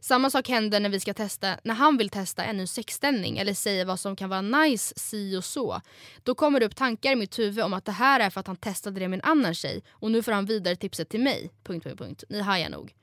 Samma 0.00 0.30
sak 0.30 0.48
händer 0.48 0.80
när 0.80 0.88
vi 0.88 1.00
ska 1.00 1.14
testa, 1.14 1.56
när 1.64 1.74
han 1.74 1.96
vill 1.96 2.08
testa 2.08 2.44
en 2.44 2.56
ny 2.56 2.66
sexställning 2.66 3.38
eller 3.38 3.54
säger 3.54 3.84
vad 3.84 4.00
som 4.00 4.16
kan 4.16 4.30
vara 4.30 4.40
nice 4.40 4.94
si 4.96 5.36
och 5.36 5.44
så. 5.44 5.80
Då 6.22 6.34
kommer 6.34 6.60
det 6.60 6.66
upp 6.66 6.76
tankar 6.76 7.12
i 7.12 7.16
mitt 7.16 7.38
huvud 7.38 7.64
om 7.64 7.74
att 7.74 7.84
det 7.84 7.92
här 7.92 8.20
är 8.20 8.30
för 8.30 8.40
att 8.40 8.46
han 8.46 8.56
testade 8.56 9.00
det 9.00 9.08
med 9.08 9.16
en 9.18 9.30
annan 9.30 9.54
tjej 9.54 9.82
och 9.90 10.10
nu 10.10 10.22
får 10.22 10.32
han 10.32 10.46
vidare 10.46 10.76
tipset 10.76 11.08
till 11.08 11.20
mig. 11.20 11.50
Punkt, 11.64 11.84
punkt, 11.84 11.98
punkt. 11.98 12.24
Ni 12.28 12.40
hajar 12.40 12.68
nog. 12.68 12.94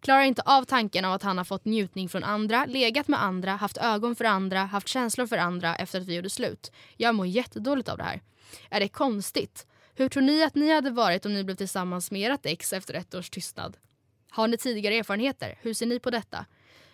Klarar 0.00 0.22
inte 0.22 0.42
av 0.42 0.64
tanken 0.64 1.04
av 1.04 1.12
att 1.12 1.22
han 1.22 1.38
har 1.38 1.44
fått 1.44 1.64
njutning 1.64 2.08
från 2.08 2.24
andra, 2.24 2.64
legat 2.66 3.08
med 3.08 3.22
andra, 3.22 3.50
haft 3.50 3.76
ögon 3.76 4.16
för 4.16 4.24
andra, 4.24 4.64
haft 4.64 4.88
känslor 4.88 5.26
för 5.26 5.36
andra 5.36 5.76
efter 5.76 6.00
att 6.00 6.06
vi 6.06 6.14
gjorde 6.14 6.30
slut. 6.30 6.72
Jag 6.96 7.14
mår 7.14 7.26
jättedåligt 7.26 7.88
av 7.88 7.98
det 7.98 8.04
här. 8.04 8.20
Är 8.70 8.80
det 8.80 8.88
konstigt? 8.88 9.66
Hur 9.94 10.08
tror 10.08 10.22
ni 10.22 10.42
att 10.44 10.54
ni 10.54 10.72
hade 10.72 10.90
varit 10.90 11.26
om 11.26 11.34
ni 11.34 11.44
blev 11.44 11.54
tillsammans 11.54 12.10
med 12.10 12.32
ert 12.32 12.46
ex 12.46 12.72
efter 12.72 12.94
ett 12.94 13.14
års 13.14 13.30
tystnad? 13.30 13.76
Har 14.34 14.48
ni 14.48 14.56
tidigare 14.56 14.94
erfarenheter? 14.94 15.58
Hur 15.60 15.74
ser 15.74 15.86
ni 15.86 15.98
på 15.98 16.10
detta? 16.10 16.46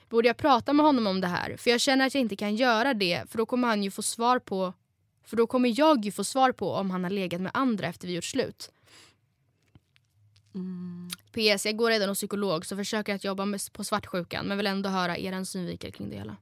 Borde 0.09 0.29
jag 0.29 0.37
prata 0.37 0.73
med 0.73 0.87
honom 0.87 1.07
om 1.07 1.21
det 1.21 1.27
här? 1.27 1.57
För 1.57 1.71
jag 1.71 1.81
känner 1.81 2.07
att 2.07 2.15
jag 2.15 2.21
inte 2.21 2.37
kan 2.37 2.57
göra 2.57 2.95
det 2.95 3.31
för 3.31 3.39
då 3.39 3.47
kommer 3.47 3.69
han 3.69 3.83
ju 3.83 3.91
få 3.91 4.03
svar 4.03 4.39
på 4.39 4.73
för 5.25 5.37
då 5.37 5.47
kommer 5.47 5.79
jag 5.79 6.05
ju 6.05 6.13
få 6.13 6.25
svar 6.25 6.53
på 6.53 6.73
om 6.73 6.91
han 6.91 7.05
har 7.05 7.11
legat 7.11 7.41
med 7.41 7.51
andra 7.55 7.87
efter 7.87 8.09
vi 8.09 8.15
gjort 8.15 8.25
slut. 8.25 8.71
PS, 11.33 11.67
jag 11.67 11.77
går 11.77 11.91
redan 11.91 12.09
hos 12.09 12.19
psykolog 12.19 12.67
så 12.67 12.77
försöker 12.77 13.15
att 13.15 13.25
jobba 13.25 13.45
med, 13.45 13.61
på 13.73 13.85
svartsjukan 13.85 14.47
men 14.47 14.57
vill 14.57 14.67
ändå 14.67 14.89
höra 14.89 15.19
er 15.19 15.45
synvinkel 15.45 15.93
kring 15.93 16.11
det 16.11 16.17
hela. 16.17 16.37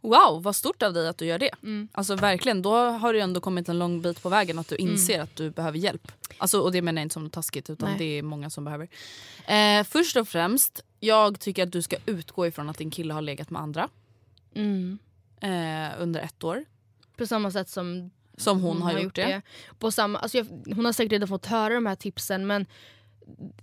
Wow, 0.00 0.42
vad 0.42 0.56
stort 0.56 0.82
av 0.82 0.92
dig 0.92 1.08
att 1.08 1.18
du 1.18 1.26
gör 1.26 1.38
det. 1.38 1.50
Mm. 1.62 1.88
Alltså 1.92 2.16
verkligen, 2.16 2.62
då 2.62 2.74
har 2.76 3.12
du 3.12 3.20
ändå 3.20 3.40
kommit 3.40 3.68
en 3.68 3.78
lång 3.78 4.02
bit 4.02 4.22
på 4.22 4.28
vägen 4.28 4.58
att 4.58 4.68
du 4.68 4.76
inser 4.76 5.20
att 5.20 5.36
du 5.36 5.50
behöver 5.50 5.78
hjälp. 5.78 6.12
Alltså, 6.38 6.60
och 6.60 6.72
det 6.72 6.82
menar 6.82 7.00
jag 7.02 7.04
inte 7.04 7.12
som 7.12 7.24
något 7.24 7.32
taskigt 7.32 7.70
utan 7.70 7.88
Nej. 7.88 7.98
det 7.98 8.18
är 8.18 8.22
många 8.22 8.50
som 8.50 8.64
behöver. 8.64 8.88
Eh, 9.46 9.84
först 9.84 10.16
och 10.16 10.28
främst, 10.28 10.84
jag 11.00 11.40
tycker 11.40 11.62
att 11.62 11.72
du 11.72 11.82
ska 11.82 11.96
utgå 12.06 12.46
ifrån 12.46 12.70
att 12.70 12.78
din 12.78 12.90
kille 12.90 13.14
har 13.14 13.22
legat 13.22 13.50
med 13.50 13.62
andra 13.62 13.88
Mm. 14.54 14.98
eh, 15.40 16.02
under 16.02 16.20
ett 16.20 16.44
år. 16.44 16.64
På 17.16 17.26
samma 17.26 17.50
sätt 17.50 17.68
som 17.68 18.10
Som 18.36 18.60
hon, 18.60 18.82
har, 18.82 18.98
gjort 18.98 19.14
det. 19.14 19.42
På 19.78 19.90
samma, 19.90 20.18
alltså 20.18 20.38
jag, 20.38 20.46
hon 20.74 20.84
har 20.84 20.92
säkert 20.92 21.12
redan 21.12 21.28
fått 21.28 21.46
höra 21.46 21.74
de 21.74 21.86
här 21.86 21.94
tipsen 21.94 22.46
men 22.46 22.66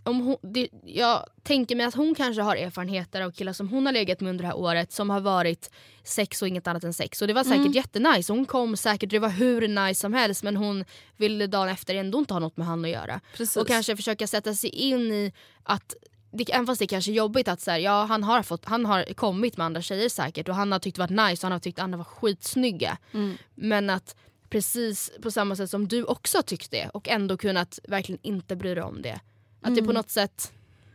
om 0.03 0.19
hon, 0.19 0.37
det, 0.41 0.69
jag 0.83 1.25
tänker 1.43 1.75
mig 1.75 1.85
att 1.85 1.95
hon 1.95 2.15
kanske 2.15 2.41
har 2.41 2.55
erfarenheter 2.55 3.21
av 3.21 3.31
killar 3.31 3.53
som 3.53 3.69
hon 3.69 3.85
har 3.85 3.93
legat 3.93 4.19
med 4.21 4.29
under 4.29 4.43
det 4.43 4.47
här 4.47 4.57
året 4.57 4.91
som 4.91 5.09
har 5.09 5.19
varit 5.19 5.69
sex 6.03 6.41
och 6.41 6.47
inget 6.47 6.67
annat 6.67 6.83
än 6.83 6.93
sex. 6.93 7.21
Och 7.21 7.27
det 7.27 7.33
var 7.33 7.43
säkert 7.43 7.59
Mm. 7.59 7.71
jättenice. 7.71 8.33
Hon 8.33 8.45
kom 8.45 8.77
säkert, 8.77 9.09
det 9.09 9.19
var 9.19 9.29
hur 9.29 9.67
nice 9.67 10.01
som 10.01 10.13
helst 10.13 10.43
men 10.43 10.57
hon 10.57 10.85
ville 11.17 11.47
dagen 11.47 11.69
efter 11.69 11.95
ändå 11.95 12.19
inte 12.19 12.33
ha 12.33 12.39
något 12.39 12.57
med 12.57 12.67
han 12.67 12.85
att 12.85 12.91
göra. 12.91 13.21
Precis. 13.37 13.57
Och 13.57 13.67
kanske 13.67 13.95
försöka 13.95 14.27
sätta 14.27 14.53
sig 14.53 14.69
in 14.69 15.11
i 15.11 15.33
att 15.63 15.95
det, 16.31 16.51
även 16.53 16.65
fast 16.65 16.79
det 16.79 16.87
kanske 16.87 17.11
är 17.11 17.15
jobbigt 17.15 17.47
att 17.47 17.61
så 17.61 17.71
här, 17.71 17.79
ja, 17.79 18.03
han, 18.05 18.23
har 18.23 18.43
fått, 18.43 18.65
han 18.65 18.85
har 18.85 19.13
kommit 19.13 19.57
med 19.57 19.65
andra 19.65 19.81
tjejer 19.81 20.09
säkert 20.09 20.49
och 20.49 20.55
han 20.55 20.71
har 20.71 20.79
tyckt 20.79 20.95
det 20.95 21.01
varit 21.01 21.29
nice 21.29 21.39
och 21.39 21.43
han 21.43 21.51
har 21.51 21.59
tyckt 21.59 21.79
andra 21.79 21.97
var 21.97 22.05
skitsnygga. 22.05 22.97
Mm. 23.13 23.37
Men 23.55 23.89
att 23.89 24.15
precis 24.49 25.11
på 25.21 25.31
samma 25.31 25.55
sätt 25.55 25.69
som 25.69 25.87
du 25.87 26.03
också 26.03 26.37
har 26.37 26.43
tyckt 26.43 26.71
det 26.71 26.89
och 26.89 27.09
ändå 27.09 27.37
kunnat 27.37 27.79
verkligen 27.87 28.19
inte 28.21 28.55
bry 28.55 28.75
dig 28.75 28.83
om 28.83 29.01
det. 29.01 29.19
Att 29.67 29.75
det 29.75 29.83
på 29.83 29.91
något 29.93 30.09
sätt, 30.09 30.51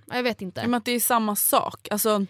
ja, 0.07 0.17
jag 0.17 0.23
vet 0.23 0.43
inte. 0.43 0.61
Men 0.63 0.75
att 0.75 0.85
det 0.85 0.93
är 0.93 1.01
samma 1.01 1.37
sak. 1.37 1.89
Alltså, 1.91 2.27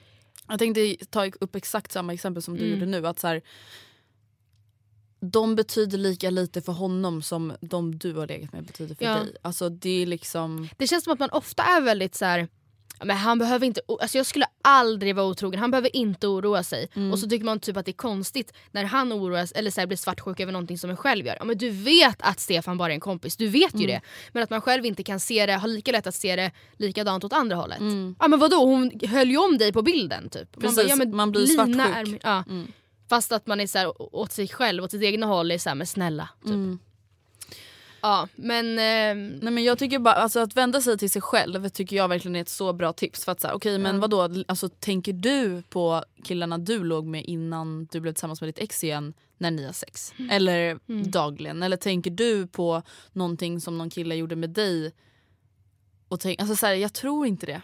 jag 0.48 0.58
tänkte 0.58 0.96
ta 1.10 1.26
upp 1.40 1.54
exakt 1.56 1.92
samma 1.92 2.12
exempel 2.14 2.42
som 2.42 2.54
du 2.56 2.60
Mm. 2.66 2.72
gjorde 2.74 2.86
nu. 2.90 3.06
Att 3.06 3.18
så 3.18 3.26
här, 3.26 3.42
de 5.20 5.54
betyder 5.56 5.98
lika 5.98 6.30
lite 6.30 6.62
för 6.62 6.72
honom 6.72 7.22
som 7.22 7.52
de 7.60 7.98
du 7.98 8.14
har 8.14 8.26
legat 8.26 8.52
med 8.52 8.64
betyder 8.64 8.94
för 8.94 9.04
Ja. 9.04 9.14
dig. 9.14 9.36
Alltså 9.42 9.68
det 9.68 10.02
är 10.02 10.06
liksom... 10.06 10.68
Det 10.76 10.86
känns 10.86 11.04
som 11.04 11.12
att 11.12 11.18
man 11.18 11.30
ofta 11.30 11.62
är 11.62 11.80
väldigt 11.80 12.14
så 12.14 12.24
här. 12.24 12.48
"Ja, 12.98 13.04
Men 13.04 13.16
han 13.16 13.38
behöver 13.38 13.66
inte, 13.66 13.80
alltså 14.00 14.18
jag 14.18 14.26
skulle 14.26 14.46
aldrig 14.62 15.16
vara 15.16 15.26
otrogen, 15.26 15.60
han 15.60 15.70
behöver 15.70 15.96
inte 15.96 16.26
oroa 16.26 16.62
sig. 16.62 16.88
Mm. 16.94 17.12
Och 17.12 17.18
så 17.18 17.28
tycker 17.28 17.44
man 17.44 17.60
typ 17.60 17.76
att 17.76 17.84
det 17.86 17.90
är 17.90 17.92
konstigt 17.92 18.52
när 18.70 18.84
han 18.84 19.12
oroas 19.12 19.52
eller 19.52 19.70
så 19.70 19.86
blir 19.86 19.96
svartsjuk 19.96 20.40
över 20.40 20.52
någonting 20.52 20.78
som 20.78 20.90
en 20.90 20.96
själv 20.96 21.26
gör. 21.26 21.36
Ja, 21.38 21.44
men 21.44 21.58
du 21.58 21.70
vet 21.70 22.16
att 22.22 22.40
Stefan 22.40 22.78
bara 22.78 22.88
är 22.90 22.94
en 22.94 23.00
kompis, 23.00 23.36
du 23.36 23.48
vet 23.48 23.72
Mm. 23.74 23.80
ju 23.80 23.86
det. 23.86 24.00
Men 24.32 24.42
att 24.42 24.50
man 24.50 24.60
själv 24.60 24.86
inte 24.86 25.02
kan 25.02 25.20
se 25.20 25.46
det, 25.46 25.52
har 25.52 25.68
lika 25.68 25.92
lätt 25.92 26.06
att 26.06 26.14
se 26.14 26.36
det 26.36 26.50
likadant 26.78 27.24
åt 27.24 27.32
andra 27.32 27.56
hållet. 27.56 27.80
Mm. 27.80 28.16
Ja 28.18 28.28
men 28.28 28.38
vadå, 28.38 28.56
hon 28.64 28.90
höll 29.08 29.30
ju 29.30 29.36
om 29.36 29.58
dig 29.58 29.72
på 29.72 29.82
bilden 29.82 30.28
typ. 30.30 30.56
Man, 30.56 30.62
Precis, 30.62 30.90
ja, 30.90 30.96
men 30.96 31.16
man 31.16 31.30
blir 31.30 31.40
Lina 31.46 31.66
svartsjuk. 31.66 32.24
är 32.24 32.30
ja. 32.30 32.44
Mm. 32.48 32.66
Fast 33.08 33.32
att 33.32 33.46
man 33.46 33.60
är 33.60 33.66
så 33.66 33.78
här, 33.78 34.14
åt 34.16 34.32
sig 34.32 34.48
själv, 34.48 34.84
åt 34.84 34.90
sitt 34.90 35.02
egna 35.02 35.26
håll 35.26 35.50
är 35.50 35.58
så 35.58 35.68
här, 35.68 35.76
men 35.76 35.86
snälla. 35.86 36.28
Typ. 36.44 36.80
Mm. 38.02 38.12
Ja 38.12 38.28
men... 38.36 38.78
ehm, 38.78 39.28
Nej, 39.42 39.52
men 39.52 39.64
jag 39.64 39.78
tycker 39.78 39.98
bara 39.98 40.14
alltså, 40.14 40.40
att 40.40 40.56
vända 40.56 40.80
sig 40.80 40.98
till 40.98 41.10
sig 41.10 41.22
själv 41.22 41.68
tycker 41.68 41.96
jag 41.96 42.08
verkligen 42.08 42.36
är 42.36 42.40
ett 42.40 42.48
så 42.48 42.72
bra 42.72 42.92
tips. 42.92 43.24
För 43.24 43.32
att 43.32 43.40
säga, 43.40 43.54
okej 43.54 43.78
men 43.78 44.00
vadå, 44.00 44.28
alltså, 44.48 44.68
tänker 44.68 45.12
du 45.12 45.62
på 45.68 46.04
killarna 46.24 46.58
du 46.58 46.84
låg 46.84 47.06
med 47.06 47.24
innan 47.24 47.88
du 47.92 48.00
blev 48.00 48.12
tillsammans 48.12 48.40
med 48.40 48.48
ditt 48.48 48.58
ex 48.58 48.84
igen 48.84 49.14
när 49.38 49.50
ni 49.50 49.64
har 49.66 49.72
sex? 49.72 50.12
Eller 50.30 50.78
dagligen? 51.10 51.62
Eller 51.62 51.76
tänker 51.76 52.10
du 52.10 52.46
på 52.46 52.82
någonting 53.12 53.60
som 53.60 53.78
någon 53.78 53.90
kille 53.90 54.14
gjorde 54.14 54.36
med 54.36 54.50
dig? 54.50 54.92
Och 56.08 56.20
tänk, 56.20 56.40
alltså, 56.40 56.56
så 56.56 56.66
här, 56.66 56.74
jag 56.74 56.92
tror 56.92 57.26
inte 57.26 57.46
det. 57.46 57.62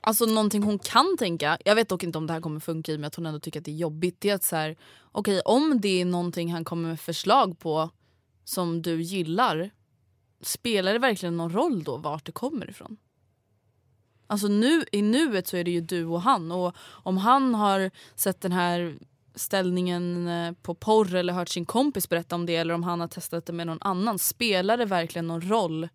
Alltså 0.00 0.26
någonting 0.26 0.62
hon 0.62 0.78
kan 0.78 1.16
tänka, 1.18 1.58
jag 1.64 1.74
vet 1.74 1.88
dock 1.88 2.02
inte 2.02 2.18
om 2.18 2.26
det 2.26 2.32
här 2.32 2.40
kommer 2.40 2.60
funka 2.60 2.92
i 2.92 2.98
med 2.98 3.08
att 3.08 3.14
hon 3.14 3.26
ändå 3.26 3.40
tycker 3.40 3.60
att 3.60 3.64
det 3.64 3.70
är 3.70 3.76
jobbigt. 3.76 4.16
Det 4.20 4.30
är 4.30 4.34
att 4.34 4.44
så 4.44 4.56
här, 4.56 4.76
okej 5.12 5.40
om 5.40 5.80
det 5.80 6.00
är 6.00 6.04
någonting 6.04 6.52
han 6.52 6.64
kommer 6.64 6.88
med 6.88 7.00
förslag 7.00 7.58
på 7.58 7.90
som 8.44 8.82
du 8.82 9.02
gillar 9.02 9.70
spelar 10.40 10.92
det 10.92 10.98
verkligen 10.98 11.36
någon 11.36 11.52
roll 11.52 11.82
då 11.82 11.96
vart 11.96 12.26
det 12.26 12.32
kommer 12.32 12.70
ifrån? 12.70 12.96
Alltså 14.26 14.48
nu, 14.48 14.84
i 14.92 15.02
nuet 15.02 15.46
så 15.46 15.56
är 15.56 15.64
det 15.64 15.70
ju 15.70 15.80
du 15.80 16.04
och 16.04 16.22
han 16.22 16.52
och 16.52 16.76
om 16.78 17.16
han 17.16 17.54
har 17.54 17.90
sett 18.14 18.40
den 18.40 18.52
här 18.52 18.98
ställningen 19.34 20.28
eh, 20.28 20.52
på 20.52 20.74
porr 20.74 21.14
eller 21.14 21.32
hört 21.32 21.48
sin 21.48 21.64
kompis 21.64 22.08
berätta 22.08 22.34
om 22.34 22.46
det 22.46 22.56
eller 22.56 22.74
om 22.74 22.82
han 22.82 23.00
har 23.00 23.08
testat 23.08 23.46
det 23.46 23.52
med 23.52 23.66
någon 23.66 23.78
annan 23.80 24.18
spelar 24.18 24.76
det 24.76 24.84
verkligen 24.84 25.26
någon 25.26 25.48
roll 25.48 25.88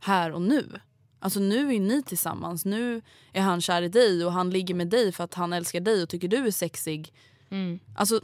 här 0.00 0.32
och 0.32 0.42
nu? 0.42 0.80
Alltså 1.20 1.40
nu 1.40 1.74
är 1.74 1.80
ni 1.80 2.02
tillsammans, 2.02 2.64
nu 2.64 3.02
är 3.32 3.40
han 3.40 3.60
kär 3.60 3.82
i 3.82 3.88
dig 3.88 4.24
och 4.24 4.32
han 4.32 4.50
ligger 4.50 4.74
med 4.74 4.88
dig 4.88 5.12
för 5.12 5.24
att 5.24 5.34
han 5.34 5.52
älskar 5.52 5.80
dig 5.80 6.02
och 6.02 6.08
tycker 6.08 6.28
du 6.28 6.46
är 6.46 6.50
sexig. 6.50 7.12
mm. 7.50 7.80
Alltså 7.96 8.20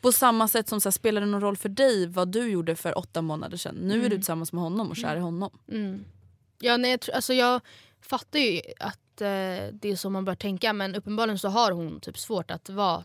på 0.00 0.12
samma 0.12 0.48
sätt 0.48 0.68
som 0.68 0.80
så 0.80 0.86
här, 0.88 0.92
spelar 0.92 1.20
det 1.20 1.26
någon 1.26 1.40
roll 1.40 1.56
för 1.56 1.68
dig 1.68 2.06
vad 2.06 2.28
du 2.28 2.48
gjorde 2.48 2.76
för 2.76 2.98
åtta 2.98 3.22
månader 3.22 3.56
sedan? 3.56 3.74
Nu 3.74 4.04
är 4.04 4.08
du 4.10 4.16
tillsammans 4.16 4.52
med 4.52 4.62
honom 4.62 4.90
och 4.90 4.96
kär 4.96 5.16
i 5.16 5.20
honom. 5.20 5.50
Mm. 5.68 6.04
Ja, 6.58 6.76
nej, 6.76 6.90
jag, 6.90 7.00
alltså 7.14 7.34
jag 7.34 7.60
fattar 8.00 8.38
ju 8.38 8.60
att 8.80 9.20
eh, 9.20 9.26
det 9.72 9.84
är 9.84 9.96
så 9.96 10.10
man 10.10 10.24
bör 10.24 10.34
tänka 10.34 10.72
men 10.72 10.94
uppenbarligen 10.94 11.38
så 11.38 11.48
har 11.48 11.72
hon 11.72 12.00
typ 12.00 12.18
svårt 12.18 12.50
att 12.50 12.68
vara 12.70 13.04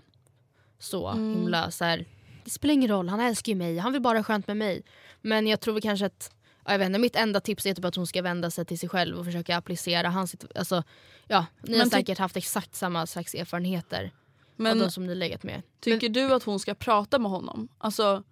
så 0.79 1.11
himla 1.13 1.71
så 1.71 1.85
här. 1.85 2.05
Det 2.43 2.49
spelar 2.51 2.73
ingen 2.73 2.89
roll, 2.89 3.09
han 3.09 3.19
älskar 3.19 3.51
ju 3.51 3.55
mig, 3.55 3.77
han 3.77 3.93
vill 3.93 4.01
bara 4.01 4.17
ha 4.17 4.23
skönt 4.23 4.47
med 4.47 4.57
mig. 4.57 4.81
Men 5.21 5.47
jag 5.47 5.59
tror 5.61 5.81
kanske 5.81 6.05
att 6.05 6.31
ja, 6.65 6.71
jag 6.71 6.79
vet 6.79 6.85
inte, 6.85 6.99
mitt 6.99 7.15
enda 7.15 7.39
tips 7.39 7.65
är 7.65 7.73
typ 7.73 7.85
att 7.85 7.95
hon 7.95 8.07
ska 8.07 8.21
vända 8.21 8.51
sig 8.51 8.65
till 8.65 8.79
sig 8.79 8.89
själv 8.89 9.17
och 9.19 9.25
försöka 9.25 9.57
applicera 9.57 10.09
hans 10.09 10.35
alltså, 10.55 10.83
ja, 11.27 11.45
Ni 11.61 11.71
har 11.71 11.77
Men 11.77 11.89
ty- 11.89 11.95
säkert 11.97 12.17
haft 12.17 12.37
exakt 12.37 12.75
samma 12.75 13.07
slags 13.07 13.35
erfarenheter 13.35 14.11
Men 14.55 14.71
av 14.71 14.83
de 14.87 14.91
som 14.91 15.05
ni 15.05 15.15
legat 15.15 15.43
med. 15.43 15.61
tycker 15.79 16.09
du 16.09 16.33
att 16.33 16.43
hon 16.43 16.59
ska 16.59 16.73
prata 16.73 17.19
med 17.19 17.31
honom? 17.31 17.67
Alltså, 17.77 18.23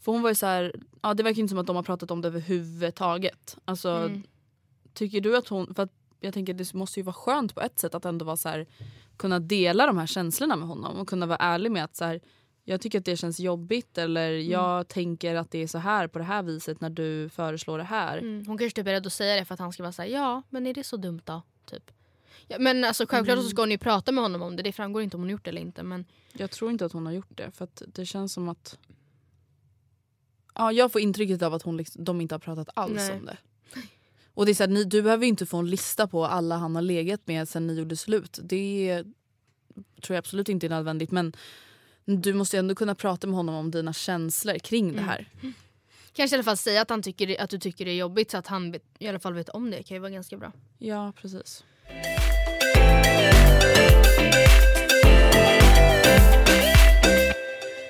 för 0.00 0.12
hon 0.12 0.22
var 0.22 0.28
ju 0.30 0.34
så 0.34 0.46
här, 0.46 0.74
ja, 1.02 1.14
det 1.14 1.22
verkar 1.22 1.40
inte 1.40 1.50
som 1.50 1.58
att 1.58 1.66
de 1.66 1.76
har 1.76 1.82
pratat 1.82 2.10
om 2.10 2.20
det 2.20 2.28
överhuvudtaget. 2.28 3.56
Alltså, 3.64 3.90
Mm. 3.90 4.22
Tycker 4.94 5.20
du 5.20 5.36
att 5.36 5.48
hon, 5.48 5.74
för 5.74 5.82
att 5.82 5.92
jag 6.20 6.34
tänker 6.34 6.54
det 6.54 6.74
måste 6.74 7.00
ju 7.00 7.04
vara 7.04 7.14
skönt 7.14 7.54
på 7.54 7.60
ett 7.60 7.78
sätt 7.78 7.94
att 7.94 8.04
ändå 8.04 8.24
vara 8.24 8.36
så 8.36 8.48
här, 8.48 8.66
kunna 9.16 9.38
dela 9.38 9.86
de 9.86 9.98
här 9.98 10.06
känslorna 10.06 10.56
med 10.56 10.68
honom 10.68 10.96
och 10.96 11.08
kunna 11.08 11.26
vara 11.26 11.38
ärlig 11.38 11.72
med 11.72 11.84
att 11.84 11.96
så 11.96 12.04
här, 12.04 12.20
jag 12.64 12.80
tycker 12.80 12.98
att 12.98 13.04
det 13.04 13.16
känns 13.16 13.40
jobbigt 13.40 13.98
eller 13.98 14.30
Mm. 14.32 14.50
jag 14.50 14.88
tänker 14.88 15.34
att 15.34 15.50
det 15.50 15.58
är 15.58 15.66
så 15.66 15.78
här 15.78 16.08
på 16.08 16.18
det 16.18 16.24
här 16.24 16.42
viset 16.42 16.80
när 16.80 16.90
du 16.90 17.28
föreslår 17.28 17.78
det 17.78 17.84
här. 17.84 18.18
Mm, 18.18 18.46
hon 18.46 18.58
kanske 18.58 18.76
typ 18.76 18.86
är 18.86 18.92
rädd 18.92 19.06
att 19.06 19.12
säga 19.12 19.36
det 19.36 19.44
för 19.44 19.54
att 19.54 19.60
han 19.60 19.72
ska 19.72 19.82
vara 19.82 19.92
såhär, 19.92 20.08
ja 20.08 20.42
men 20.50 20.66
är 20.66 20.74
det 20.74 20.84
så 20.84 20.96
dumt 20.96 21.20
då? 21.24 21.42
Typ. 21.66 21.90
Ja, 22.48 22.56
men 22.60 22.84
alltså, 22.84 23.06
självklart 23.08 23.34
Mm. 23.36 23.44
så 23.44 23.50
ska 23.50 23.62
hon 23.62 23.70
ju 23.70 23.78
prata 23.78 24.12
med 24.12 24.22
honom 24.24 24.42
om 24.42 24.56
det, 24.56 24.62
det 24.62 24.72
framgår 24.72 25.02
inte 25.02 25.16
om 25.16 25.20
hon 25.22 25.30
gjort 25.30 25.44
det 25.44 25.50
eller 25.50 25.60
inte. 25.60 25.82
Men 25.82 26.04
Jag 26.32 26.50
tror 26.50 26.70
inte 26.70 26.84
att 26.86 26.92
hon 26.92 27.06
har 27.06 27.12
gjort 27.12 27.36
det 27.36 27.50
för 27.50 27.68
det 27.86 28.06
känns 28.06 28.32
som 28.32 28.48
att 28.48 28.78
Ja, 30.54 30.72
jag 30.72 30.92
får 30.92 31.00
intrycket 31.00 31.42
av 31.42 31.54
att 31.54 31.62
hon 31.62 31.76
liksom, 31.76 32.04
de 32.04 32.20
inte 32.20 32.34
har 32.34 32.40
pratat 32.40 32.68
alls 32.74 32.94
Nej. 32.96 33.12
om 33.12 33.24
det. 33.26 33.36
Och 34.34 34.46
det 34.46 34.52
är 34.52 34.54
så 34.54 34.62
här, 34.62 34.70
ni, 34.70 34.84
Du 34.84 35.02
behöver 35.02 35.26
inte 35.26 35.46
få 35.46 35.56
en 35.56 35.70
lista 35.70 36.06
på 36.08 36.26
alla 36.26 36.56
han 36.56 36.74
har 36.74 36.82
legat 36.82 37.20
med 37.26 37.48
sen 37.48 37.66
ni 37.66 37.74
gjorde 37.74 37.96
slut. 37.96 38.38
Det 38.42 39.04
tror 40.02 40.14
jag 40.14 40.18
absolut 40.18 40.48
inte 40.48 40.66
är 40.66 40.70
nödvändigt. 40.70 41.10
Men 41.10 41.32
du 42.04 42.34
måste 42.34 42.58
ändå 42.58 42.74
kunna 42.74 42.94
prata 42.94 43.26
med 43.26 43.36
honom 43.36 43.54
om 43.54 43.70
dina 43.70 43.92
känslor 43.92 44.58
kring 44.58 44.92
det 44.92 45.00
här. 45.02 45.28
kanske 46.12 46.34
i 46.34 46.36
alla 46.36 46.44
fall 46.44 46.56
säga 46.56 46.82
att, 46.82 46.90
han 46.90 47.02
tycker, 47.02 47.26
det- 47.26 47.38
att 47.38 47.50
du 47.50 47.58
tycker 47.58 47.84
det 47.84 47.90
är 47.90 47.96
jobbigt 47.96 48.30
så 48.30 48.36
att 48.38 48.46
han 48.46 48.74
i 48.98 49.08
alla 49.08 49.18
fall 49.18 49.34
vet 49.34 49.48
om 49.48 49.70
det 49.70 49.82
kan 49.82 49.94
ju 49.94 49.98
vara 50.00 50.10
ganska 50.10 50.36
bra. 50.36 50.52
Ja, 50.78 51.12
precis. 51.16 51.64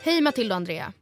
Hej 0.02 0.20
Matilda 0.20 0.54
och 0.54 0.56
Andrea. 0.56 0.92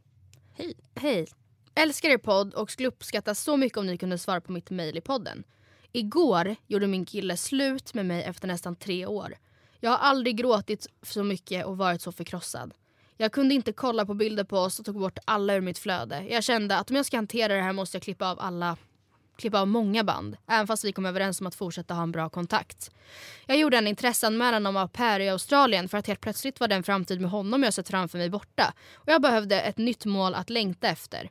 Hej. 0.54 0.74
Hej. 0.94 1.26
Älskar 1.74 2.08
er 2.08 2.18
podd 2.18 2.54
och 2.54 2.70
skulle 2.70 2.88
uppskatta 2.88 3.34
så 3.34 3.56
mycket 3.56 3.78
om 3.78 3.86
ni 3.86 3.98
kunde 3.98 4.18
svara 4.18 4.40
på 4.40 4.52
mitt 4.52 4.70
mejl 4.70 4.96
i 4.96 5.00
podden. 5.00 5.44
Igår 5.92 6.56
gjorde 6.66 6.86
min 6.86 7.04
kille 7.04 7.36
slut 7.36 7.94
med 7.94 8.06
mig 8.06 8.22
efter 8.22 8.48
nästan 8.48 8.76
tre 8.76 9.06
år. 9.06 9.34
Jag 9.80 9.90
har 9.90 9.98
aldrig 9.98 10.36
gråtit 10.36 10.86
så 11.02 11.24
mycket 11.24 11.66
och 11.66 11.76
varit 11.78 12.02
så 12.02 12.12
förkrossad. 12.12 12.74
Jag 13.16 13.32
kunde 13.32 13.54
inte 13.54 13.72
kolla 13.72 14.06
på 14.06 14.14
bilder 14.14 14.44
på 14.44 14.58
oss 14.58 14.78
och 14.78 14.84
tog 14.84 14.98
bort 14.98 15.18
alla 15.24 15.54
ur 15.54 15.60
mitt 15.60 15.78
flöde. 15.78 16.26
Jag 16.30 16.44
kände 16.44 16.76
att 16.76 16.90
om 16.90 16.96
jag 16.96 17.06
ska 17.06 17.16
hantera 17.16 17.54
det 17.54 17.62
här 17.62 17.72
måste 17.72 17.96
jag 17.96 18.02
klippa 18.02 18.30
av 18.30 18.40
alla 18.40 18.76
klippa 19.38 19.60
av 19.60 19.68
många 19.68 20.04
band, 20.04 20.36
även 20.48 20.66
fast 20.66 20.84
vi 20.84 20.92
kom 20.92 21.06
överens 21.06 21.40
om 21.40 21.46
att 21.46 21.54
fortsätta 21.54 21.94
ha 21.94 22.02
en 22.02 22.12
bra 22.12 22.28
kontakt. 22.28 22.90
Jag 23.46 23.58
gjorde 23.58 23.76
en 23.78 23.86
intresseanmälan 23.86 24.66
om 24.66 24.76
au 24.76 24.88
pair 24.88 25.20
i 25.20 25.28
Australien 25.28 25.88
för 25.88 25.98
att 25.98 26.06
helt 26.06 26.20
plötsligt 26.20 26.60
var 26.60 26.68
den 26.68 26.82
framtid 26.82 27.20
med 27.20 27.30
honom 27.30 27.62
jag 27.62 27.74
sett 27.74 27.88
framför 27.88 28.18
mig 28.18 28.30
borta 28.30 28.74
och 28.94 29.08
jag 29.08 29.22
behövde 29.22 29.60
ett 29.60 29.78
nytt 29.78 30.04
mål 30.04 30.34
att 30.34 30.50
längta 30.50 30.88
efter. 30.88 31.30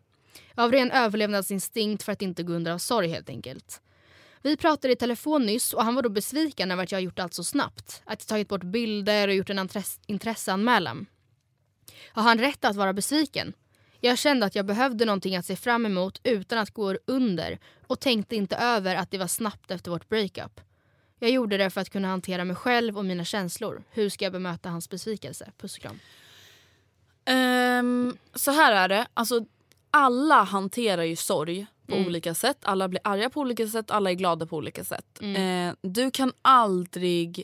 Av 0.55 0.71
ren 0.71 0.91
överlevnadsinstinkt 0.91 2.03
för 2.03 2.11
att 2.11 2.21
inte 2.21 2.43
gå 2.43 2.53
under 2.53 2.71
av 2.71 2.77
sorg 2.77 3.07
helt 3.07 3.29
enkelt. 3.29 3.81
Vi 4.41 4.57
pratade 4.57 4.93
i 4.93 4.95
telefon 4.95 5.45
nyss 5.45 5.73
och 5.73 5.83
han 5.83 5.95
var 5.95 6.01
då 6.01 6.09
besviken 6.09 6.71
över 6.71 6.83
att 6.83 6.91
jag 6.91 7.01
gjort 7.01 7.19
allt 7.19 7.33
så 7.33 7.43
snabbt. 7.43 8.01
Att 8.05 8.21
jag 8.21 8.27
tagit 8.27 8.49
bort 8.49 8.63
bilder 8.63 9.27
och 9.27 9.33
gjort 9.33 9.49
en 9.49 9.69
intresseanmälan. 10.07 11.05
Har 12.11 12.23
han 12.23 12.39
rätt 12.39 12.65
att 12.65 12.75
vara 12.75 12.93
besviken? 12.93 13.53
Jag 14.01 14.17
kände 14.17 14.45
att 14.45 14.55
jag 14.55 14.65
behövde 14.65 15.05
någonting 15.05 15.35
att 15.35 15.45
se 15.45 15.55
fram 15.55 15.85
emot 15.85 16.19
utan 16.23 16.57
att 16.59 16.71
gå 16.71 16.95
under 17.05 17.59
och 17.87 17.99
tänkte 17.99 18.35
inte 18.35 18.55
över 18.55 18.95
att 18.95 19.11
det 19.11 19.17
var 19.17 19.27
snabbt 19.27 19.71
efter 19.71 19.91
vårt 19.91 20.09
breakup. 20.09 20.61
Jag 21.19 21.31
gjorde 21.31 21.57
det 21.57 21.69
för 21.69 21.81
att 21.81 21.89
kunna 21.89 22.07
hantera 22.07 22.45
mig 22.45 22.55
själv 22.55 22.97
och 22.97 23.05
mina 23.05 23.25
känslor. 23.25 23.83
Hur 23.91 24.09
ska 24.09 24.25
jag 24.25 24.31
bemöta 24.33 24.69
hans 24.69 24.89
besvikelse? 24.89 25.51
Puss 25.57 25.75
och 25.75 25.81
kram. 25.81 25.99
Ehm, 27.25 28.17
så 28.33 28.51
här 28.51 28.71
är 28.71 28.89
det. 28.89 29.07
Alltså, 29.13 29.45
alla 29.91 30.43
hanterar 30.43 31.03
ju 31.03 31.15
sorg 31.15 31.65
på 31.87 31.95
Mm. 31.95 32.07
olika 32.07 32.33
sätt. 32.33 32.57
Alla 32.61 32.87
blir 32.87 33.01
arga 33.03 33.29
på 33.29 33.39
olika 33.39 33.67
sätt, 33.67 33.91
alla 33.91 34.09
är 34.09 34.13
glada 34.13 34.45
på 34.45 34.57
olika 34.57 34.83
sätt. 34.83 35.19
Mm. 35.21 35.67
Eh, 35.69 35.75
du 35.81 36.11
kan 36.11 36.33
aldrig... 36.41 37.43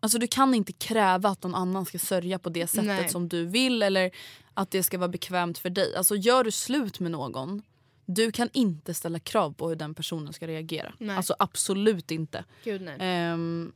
Alltså 0.00 0.18
du 0.18 0.26
kan 0.26 0.54
inte 0.54 0.72
kräva 0.72 1.28
att 1.28 1.42
någon 1.42 1.54
annan 1.54 1.86
ska 1.86 1.98
sörja 1.98 2.38
på 2.38 2.48
det 2.48 2.66
sättet 2.66 2.86
Nej. 2.86 3.08
som 3.08 3.28
du 3.28 3.44
vill 3.46 3.82
eller 3.82 4.10
att 4.56 4.70
det 4.70 4.82
ska 4.82 4.98
vara 4.98 5.08
bekvämt 5.08 5.58
för 5.58 5.70
dig. 5.70 5.96
Alltså 5.96 6.16
gör 6.16 6.44
du 6.44 6.50
slut 6.50 7.00
med 7.00 7.10
någon 7.10 7.62
du 8.06 8.32
kan 8.32 8.48
inte 8.52 8.94
ställa 8.94 9.18
krav 9.18 9.52
på 9.52 9.68
hur 9.68 9.76
den 9.76 9.94
personen 9.94 10.32
ska 10.32 10.46
reagera. 10.46 10.92
Nej. 10.98 11.16
Alltså 11.16 11.36
absolut 11.38 12.10
inte. 12.10 12.44
Gud 12.64 12.82
nej. 12.82 12.96
Ehm, 13.00 13.72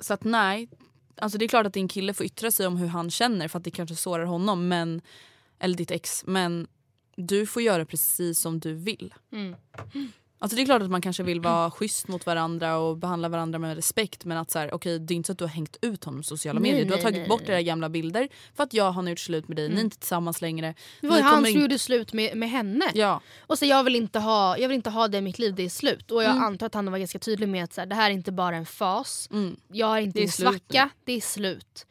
så 0.00 0.14
att 0.14 0.24
nej, 0.24 0.68
alltså 1.16 1.38
det 1.38 1.44
är 1.44 1.48
klart 1.48 1.66
att 1.66 1.72
din 1.72 1.88
kille 1.88 2.14
får 2.14 2.26
yttra 2.26 2.50
sig 2.50 2.66
om 2.66 2.76
hur 2.76 2.86
han 2.86 3.10
känner 3.10 3.48
för 3.48 3.58
att 3.58 3.64
det 3.64 3.70
kanske 3.70 3.96
sårar 3.96 4.24
honom. 4.24 4.68
Men, 4.68 5.00
eller 5.58 5.76
ditt 5.76 5.90
ex. 5.90 6.26
Men 6.26 6.66
du 7.16 7.46
får 7.46 7.62
göra 7.62 7.84
precis 7.84 8.40
som 8.40 8.60
du 8.60 8.74
vill. 8.74 9.14
Mm. 9.32 9.56
Alltså 10.44 10.56
det 10.56 10.62
är 10.62 10.64
klart 10.66 10.82
att 10.82 10.90
man 10.90 11.00
kanske 11.02 11.22
vill 11.22 11.40
vara 11.40 11.70
schysst 11.70 12.08
mot 12.08 12.26
varandra 12.26 12.76
och 12.78 12.96
behandla 12.96 13.28
varandra 13.28 13.58
med 13.58 13.76
respekt 13.76 14.24
men 14.24 14.36
att 14.36 14.50
så 14.50 14.58
här, 14.58 14.74
okay, 14.74 14.98
det 14.98 15.14
är 15.14 15.16
inte 15.16 15.26
så 15.26 15.32
att 15.32 15.38
du 15.38 15.44
har 15.44 15.48
hängt 15.50 15.76
ut 15.82 16.04
honom 16.04 16.20
på 16.20 16.24
sociala 16.24 16.60
Nej, 16.60 16.72
medier. 16.72 16.86
Du 16.88 16.94
har 16.94 17.00
tagit 17.02 17.18
nej, 17.18 17.28
bort 17.28 17.42
nej. 17.46 17.50
era 17.52 17.62
gamla 17.62 17.88
bilder 17.88 18.28
för 18.54 18.62
att 18.64 18.74
jag 18.74 18.92
har 18.92 19.02
nu 19.02 19.10
gjort 19.10 19.18
slut 19.18 19.48
med 19.48 19.56
dig, 19.56 19.68
ni 19.68 19.76
är 19.76 19.80
inte 19.80 19.98
tillsammans 19.98 20.40
längre. 20.42 20.74
Det 21.00 21.08
var 21.08 21.16
ju 21.16 21.22
han 21.22 21.36
som 21.44 21.46
in- 21.46 21.60
gjorde 21.60 21.78
slut 21.78 22.12
med, 22.12 22.36
med 22.36 22.50
henne. 22.50 22.84
Ja, 22.94 23.20
Och 23.40 23.58
så 23.58 23.64
jag 23.66 23.84
vill, 23.84 23.96
inte 23.96 24.18
ha, 24.18 24.58
jag 24.58 24.68
vill 24.68 24.74
inte 24.76 24.90
ha 24.90 25.08
det 25.08 25.18
i 25.18 25.20
mitt 25.20 25.38
liv, 25.38 25.54
det 25.54 25.62
är 25.64 25.68
slut. 25.68 26.10
Och 26.10 26.22
jag 26.22 26.30
Mm. 26.30 26.42
antar 26.44 26.66
att 26.66 26.74
han 26.74 26.90
var 26.92 26.98
ganska 26.98 27.18
tydlig 27.18 27.48
med 27.48 27.64
att 27.64 27.72
så 27.72 27.80
här, 27.80 27.86
det 27.86 27.94
här 27.94 28.10
är 28.10 28.14
inte 28.14 28.32
bara 28.32 28.56
en 28.56 28.66
fas. 28.66 29.28
mm. 29.32 29.56
Jag 29.72 29.96
är 29.98 30.00
inte 30.02 30.18
Det 30.18 30.22
en 30.24 30.30
svacka, 30.32 30.90
det 31.04 31.12
är 31.12 31.20
slut. 31.20 31.86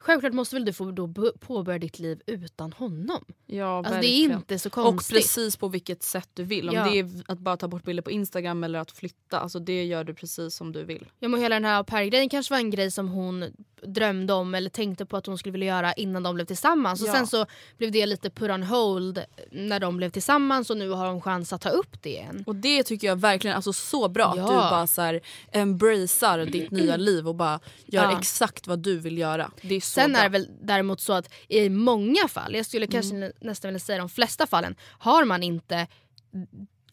Självklart 0.00 0.32
måste 0.32 0.56
väl 0.56 0.64
du 0.64 0.72
få 0.72 0.90
då 0.90 1.08
påbörja 1.40 1.78
ditt 1.78 1.98
liv 1.98 2.20
utan 2.26 2.72
honom. 2.72 3.24
ja 3.46 3.78
Alltså, 3.78 4.00
det 4.00 4.06
är 4.06 4.24
inte 4.24 4.58
så 4.58 4.68
Och 4.68 4.72
konstigt. 4.72 5.16
precis 5.16 5.56
på 5.56 5.68
vilket 5.68 6.02
sätt 6.02 6.28
du 6.34 6.42
vill. 6.44 6.68
Om 6.68 6.74
Ja. 6.74 6.84
det 6.90 6.98
är 6.98 7.08
att 7.26 7.38
bara 7.38 7.56
ta 7.56 7.68
bort 7.68 7.84
bilder 7.84 8.02
på 8.02 8.10
Instagram 8.10 8.64
eller 8.64 8.78
att 8.78 8.90
flytta. 8.90 9.40
Alltså 9.40 9.58
det 9.58 9.84
gör 9.84 10.04
du 10.04 10.14
precis 10.14 10.54
som 10.54 10.72
du 10.72 10.84
vill. 10.84 11.06
Ja, 11.18 11.28
men 11.28 11.40
hela 11.40 11.56
den 11.56 11.64
här 11.64 11.78
au 11.78 11.84
pair-grejen 11.84 12.28
kanske 12.28 12.54
var 12.54 12.58
en 12.58 12.70
grej 12.70 12.90
som 12.90 13.08
hon 13.08 13.44
drömde 13.82 14.32
om 14.32 14.54
eller 14.54 14.70
tänkte 14.70 15.06
på 15.06 15.16
att 15.16 15.26
hon 15.26 15.38
skulle 15.38 15.52
vilja 15.52 15.66
göra 15.66 15.92
innan 15.92 16.22
de 16.22 16.34
blev 16.34 16.44
tillsammans. 16.44 17.02
Och 17.02 17.08
Ja. 17.08 17.12
sen 17.12 17.26
så 17.26 17.46
blev 17.78 17.92
det 17.92 18.06
lite 18.06 18.30
put 18.30 18.50
on 18.50 18.62
hold 18.62 19.24
när 19.50 19.80
de 19.80 19.96
blev 19.96 20.10
tillsammans 20.10 20.70
och 20.70 20.76
nu 20.76 20.88
har 20.90 21.06
hon 21.10 21.20
chans 21.20 21.52
att 21.52 21.60
ta 21.60 21.68
upp 21.68 22.02
det 22.02 22.10
igen. 22.10 22.44
Och 22.46 22.56
det 22.56 22.82
tycker 22.82 23.06
jag 23.06 23.16
verkligen 23.20 23.56
alltså 23.56 23.72
så 23.72 24.08
bra. 24.08 24.34
Ja. 24.36 24.42
Att 24.42 24.48
du 24.48 24.54
bara 24.54 24.86
så 24.86 25.02
här, 25.02 25.20
embracear 25.52 26.38
ditt 26.46 26.70
nya 26.70 26.96
liv 26.96 27.28
och 27.28 27.34
bara 27.34 27.60
gör 27.86 28.02
Ja. 28.04 28.18
exakt 28.18 28.66
vad 28.66 28.78
du 28.78 28.98
vill 28.98 29.18
göra. 29.18 29.50
Det 29.62 29.74
är 29.74 29.80
så 29.80 29.86
Sen 29.90 30.12
bra. 30.12 30.20
är 30.20 30.24
det 30.24 30.28
väl 30.28 30.48
däremot 30.62 31.00
så 31.00 31.12
att 31.12 31.32
i 31.48 31.68
många 31.68 32.28
fall, 32.28 32.54
jag 32.54 32.66
skulle 32.66 32.86
kanske 32.86 33.16
Mm. 33.16 33.28
nä- 33.40 33.48
nästan 33.48 33.68
vilja 33.68 33.80
säga 33.80 33.98
de 33.98 34.08
flesta 34.08 34.46
fallen, 34.46 34.76
har 34.98 35.24
man 35.24 35.42
inte 35.42 35.86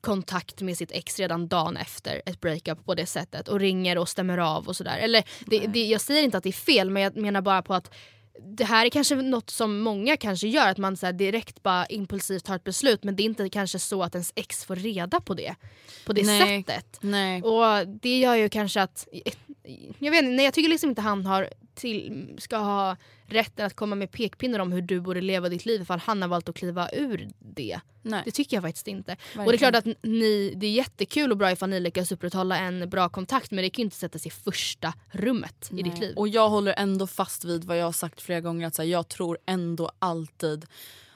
kontakt 0.06 0.62
med 0.62 0.78
sitt 0.78 0.91
ex 0.91 1.20
redan 1.20 1.47
dagen 1.47 1.78
efter 1.78 2.22
ett 2.26 2.41
breakup 2.41 2.86
på 2.86 2.95
det 2.95 3.06
sättet 3.06 3.47
och 3.47 3.60
ringer 3.60 3.97
och 3.97 4.10
stämmer 4.10 4.38
av 4.38 4.68
och 4.68 4.76
sådär. 4.76 4.97
Eller 4.97 5.24
det, 5.45 5.60
det, 5.68 5.86
jag 5.86 6.01
säger 6.01 6.24
inte 6.24 6.38
att 6.38 6.43
det 6.43 6.49
är 6.49 6.53
fel 6.53 6.89
men 6.89 7.03
jag 7.03 7.18
menar 7.18 7.41
bara 7.41 7.62
på 7.62 7.74
att 7.74 7.93
det 8.58 8.64
här 8.64 8.86
är 8.86 8.89
kanske 8.89 9.16
något 9.16 9.49
som 9.49 9.80
många 9.80 10.18
kanske 10.18 10.47
gör, 10.47 10.70
att 10.70 10.78
man 10.78 10.97
så 10.97 11.12
direkt 11.12 11.64
bara 11.64 11.86
impulsivt 11.86 12.45
tar 12.45 12.56
ett 12.56 12.64
beslut 12.64 13.03
men 13.03 13.16
det 13.16 13.24
är 13.24 13.26
inte 13.26 13.49
kanske 13.49 13.80
så 13.80 14.03
att 14.03 14.16
ens 14.16 14.32
ex 14.36 14.66
får 14.66 14.76
reda 14.76 15.22
på 15.22 15.34
det 15.34 15.56
på 16.06 16.14
det 16.14 16.26
Nej. 16.26 16.64
sättet. 16.64 16.97
Nej. 17.01 17.41
Och 17.41 17.88
det 17.88 18.20
gör 18.20 18.36
ju 18.36 18.49
kanske 18.49 18.82
att... 18.82 19.08
Jag 19.99 20.12
vet 20.12 20.24
inte, 20.24 20.36
nej, 20.36 20.45
jag 20.45 20.53
tycker 20.53 20.70
liksom 20.70 20.89
inte 20.89 21.01
han 21.01 21.26
har 21.26 21.49
till, 21.76 22.36
ska 22.38 22.57
ha 22.57 22.97
rätten 23.26 23.65
att 23.65 23.76
komma 23.76 23.95
med 23.95 24.11
pekpinnar 24.11 24.59
om 24.59 24.71
hur 24.71 24.82
du 24.82 24.99
borde 25.01 25.21
leva 25.21 25.49
ditt 25.49 25.65
liv 25.65 25.82
ifall 25.82 25.99
han 25.99 26.21
har 26.21 26.30
valt 26.30 26.49
att 26.49 26.55
kliva 26.55 26.89
ur 26.93 27.30
det. 27.39 27.80
Nej. 28.01 28.21
Det 28.26 28.32
tycker 28.32 28.57
jag 28.57 28.63
faktiskt 28.63 28.88
inte. 28.88 29.11
Och 29.11 29.17
det 29.34 29.41
är 29.41 29.45
Verkligen. 29.45 29.71
klart 29.71 29.76
att 29.76 30.03
ni, 30.03 30.53
det 30.55 30.67
är 30.67 30.71
jättekul 30.71 31.32
och 31.32 31.38
bra 31.38 31.51
ifall 31.51 31.69
ni 31.69 31.80
lyckas 31.80 32.11
upprätthålla 32.11 32.57
en 32.57 32.89
bra 32.89 33.09
kontakt 33.09 33.51
men 33.51 33.63
det 33.63 33.69
kan 33.69 33.82
ju 33.82 33.86
inte 33.86 33.97
sättas 33.97 34.26
i 34.26 34.30
första 34.30 34.93
rummet 35.11 35.69
i 35.71 35.82
ditt 35.82 35.99
liv. 35.99 36.17
Och 36.17 36.28
jag 36.28 36.49
håller 36.49 36.73
ändå 36.78 37.07
fast 37.07 37.45
vid 37.45 37.63
vad 37.63 37.78
jag 37.78 37.86
har 37.86 37.91
sagt 37.91 38.21
flera 38.21 38.41
gånger. 38.41 38.67
Att 38.67 38.78
här, 38.78 38.86
jag 38.86 39.07
tror 39.07 39.38
ändå 39.45 39.91
alltid 39.99 40.65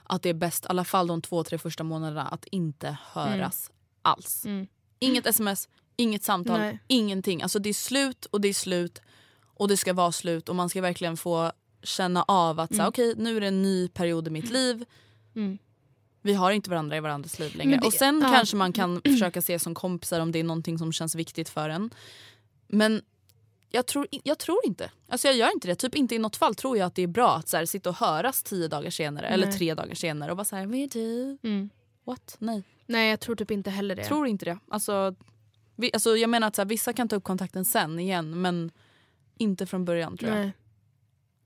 att 0.03 0.21
det 0.21 0.29
är 0.29 0.33
bäst, 0.33 0.65
i 0.65 0.67
alla 0.67 0.83
fall 0.85 1.07
de 1.07 1.21
två, 1.21 1.43
tre 1.43 1.57
första 1.57 1.83
månaderna, 1.83 2.27
att 2.27 2.45
inte 2.45 2.97
höras 3.11 3.71
alls. 4.01 4.45
Mm. 4.45 4.67
Inget 4.99 5.25
sms, 5.25 5.69
inget 5.95 6.23
samtal, 6.23 6.59
Nej. 6.59 6.79
ingenting. 6.87 7.41
Alltså 7.41 7.59
det 7.59 7.69
är 7.69 7.73
slut 7.73 8.25
och 8.25 8.41
det 8.41 8.47
är 8.47 8.53
slut 8.53 9.01
och 9.59 9.67
det 9.67 9.77
ska 9.77 9.93
vara 9.93 10.11
slut 10.11 10.49
och 10.49 10.55
man 10.55 10.69
ska 10.69 10.81
verkligen 10.81 11.17
få 11.17 11.51
känna 11.83 12.23
av 12.27 12.59
att 12.59 12.77
här, 12.77 12.87
okej 12.87 13.13
nu 13.17 13.37
är 13.37 13.41
det 13.41 13.47
en 13.47 13.61
ny 13.61 13.87
period 13.87 14.27
i 14.27 14.31
mitt 14.31 14.49
liv. 14.49 14.85
Mm. 15.35 15.57
Vi 16.21 16.33
har 16.33 16.51
inte 16.51 16.69
varandra 16.69 16.97
i 16.97 16.99
varandras 16.99 17.39
liv 17.39 17.55
längre. 17.55 17.77
Det- 17.77 17.87
och 17.87 17.93
sen 17.93 18.21
ja. 18.21 18.29
kanske 18.33 18.55
man 18.55 18.73
kan 18.73 19.01
försöka 19.05 19.41
se 19.41 19.59
som 19.59 19.75
kompisar 19.75 20.19
om 20.19 20.31
det 20.31 20.39
är 20.39 20.43
någonting 20.43 20.77
som 20.77 20.91
känns 20.91 21.15
viktigt 21.15 21.49
för 21.49 21.69
en. 21.69 21.89
Men 22.67 23.01
jag 23.69 23.85
tror, 23.85 24.07
jag 24.23 24.37
tror 24.37 24.59
inte. 24.65 24.91
Alltså 25.07 25.27
jag 25.27 25.37
gör 25.37 25.51
inte 25.53 25.67
det. 25.67 25.75
Typ 25.75 25.95
inte 25.95 26.15
i 26.15 26.19
något 26.19 26.35
fall 26.35 26.55
tror 26.55 26.77
jag 26.77 26.85
att 26.85 26.95
det 26.95 27.01
är 27.01 27.07
bra 27.07 27.35
att 27.35 27.47
så 27.47 27.57
här, 27.57 27.65
sitta 27.65 27.89
och 27.89 27.95
höras 27.95 28.43
tio 28.43 28.67
dagar 28.67 28.89
senare 28.89 29.27
eller 29.27 29.47
Nej. 29.47 29.57
tre 29.57 29.73
dagar 29.73 29.95
senare 29.95 30.31
och 30.31 30.37
vara 30.37 30.45
så 30.45 30.55
här, 30.55 30.65
vad 30.65 30.75
är 30.75 30.87
du? 30.87 31.37
Mm. 31.43 31.69
What? 32.03 32.35
Nej, 32.39 32.63
Nej 32.85 33.09
jag 33.09 33.19
tror 33.19 33.35
typ 33.35 33.51
inte 33.51 33.69
heller 33.69 33.95
det. 33.95 34.03
tror 34.05 34.27
inte 34.27 34.45
det. 34.45 34.59
Alltså, 34.67 35.15
vi, 35.75 35.89
alltså 35.93 36.17
jag 36.17 36.29
menar 36.29 36.47
att 36.47 36.55
så 36.55 36.61
här, 36.61 36.69
vissa 36.69 36.93
kan 36.93 37.07
ta 37.07 37.15
upp 37.15 37.23
kontakten 37.23 37.65
sen 37.65 37.99
igen 37.99 38.41
men 38.41 38.71
inte 39.39 39.65
från 39.65 39.85
början 39.85 40.17
tror 40.17 40.31
jag. 40.31 40.39
Nej. 40.39 40.53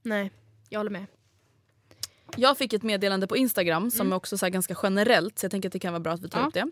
Nej, 0.02 0.32
jag 0.70 0.80
håller 0.80 0.92
med. 0.92 1.06
Jag 2.38 2.58
fick 2.58 2.74
ett 2.74 2.84
meddelande 2.84 3.28
på 3.28 3.38
Instagram 3.38 3.92
som 3.92 4.12
är 4.12 4.16
också 4.16 4.38
så 4.38 4.46
här 4.46 4.50
ganska 4.52 4.76
generellt 4.84 5.40
så 5.40 5.46
jag 5.46 5.52
tänker 5.52 5.70
att 5.70 5.74
det 5.74 5.80
kan 5.80 5.94
vara 5.94 6.00
bra 6.00 6.14
att 6.14 6.22
vi 6.22 6.30
tar 6.30 6.40
Ja. 6.40 6.48
upp 6.48 6.54
det. 6.54 6.68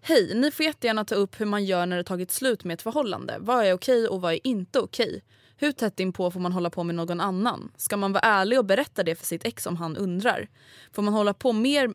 Hej, 0.00 0.32
ni 0.34 0.50
får 0.50 0.66
jättegärna 0.66 1.04
ta 1.04 1.14
upp 1.14 1.40
hur 1.40 1.46
man 1.46 1.64
gör 1.64 1.86
när 1.86 1.96
det 1.96 2.04
tagit 2.04 2.30
slut 2.30 2.64
med 2.64 2.74
ett 2.74 2.82
förhållande. 2.82 3.36
Vad 3.40 3.66
är 3.66 3.72
okej 3.72 4.08
och 4.08 4.20
vad 4.20 4.32
är 4.32 4.40
inte 4.46 4.80
okej? 4.80 5.22
Hur 5.56 5.72
tätt 5.72 6.00
inpå 6.00 6.30
får 6.30 6.40
man 6.40 6.52
hålla 6.52 6.70
på 6.70 6.84
med 6.84 6.94
någon 6.94 7.20
annan? 7.20 7.72
Ska 7.76 7.96
man 7.96 8.12
vara 8.12 8.22
ärlig 8.22 8.58
och 8.58 8.64
berätta 8.64 9.02
det 9.02 9.14
för 9.14 9.26
sitt 9.26 9.44
ex 9.44 9.66
om 9.66 9.76
han 9.76 9.96
undrar? 9.96 10.48
Får 10.92 11.02
man 11.02 11.14
hålla 11.14 11.34
på 11.34 11.52
mer, 11.52 11.94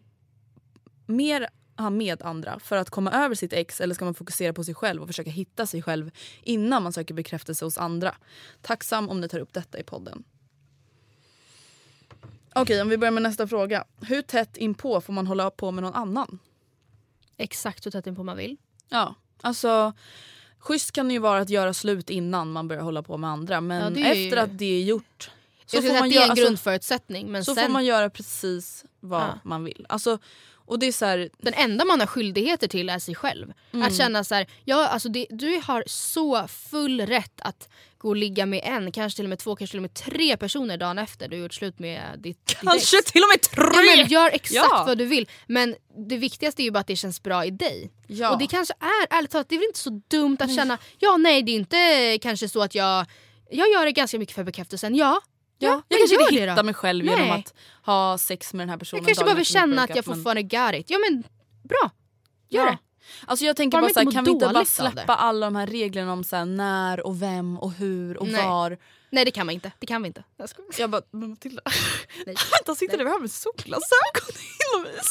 mer 1.05 1.47
ja, 1.79 1.89
med 1.89 2.21
andra 2.21 2.59
för 2.59 2.75
att 2.77 2.89
komma 2.89 3.11
över 3.11 3.35
sitt 3.35 3.53
ex 3.53 3.81
eller 3.81 3.95
ska 3.95 4.05
man 4.05 4.13
fokusera 4.13 4.53
på 4.53 4.63
sig 4.63 4.73
själv 4.73 5.01
och 5.01 5.07
försöka 5.07 5.29
hitta 5.29 5.65
sig 5.65 5.81
själv 5.81 6.11
innan 6.43 6.83
man 6.83 6.93
söker 6.93 7.13
bekräftelse 7.13 7.65
hos 7.65 7.77
andra? 7.77 8.15
Tacksam 8.61 9.09
om 9.09 9.21
ni 9.21 9.29
tar 9.29 9.39
upp 9.39 9.53
detta 9.53 9.79
i 9.79 9.83
podden. 9.83 10.23
Okej, 12.53 12.81
om 12.81 12.89
vi 12.89 12.97
börjar 12.97 13.11
med 13.11 13.23
nästa 13.23 13.47
fråga. 13.47 13.83
Hur 14.01 14.21
tätt 14.21 14.57
inpå 14.57 15.01
får 15.01 15.13
man 15.13 15.27
hålla 15.27 15.49
på 15.51 15.71
med 15.71 15.83
någon 15.83 15.93
annan? 15.93 16.39
Exakt 17.37 17.85
hur 17.85 17.91
tätt 17.91 18.07
inpå 18.07 18.23
man 18.23 18.37
vill. 18.37 18.57
Ja, 18.89 19.15
alltså 19.41 19.93
schysst 20.57 20.91
kan 20.91 21.07
det 21.07 21.13
ju 21.13 21.19
vara 21.19 21.39
att 21.41 21.49
göra 21.49 21.73
slut 21.73 22.09
innan 22.09 22.51
man 22.51 22.67
börjar 22.67 22.83
hålla 22.83 23.03
på 23.03 23.17
med 23.17 23.29
andra. 23.29 23.61
Men 23.61 23.95
Ja, 23.97 24.13
ju- 24.13 24.25
efter 24.25 24.37
att 24.37 24.57
det 24.57 24.65
är 24.65 24.83
gjort 24.83 25.31
så, 25.65 25.77
jag 25.77 25.83
får 25.83 25.89
skulle 25.89 25.89
säga 25.89 25.99
man, 25.99 26.07
att 26.07 26.13
det 26.13 26.17
är 26.19 26.23
en 26.23 26.29
alltså, 26.29 26.45
grundförutsättning 26.45 27.31
men 27.31 27.45
så 27.45 27.55
sen 27.55 27.65
får 27.65 27.73
man 27.73 27.85
göra 27.85 28.09
precis 28.09 28.85
vad 28.99 29.21
Ja. 29.21 29.39
man 29.43 29.63
vill. 29.63 29.85
Alltså, 29.89 30.17
och 30.69 30.79
det 30.79 30.85
är 30.87 30.91
så 30.91 31.05
här, 31.05 31.29
den 31.37 31.53
enda 31.53 31.85
man 31.85 31.99
har 31.99 32.07
skyldigheter 32.07 32.67
till 32.67 32.89
är 32.89 32.99
sig 32.99 33.15
själv. 33.15 33.53
Mm. 33.73 33.87
Att 33.87 33.97
känna 33.97 34.23
så 34.23 34.35
här, 34.35 34.47
ja, 34.65 34.87
alltså 34.87 35.09
det, 35.09 35.27
du 35.29 35.61
har 35.63 35.83
så 35.87 36.47
full 36.47 37.01
rätt 37.01 37.41
att 37.41 37.69
gå 37.97 38.09
och 38.09 38.15
ligga 38.15 38.45
med 38.45 38.61
en, 38.63 38.91
kanske 38.91 39.15
till 39.17 39.25
och 39.25 39.29
med 39.29 39.39
två, 39.39 39.55
kanske 39.55 39.71
till 39.71 39.77
och 39.79 39.81
med 39.81 39.93
tre 39.93 40.37
personer 40.37 40.77
dagen 40.77 40.99
efter 40.99 41.27
du 41.27 41.35
har 41.35 41.43
gjort 41.43 41.53
slut 41.53 41.79
med 41.79 42.01
ditt, 42.19 42.45
ditt 42.47 42.57
kanske 42.61 42.97
ex. 42.97 43.11
till 43.11 43.21
och 43.21 43.29
med 43.33 43.41
tre! 43.41 43.79
Ja, 43.89 43.95
men 43.95 44.07
gör 44.07 44.29
exakt 44.33 44.67
Ja. 44.71 44.83
vad 44.87 44.97
du 44.97 45.05
vill. 45.05 45.29
Men 45.47 45.75
det 46.09 46.17
viktigaste 46.17 46.61
är 46.61 46.63
ju 46.63 46.71
bara 46.71 46.79
att 46.79 46.87
det 46.87 46.95
känns 46.95 47.23
bra 47.23 47.45
i 47.45 47.51
dig. 47.51 47.91
Ja. 48.07 48.31
Och 48.31 48.39
det 48.39 48.47
kanske 48.47 48.73
är, 48.79 49.17
ärligt 49.17 49.31
talat, 49.31 49.49
det 49.49 49.55
är 49.55 49.59
väl 49.59 49.67
inte 49.67 49.79
så 49.79 50.01
dumt 50.07 50.37
att 50.39 50.55
känna, 50.55 50.77
ja 50.99 51.17
nej 51.17 51.43
det 51.43 51.51
är 51.51 51.55
inte 51.55 52.17
kanske 52.21 52.49
så 52.49 52.61
att 52.61 52.75
jag, 52.75 53.05
jag 53.51 53.69
gör 53.71 53.85
det 53.85 53.91
ganska 53.91 54.19
mycket 54.19 54.35
för 54.35 54.43
bekräftelsen, 54.43 54.95
ja. 54.95 55.21
Ja, 55.61 55.69
Ja, 55.69 55.81
jag 55.87 55.99
kanske 55.99 56.15
inte 56.21 56.35
hittar 56.51 56.63
mig 56.63 56.73
själv 56.73 57.05
Nej. 57.05 57.15
genom 57.15 57.31
att 57.39 57.53
ha 57.85 58.17
sex 58.17 58.53
med 58.53 58.61
den 58.61 58.69
här 58.69 58.77
personen 58.77 59.03
Jag 59.03 59.07
kanske 59.07 59.23
behöver 59.23 59.43
känna 59.43 59.83
att 59.83 59.95
jag 59.95 60.05
fortfarande 60.05 60.43
got 60.43 60.73
it. 60.73 60.89
Ja 60.89 60.97
men 61.09 61.23
bra, 61.63 61.91
gör 62.49 62.65
Ja. 62.65 62.71
det. 62.71 62.77
Alltså 63.25 63.45
jag 63.45 63.55
tänker 63.55 63.77
Bara 63.77 63.81
bara, 63.81 63.85
man 63.87 63.93
så 63.93 63.99
här, 63.99 64.03
inte 64.05 64.15
kan 64.15 64.23
vi 64.23 64.31
inte 64.31 64.47
bara 64.47 64.65
släppa 64.65 65.15
alla 65.15 65.45
de 65.47 65.55
här 65.55 65.67
reglerna 65.67 66.13
om 66.13 66.23
så 66.23 66.35
här, 66.35 66.45
när 66.45 67.05
och 67.05 67.21
vem 67.21 67.57
och 67.59 67.71
hur 67.71 68.17
och 68.17 68.27
Nej. 68.27 68.47
var. 68.47 68.77
Nej 69.09 69.25
det 69.25 69.31
kan 69.31 69.45
man 69.45 69.55
inte, 69.55 69.71
det 69.79 69.85
kan 69.87 70.01
vi 70.01 70.07
inte. 70.07 70.23
Jag 70.37 70.49
skojar. 70.49 70.71
Jag 70.79 70.89
bara, 70.89 71.01
men 71.11 71.29
Matilda. 71.29 71.61
Vänta, 72.25 72.75
sitter 72.79 72.97
du 72.97 73.07
här 73.09 73.19
med 73.19 73.31
solglasögon 73.31 74.35
inomhus? 74.75 75.07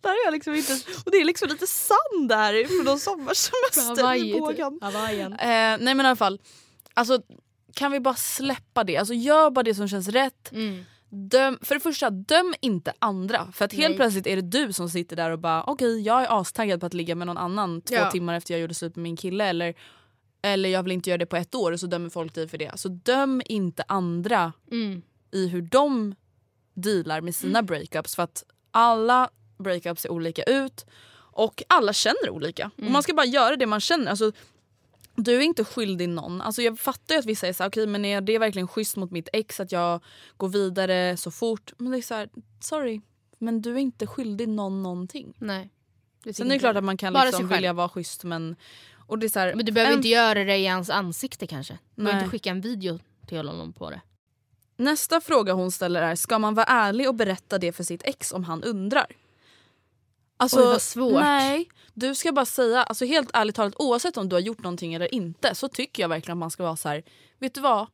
Där 0.00 0.10
är 0.10 0.24
jag 0.24 0.32
liksom 0.32 0.54
inte, 0.54 0.72
och 1.04 1.10
det 1.10 1.16
är 1.16 1.24
liksom 1.24 1.48
lite 1.48 1.66
sand 1.66 2.28
där 2.28 2.64
från 2.76 2.84
någon 2.84 3.00
sommarsemester 3.00 4.14
i 4.14 4.20
typ. 4.32 4.38
bågen. 4.40 4.78
Hawaiian. 4.82 5.32
Eh, 5.32 5.38
nej 5.48 5.78
men 5.94 6.00
i 6.00 6.04
alla 6.08 6.16
fall, 6.16 6.38
alltså, 6.94 7.22
kan 7.74 7.92
vi 7.92 8.00
bara 8.00 8.14
släppa 8.14 8.84
det? 8.84 8.96
Alltså, 8.96 9.14
gör 9.14 9.50
bara 9.50 9.62
det 9.62 9.74
som 9.74 9.88
känns 9.88 10.08
rätt. 10.08 10.52
Mm. 10.52 10.84
Döm, 11.08 11.58
för 11.62 11.74
det 11.74 11.80
första, 11.80 12.10
döm 12.10 12.54
inte 12.60 12.92
andra. 12.98 13.52
För 13.52 13.64
att 13.64 13.72
helt 13.72 13.88
Nej. 13.88 13.96
plötsligt 13.96 14.26
är 14.26 14.36
det 14.36 14.42
du 14.66 14.72
som 14.72 14.88
sitter 14.90 15.16
där 15.16 15.30
och 15.30 15.38
bara 15.38 15.64
okej 15.64 16.00
jag 16.00 16.22
är 16.22 16.40
astaggad 16.40 16.80
på 16.80 16.86
att 16.86 16.94
ligga 16.94 17.14
med 17.14 17.26
någon 17.26 17.38
annan 17.38 17.80
två 17.82 17.94
Ja. 17.94 18.10
timmar 18.10 18.34
efter 18.34 18.54
jag 18.54 18.60
gjorde 18.60 18.74
slut 18.74 18.96
med 18.96 19.02
min 19.02 19.16
kille. 19.16 19.44
Eller, 19.44 19.74
eller 20.42 20.68
jag 20.68 20.82
vill 20.82 20.92
inte 20.92 21.10
göra 21.10 21.18
det 21.18 21.26
på 21.26 21.36
ett 21.36 21.54
år 21.54 21.72
och 21.72 21.80
så 21.80 21.86
dömer 21.86 22.10
folk 22.10 22.34
dig 22.34 22.48
för 22.48 22.58
det. 22.58 22.72
Så 22.78 22.88
döm 22.88 23.42
inte 23.46 23.84
andra 23.88 24.52
Mm. 24.70 25.02
i 25.32 25.48
hur 25.48 25.62
de 25.62 26.14
dealar 26.74 27.20
med 27.20 27.34
sina 27.34 27.62
breakups. 27.62 28.16
För 28.16 28.22
att 28.22 28.44
alla 28.70 29.30
breakups 29.58 30.02
ser 30.02 30.10
olika 30.12 30.42
ut 30.42 30.86
och 31.34 31.62
alla 31.68 31.92
känner 31.92 32.30
olika. 32.30 32.70
Och 32.76 32.90
man 32.90 33.02
ska 33.02 33.14
bara 33.14 33.26
göra 33.26 33.56
det 33.56 33.66
man 33.66 33.80
känner. 33.80 34.10
Alltså, 34.10 34.32
du 35.16 35.36
är 35.36 35.40
inte 35.40 35.64
skyldig 35.64 36.08
någon. 36.08 36.40
Alltså 36.40 36.62
jag 36.62 36.78
fattar 36.78 37.14
ju 37.14 37.18
att 37.18 37.26
vissa 37.26 37.48
är 37.48 37.52
såhär, 37.52 37.70
okej 37.70 37.86
men 37.86 38.04
är 38.04 38.20
det 38.20 38.38
verkligen 38.38 38.68
schysst 38.68 38.96
mot 38.96 39.10
mitt 39.10 39.28
ex 39.32 39.60
att 39.60 39.72
jag 39.72 40.00
går 40.36 40.48
vidare 40.48 41.16
så 41.16 41.30
fort? 41.30 41.72
Men 41.78 41.92
det 41.92 41.98
är 41.98 42.02
såhär, 42.02 42.28
sorry. 42.60 43.00
Men 43.38 43.62
du 43.62 43.74
är 43.74 43.78
inte 43.78 44.06
skyldig 44.06 44.48
någon 44.48 44.82
någonting. 44.82 45.34
Nej. 45.38 45.70
Det 46.24 46.34
Sen 46.34 46.46
är 46.46 46.50
det 46.50 46.58
klart 46.58 46.76
att 46.76 46.84
man 46.84 46.96
kan 46.96 47.12
Bara 47.12 47.24
liksom 47.24 47.48
vilja 47.48 47.72
vara 47.72 47.88
schysst 47.88 48.24
men... 48.24 48.56
Och 49.06 49.18
det 49.18 49.26
är 49.26 49.28
så 49.28 49.38
här, 49.38 49.54
Men 49.54 49.66
du 49.66 49.72
behöver 49.72 49.92
en- 49.92 49.98
inte 49.98 50.08
göra 50.08 50.44
det 50.44 50.56
i 50.56 50.66
hans 50.66 50.90
ansikte 50.90 51.46
kanske. 51.46 51.78
Du 51.94 52.02
behöver 52.04 52.20
inte 52.22 52.30
skicka 52.30 52.50
en 52.50 52.60
video 52.60 52.98
till 53.26 53.36
honom 53.46 53.72
på 53.72 53.90
det. 53.90 54.00
Nästa 54.76 55.20
fråga 55.20 55.52
hon 55.52 55.70
ställer 55.72 56.02
är, 56.02 56.14
ska 56.14 56.38
man 56.38 56.54
vara 56.54 56.66
ärlig 56.66 57.08
och 57.08 57.14
berätta 57.14 57.58
det 57.58 57.72
för 57.72 57.84
sitt 57.84 58.02
ex 58.04 58.32
om 58.32 58.44
han 58.44 58.62
undrar? 58.62 59.06
Alltså, 60.42 60.58
Oj, 60.60 60.64
vad 60.66 60.82
svårt. 60.82 61.20
Nej, 61.22 61.68
du 61.94 62.14
ska 62.14 62.32
bara 62.32 62.44
säga, 62.46 62.82
alltså 62.82 63.04
helt 63.04 63.30
ärligt 63.34 63.54
talat 63.56 63.74
oavsett 63.76 64.16
om 64.16 64.28
du 64.28 64.36
har 64.36 64.40
gjort 64.40 64.58
någonting 64.62 64.94
eller 64.94 65.14
inte 65.14 65.54
så 65.54 65.68
tycker 65.68 66.02
jag 66.02 66.08
verkligen 66.08 66.38
att 66.38 66.40
man 66.40 66.50
ska 66.50 66.62
vara 66.62 66.76
så 66.76 66.88
här. 66.88 67.02
vet 67.38 67.54
du 67.54 67.60
vad? 67.60 67.86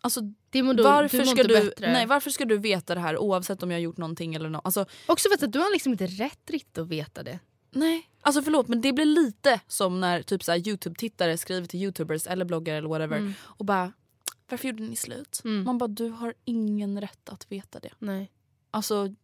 Alltså, 0.00 0.20
Det 0.50 0.62
mår 0.62 0.74
varför, 0.82 1.18
du 1.18 1.24
mår 1.24 1.32
ska 1.32 1.42
du, 1.42 1.54
bättre. 1.54 1.92
nej, 1.92 2.06
varför 2.06 2.30
ska 2.30 2.44
du 2.44 2.58
veta 2.58 2.94
det 2.94 3.00
här 3.00 3.18
oavsett 3.18 3.62
om 3.62 3.70
jag 3.70 3.76
har 3.78 3.82
gjort 3.82 3.96
någonting 3.96 4.34
eller 4.34 4.48
något? 4.48 4.60
Alltså, 4.64 4.86
Också 5.06 5.28
för 5.38 5.46
att 5.46 5.52
du 5.52 5.58
har 5.58 5.72
liksom 5.72 5.92
inte 5.92 6.06
rätt 6.06 6.50
riktigt 6.50 6.78
att 6.78 6.88
veta 6.88 7.22
det. 7.22 7.38
nej. 7.70 8.08
Alltså 8.24 8.42
förlåt 8.42 8.68
men 8.68 8.80
det 8.80 8.92
blir 8.92 9.04
lite 9.04 9.60
som 9.68 10.00
när 10.00 10.22
typ 10.22 10.44
så 10.44 10.52
Youtube-tittare 10.52 11.38
skriver 11.38 11.66
till 11.66 11.82
youtubers 11.82 12.26
eller 12.26 12.44
bloggare 12.44 12.76
eller 12.78 12.88
whatever 12.88 13.16
Mm. 13.16 13.34
och 13.42 13.64
bara 13.64 13.92
varför 14.50 14.68
gjorde 14.68 14.82
ni 14.82 14.96
slut? 14.96 15.40
Man 15.44 15.78
bara 15.78 15.88
du 15.88 16.08
har 16.08 16.34
ingen 16.44 17.00
rätt 17.00 17.28
att 17.28 17.52
veta 17.52 17.80
det. 17.80 17.90
Nej. 17.98 18.30
Alltså 18.70 19.14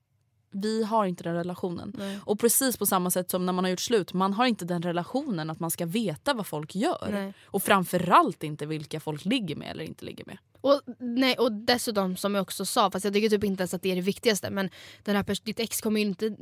vi 0.50 0.84
har 0.84 1.06
inte 1.06 1.24
den 1.24 1.34
relationen. 1.34 1.92
Nej. 1.98 2.18
Och 2.24 2.38
precis 2.40 2.76
på 2.76 2.86
samma 2.86 3.10
sätt 3.10 3.30
som 3.30 3.46
när 3.46 3.52
man 3.52 3.64
har 3.64 3.70
gjort 3.70 3.80
slut, 3.80 4.12
man 4.12 4.32
har 4.32 4.46
inte 4.46 4.64
den 4.64 4.82
relationen 4.82 5.50
att 5.50 5.60
man 5.60 5.70
ska 5.70 5.86
veta 5.86 6.34
vad 6.34 6.46
folk 6.46 6.74
gör. 6.74 7.08
Nej. 7.12 7.32
Och 7.44 7.62
framförallt 7.62 8.42
inte 8.42 8.66
vilka 8.66 9.00
folk 9.00 9.24
ligger 9.24 9.56
med 9.56 9.70
eller 9.70 9.84
inte 9.84 10.04
ligger 10.04 10.24
med. 10.26 10.38
Och, 10.60 10.80
nej, 10.98 11.34
och 11.38 11.52
dessutom 11.52 12.16
som 12.16 12.34
jag 12.34 12.42
också 12.42 12.64
sa, 12.64 12.90
fast 12.90 13.04
jag 13.04 13.14
tycker 13.14 13.28
typ 13.28 13.44
inte 13.44 13.60
ens 13.62 13.74
att 13.74 13.82
det 13.82 13.90
är 13.90 13.96
det 13.96 14.00
viktigaste 14.02 14.50
men 14.50 14.70
den 15.04 15.16
här 15.16 15.22
pers- 15.22 15.42
ditt 15.44 15.60
ex 15.60 15.80
kommer 15.80 16.00
ju 16.00 16.06
inte, 16.06 16.36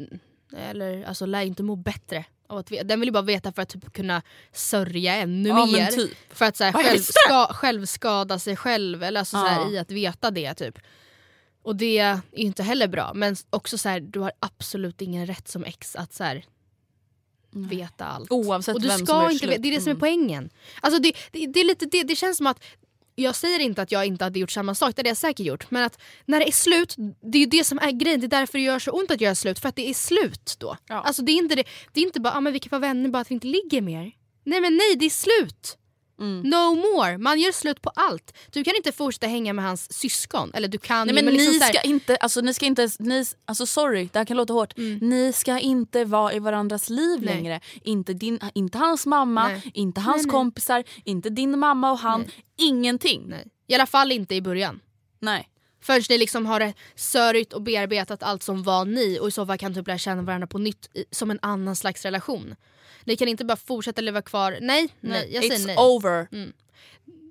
eller 0.71 1.05
alltså 1.05 1.27
lär 1.27 1.43
inte 1.43 1.63
må 1.63 1.77
bättre 1.77 2.25
av 2.47 2.59
att. 2.59 2.73
Den 2.85 3.01
vill 3.01 3.09
ju 3.09 3.13
bara 3.13 3.23
veta 3.23 3.53
för 3.53 3.63
att 3.63 3.69
typ 3.69 3.93
kunna 3.93 4.23
sörja 4.53 5.15
ännu 5.15 5.49
Ja, 5.49 5.67
mer. 5.67 5.87
typ. 5.87 6.11
För 6.31 6.45
att 6.45 6.57
så 6.57 6.65
här, 6.65 6.73
själv, 6.73 6.99
ska, 7.01 7.47
självskada 7.53 8.39
sig 8.39 8.57
själv 8.57 9.03
eller 9.03 9.21
alltså, 9.21 9.37
så 9.37 9.47
här, 9.47 9.61
Ja. 9.61 9.71
i 9.71 9.79
att 9.79 9.91
veta 9.91 10.31
det 10.31 10.55
typ. 10.55 10.79
Och 11.67 11.77
det 11.77 11.99
är 11.99 12.21
inte 12.33 12.63
heller 12.63 12.89
bra 12.89 13.13
men 13.15 13.37
också 13.51 13.79
så 13.79 13.89
här, 13.89 14.01
du 14.01 14.21
har 14.21 14.33
absolut 14.41 15.03
ingen 15.03 15.27
rätt 15.27 15.49
som 15.49 15.65
ex 15.65 15.97
att 15.97 16.15
så 16.15 16.25
här, 16.25 16.45
veta 17.51 18.05
allt. 18.05 18.31
Oavsett 18.33 18.75
och 18.75 18.81
du 18.83 18.89
vem 18.89 18.99
som 18.99 19.07
ska 19.07 19.23
gjort 19.23 19.33
inte, 19.33 19.47
veta- 19.47 19.63
Det 19.63 19.69
är 19.69 19.73
det 19.73 19.81
som 19.81 19.89
är 19.91 19.95
Mm. 19.95 20.01
poängen. 20.01 20.51
Alltså 20.81 21.03
det, 21.03 21.13
det, 21.33 21.47
det, 21.47 21.61
är 21.61 21.65
lite, 21.65 21.87
det, 21.87 22.03
det 22.03 22.17
känns 22.17 22.37
som 22.37 22.47
att 22.47 22.65
jag 23.15 23.35
säger 23.35 23.61
inte 23.61 23.83
att 23.83 23.93
jag 23.93 24.07
inte 24.07 24.25
hade 24.25 24.39
gjort 24.39 24.51
samma 24.51 24.75
sak, 24.75 24.97
det 24.97 25.01
hade 25.01 25.09
jag 25.11 25.17
säkert 25.17 25.47
gjort. 25.47 25.71
Men 25.71 25.83
att 25.85 26.01
när 26.25 26.41
det 26.41 26.49
är 26.49 26.53
slut, 26.53 26.95
det 27.33 27.39
är 27.39 27.47
det 27.47 27.65
som 27.65 27.79
är 27.79 27.91
grejen. 27.91 28.21
Det 28.21 28.27
är 28.27 28.29
därför 28.41 28.59
det 28.59 28.65
gör 28.65 28.79
så 28.79 28.91
ont 28.91 29.11
att 29.11 29.21
göra 29.21 29.35
slut. 29.35 29.59
För 29.59 29.69
att 29.69 29.77
det 29.77 29.91
är 29.91 29.95
slut 29.95 30.57
då. 30.59 30.77
Ja. 30.89 30.95
Alltså 31.01 31.23
det 31.23 31.33
är 31.33 31.37
inte, 31.37 31.55
det, 31.55 31.65
det 31.93 32.01
är 32.01 32.05
inte 32.05 32.21
bara 32.21 32.35
ah, 32.35 32.41
men 32.41 32.53
vi 32.53 32.59
kan 32.59 32.71
vara 32.71 32.81
vänner 32.81 33.09
bara 33.09 33.21
att 33.23 33.31
vi 33.31 33.35
inte 33.35 33.47
ligger 33.47 33.81
mer. 33.81 34.13
Nej 34.45 34.61
men 34.61 34.77
nej, 34.77 34.97
det 34.97 35.07
är 35.07 35.11
slut. 35.11 35.79
Mm. 36.21 36.41
No 36.41 36.75
more. 36.75 37.19
Man 37.19 37.41
gör 37.41 37.53
slut 37.53 37.83
på 37.83 37.91
allt. 37.95 38.37
Du 38.53 38.65
kan 38.65 38.77
inte 38.77 38.93
fortsätta 38.93 39.27
hänga 39.27 39.53
med 39.53 39.65
hans 39.65 39.93
syskon. 39.93 40.51
Eller 40.55 40.69
du 40.69 40.79
kan 40.79 41.07
Nej 41.07 41.17
ju, 41.17 41.23
men 41.25 41.35
liksom 41.35 41.53
ni 41.53 41.59
här- 41.61 41.73
ska 41.73 41.81
inte, 41.83 42.17
alltså 42.17 42.41
ni 42.41 42.55
ska 42.55 42.67
inte, 42.67 42.89
ni, 42.99 43.25
alltså 43.45 43.67
sorry 43.67 44.09
det 44.13 44.19
här 44.19 44.27
kan 44.27 44.37
låta 44.37 44.53
hårt. 44.53 44.77
Ni 45.01 45.33
ska 45.35 45.59
inte 45.59 46.05
vara 46.05 46.33
i 46.33 46.39
varandras 46.39 46.91
liv 46.91 47.21
Nej. 47.23 47.35
längre. 47.35 47.61
Inte, 47.83 48.13
din, 48.13 48.41
inte 48.55 48.79
hans 48.79 49.07
mamma, 49.07 49.49
Nej. 49.49 49.71
inte 49.75 50.01
hans 50.01 50.23
Nej, 50.27 50.31
kompisar, 50.31 50.85
inte 51.05 51.31
din 51.31 51.59
mamma 51.59 51.91
och 51.93 51.99
han. 51.99 52.25
Ingenting. 52.59 53.25
Nej. 53.29 53.47
I 53.69 53.75
alla 53.75 53.87
fall 53.87 54.13
inte 54.13 54.35
i 54.35 54.43
början. 54.43 54.81
Nej. 55.21 55.49
Förrän 55.83 56.03
ni 56.09 56.19
liksom 56.19 56.47
har 56.47 56.73
sörjt 56.95 57.53
och 57.53 57.63
bearbetat 57.63 58.23
allt 58.23 58.43
som 58.43 58.63
var 58.63 58.85
ni 58.85 59.19
och 59.21 59.29
i 59.29 59.31
så 59.31 59.47
fall 59.47 59.59
kan 59.59 59.75
typ 59.75 59.87
lära 59.87 59.99
känna 59.99 60.23
varandra 60.23 60.47
på 60.47 60.59
nytt 60.59 60.91
i, 60.97 61.05
som 61.11 61.31
en 61.31 61.39
annan 61.43 61.77
slags 61.77 62.03
relation. 62.05 62.55
Ni 63.07 63.17
kan 63.17 63.29
inte 63.29 63.45
bara 63.45 63.57
fortsätta 63.57 64.01
leva 64.03 64.23
kvar. 64.23 64.59
Nej, 64.61 64.89
nej, 65.01 65.29
jag 65.33 65.45
It's 65.45 65.49
säger 65.49 65.67
nej. 65.67 65.77
over. 65.79 66.29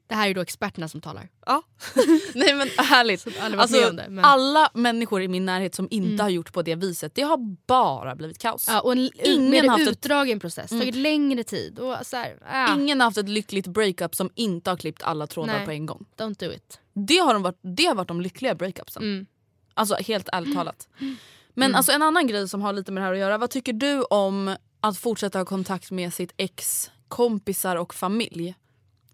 Det 0.07 0.15
här 0.15 0.29
är 0.29 0.33
då 0.33 0.41
experterna 0.41 0.87
som 0.87 1.01
talar. 1.01 1.29
Ja. 1.45 1.63
Nej 2.35 2.53
men 2.55 2.67
ärligt. 2.77 3.21
Så 3.21 3.29
alla 3.39 3.57
har 3.57 3.57
varit 3.57 3.71
med 3.71 3.79
Alltså, 3.81 3.91
det, 3.91 4.09
men- 4.09 4.25
Alla 4.25 4.69
människor 4.73 5.21
i 5.21 5.27
min 5.27 5.45
närhet 5.45 5.75
som 5.75 5.87
inte 5.91 6.23
har 6.23 6.29
gjort 6.29 6.53
på 6.53 6.61
det 6.61 6.75
viset, 6.75 7.15
det 7.15 7.21
har 7.21 7.37
bara 7.67 8.15
blivit 8.15 8.37
kaos. 8.37 8.65
Ja, 8.67 8.81
och 8.81 8.91
en 8.91 9.09
Ingen 9.23 9.69
har 9.69 9.77
haft 9.77 9.81
ett- 9.87 9.91
utdragen 9.91 10.39
process, 10.39 10.69
tagit 10.69 10.95
längre 10.95 11.43
tid. 11.43 11.79
Och 11.79 11.95
så 12.05 12.15
här, 12.17 12.37
ah, 12.49 12.75
Ingen 12.75 12.99
har 12.99 13.05
haft 13.07 13.17
ett 13.17 13.29
lyckligt 13.29 13.67
breakup 13.67 14.15
som 14.15 14.29
inte 14.35 14.69
har 14.69 14.77
klippt 14.77 15.03
alla 15.03 15.27
trådar 15.27 15.53
Nej. 15.57 15.65
på 15.65 15.71
en 15.71 15.85
gång. 15.85 16.05
Don't 16.17 16.39
do 16.45 16.51
it. 16.53 16.79
Det 16.93 17.17
har, 17.17 17.33
de 17.33 17.43
varit, 17.43 17.59
det 17.61 17.85
har 17.85 17.95
varit 17.95 18.07
de 18.07 18.21
lyckliga 18.21 18.55
breakupsen. 18.55 19.03
Mm. 19.03 19.25
Alltså 19.73 19.95
helt 19.95 20.29
ärligt 20.31 20.55
talat. 20.55 20.87
Men 21.53 21.75
alltså, 21.75 21.91
en 21.91 22.01
annan 22.01 22.27
grej 22.27 22.49
som 22.49 22.61
har 22.61 22.73
lite 22.73 22.91
med 22.91 23.01
det 23.03 23.05
här 23.05 23.13
att 23.13 23.19
göra. 23.19 23.37
Vad 23.37 23.49
tycker 23.49 23.73
du 23.73 24.01
om 24.01 24.55
att 24.89 24.97
fortsätta 24.97 25.39
ha 25.39 25.45
kontakt 25.45 25.91
med 25.91 26.13
sitt 26.13 26.33
ex 26.37 26.91
kompisar 27.07 27.75
och 27.75 27.93
familj? 27.93 28.55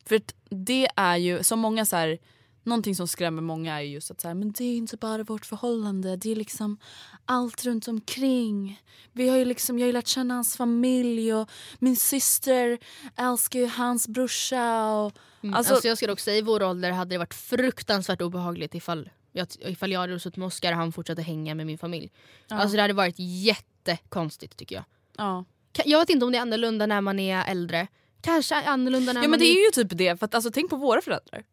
För 0.05 0.21
det 0.49 0.87
är 0.95 1.17
ju, 1.17 1.43
som 1.43 1.59
många 1.59 1.85
så 1.85 1.95
här, 1.95 2.19
någonting 2.63 2.95
som 2.95 3.07
skrämmer 3.07 3.41
många 3.41 3.75
är 3.75 3.81
ju 3.81 3.93
just 3.93 4.11
att 4.11 4.21
så 4.21 4.27
här, 4.27 4.35
men 4.35 4.51
det 4.51 4.63
är 4.63 4.77
inte 4.77 4.97
bara 4.97 5.23
vårt 5.23 5.45
förhållande, 5.45 6.15
det 6.15 6.31
är 6.31 6.35
liksom 6.35 6.77
allt 7.25 7.65
runt 7.65 7.87
omkring. 7.87 8.81
Vi 9.11 9.29
har 9.29 9.37
ju 9.37 9.45
liksom, 9.45 9.79
jag 9.79 9.83
har 9.83 9.87
ju 9.87 9.93
lärt 9.93 10.07
känna 10.07 10.33
hans 10.33 10.57
familj 10.57 11.33
och 11.33 11.49
min 11.79 11.95
syster 11.95 12.79
älskar 13.15 13.59
ju 13.59 13.67
hans 13.67 14.07
brorsa. 14.07 14.85
Och, 14.91 15.13
Alltså, 15.53 15.73
alltså, 15.73 15.87
jag 15.87 15.97
skulle 15.97 16.13
också 16.13 16.23
säga 16.23 16.37
i 16.37 16.41
vår 16.41 16.63
ålder 16.63 16.91
hade 16.91 17.15
det 17.15 17.17
varit 17.17 17.33
fruktansvärt 17.33 18.21
obehagligt 18.21 18.75
ifall 18.75 19.09
jag, 19.31 19.47
ifall 19.59 19.91
jag 19.91 19.99
hade 19.99 20.19
suttit 20.19 20.37
med 20.37 20.45
Oscar 20.45 20.71
och 20.71 20.77
han 20.77 20.91
fortsatte 20.91 21.21
hänga 21.21 21.55
med 21.55 21.65
min 21.65 21.77
familj. 21.77 22.11
Alltså 22.49 22.75
det 22.75 22.81
hade 22.81 22.93
varit 22.93 23.15
jättekonstigt 23.17 24.57
tycker 24.57 24.75
jag. 24.75 24.85
ja. 25.17 25.45
Jag 25.85 25.99
vet 25.99 26.09
inte 26.09 26.25
om 26.25 26.31
det 26.31 26.37
är 26.37 26.41
annorlunda 26.41 26.85
när 26.85 27.01
man 27.01 27.19
är 27.19 27.45
äldre. 27.51 27.87
Kanske 28.21 28.55
annorlunda 28.55 29.13
när 29.13 29.19
ja 29.21 29.23
man 29.23 29.29
men 29.31 29.39
det 29.39 29.45
är 29.45 29.65
ju 29.65 29.71
typ 29.71 29.97
det, 29.97 30.19
för 30.19 30.25
att 30.25 30.35
alltså, 30.35 30.51
tänk 30.51 30.69
på 30.69 30.75
våra 30.75 31.01
föräldrar. 31.01 31.43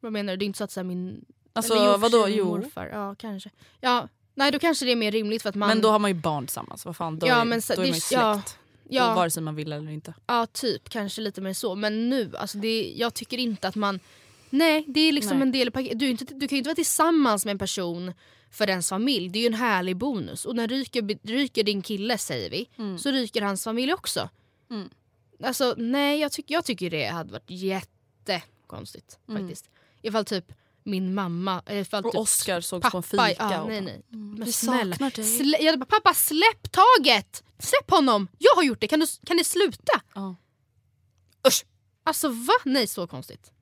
Vad 0.00 0.12
menar 0.12 0.32
du? 0.32 0.36
Det 0.36 0.44
är 0.44 0.46
inte 0.46 0.56
så 0.58 0.64
att 0.64 0.70
så 0.72 0.80
här, 0.80 0.84
min... 0.84 1.24
Alltså 1.52 1.74
jo, 1.76 1.96
vadå? 1.96 2.28
Jo. 2.28 2.44
Morfar. 2.46 2.86
Ja 2.92 3.14
kanske. 3.14 3.50
Ja, 3.80 4.08
nej 4.34 4.50
då 4.52 4.58
kanske 4.58 4.84
det 4.84 4.92
är 4.92 4.96
mer 4.96 5.12
rimligt 5.12 5.42
för 5.42 5.48
att 5.48 5.54
man... 5.54 5.68
Men 5.68 5.80
då 5.80 5.90
har 5.90 5.98
man 5.98 6.10
ju 6.10 6.14
barn 6.14 6.46
tillsammans, 6.46 6.84
vad 6.84 6.96
fan, 6.96 7.18
då, 7.18 7.26
Ja, 7.26 7.40
är, 7.40 7.44
men 7.44 7.62
så- 7.62 7.74
då 7.74 7.80
är 7.80 7.84
det- 7.84 7.90
man 7.90 7.94
ju 7.94 8.00
släkt. 8.00 8.22
ja, 8.22 8.42
ja. 8.88 9.14
Vare 9.14 9.30
sig 9.30 9.42
man 9.42 9.54
vill 9.54 9.72
eller 9.72 9.90
inte. 9.90 10.14
Ja, 10.26 10.46
typ. 10.46 10.88
Kanske 10.88 11.20
lite 11.20 11.40
mer 11.40 11.52
så. 11.52 11.74
Men 11.74 12.08
nu, 12.10 12.36
alltså 12.36 12.58
det, 12.58 12.94
jag 12.96 13.14
tycker 13.14 13.38
inte 13.38 13.68
att 13.68 13.74
man... 13.76 14.00
Nej, 14.50 14.84
det 14.88 15.00
är 15.00 15.12
liksom 15.12 15.38
Nej. 15.38 15.42
en 15.42 15.52
del 15.52 15.68
i 15.68 15.70
paketet. 15.70 15.98
Du, 15.98 16.10
inte, 16.10 16.24
du 16.24 16.48
kan 16.48 16.56
ju 16.56 16.58
inte 16.58 16.68
vara 16.68 16.74
tillsammans 16.74 17.44
med 17.44 17.52
en 17.52 17.58
person 17.58 18.12
för 18.50 18.70
ens 18.70 18.88
familj. 18.88 19.28
Det 19.28 19.38
är 19.38 19.40
ju 19.40 19.46
en 19.46 19.54
härlig 19.54 19.96
bonus. 19.96 20.44
Och 20.44 20.56
när 20.56 20.68
ryker, 20.68 21.18
ryker 21.28 21.64
din 21.64 21.82
kille, 21.82 22.18
säger 22.18 22.50
vi, 22.50 22.68
så 22.98 23.10
ryker 23.10 23.42
hans 23.42 23.64
familj 23.64 23.92
också. 23.92 24.28
Mm. 24.70 24.90
Alltså 25.42 25.74
nej, 25.76 26.20
jag, 26.20 26.32
tyck, 26.32 26.50
jag 26.50 26.64
tycker 26.64 26.90
det 26.90 27.06
hade 27.06 27.32
varit 27.32 27.50
jättekonstigt 27.50 29.18
faktiskt. 29.26 29.70
Ifall 30.02 30.24
typ 30.24 30.52
min 30.82 31.14
mamma... 31.14 31.62
eller 31.66 31.80
Ifall 31.80 32.04
Och 32.04 32.12
typ 32.12 32.20
Oscar 32.20 32.60
sågs 32.60 32.90
på 32.90 32.96
en 32.96 33.02
fika. 33.02 33.34
Ja, 33.38 33.66
nej, 33.66 33.80
nej. 33.80 34.02
Men 34.08 34.44
vi 34.44 34.52
snälla. 34.52 35.10
Slä, 35.10 35.58
jag 35.60 35.78
bara, 35.78 35.86
pappa 35.86 36.14
släpp 36.14 36.72
taget! 36.72 37.44
Släpp 37.58 37.90
honom! 37.90 38.28
Jag 38.38 38.54
har 38.54 38.62
gjort 38.62 38.80
det, 38.80 38.88
kan, 38.88 39.00
du, 39.00 39.06
kan 39.26 39.36
ni 39.36 39.44
sluta? 39.44 40.00
Ja. 40.14 40.36
Usch! 41.48 41.64
Alltså 42.04 42.28
va? 42.28 42.54
Nej 42.64 42.86
så 42.86 43.06
konstigt. 43.06 43.52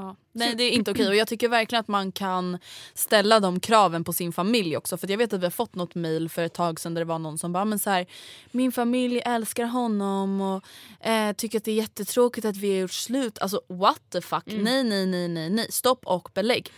Ja. 0.00 0.16
Nej 0.32 0.54
det 0.54 0.64
är 0.64 0.70
inte 0.70 0.90
okej 0.90 1.08
och 1.08 1.16
jag 1.16 1.28
tycker 1.28 1.48
verkligen 1.48 1.80
att 1.80 1.88
man 1.88 2.12
kan 2.12 2.58
ställa 2.94 3.40
de 3.40 3.60
kraven 3.60 4.04
på 4.04 4.12
sin 4.12 4.32
familj 4.32 4.76
också. 4.76 4.96
För 4.96 5.10
jag 5.10 5.18
vet 5.18 5.32
att 5.32 5.40
vi 5.40 5.46
har 5.46 5.50
fått 5.50 5.74
något 5.74 5.94
mail 5.94 6.28
för 6.28 6.42
ett 6.42 6.54
tag 6.54 6.80
sedan 6.80 6.94
där 6.94 7.00
det 7.00 7.04
var 7.04 7.18
någon 7.18 7.38
som 7.38 7.52
bara 7.52 7.64
men 7.64 7.78
så 7.78 7.90
här, 7.90 8.06
min 8.50 8.72
familj 8.72 9.18
älskar 9.24 9.64
honom 9.64 10.40
och 10.40 10.64
eh, 11.06 11.32
tycker 11.32 11.58
att 11.58 11.64
det 11.64 11.70
är 11.70 11.76
jättetråkigt 11.76 12.46
att 12.46 12.56
vi 12.56 12.72
har 12.72 12.78
gjort 12.78 12.92
slut. 12.92 13.38
Alltså 13.38 13.60
what 13.68 14.00
the 14.10 14.20
fuck, 14.20 14.46
nej 14.46 14.84
nej 14.84 15.06
nej 15.06 15.28
nej 15.28 15.50
nej 15.50 15.66
stopp 15.70 16.06
och 16.06 16.30
belägg. 16.34 16.72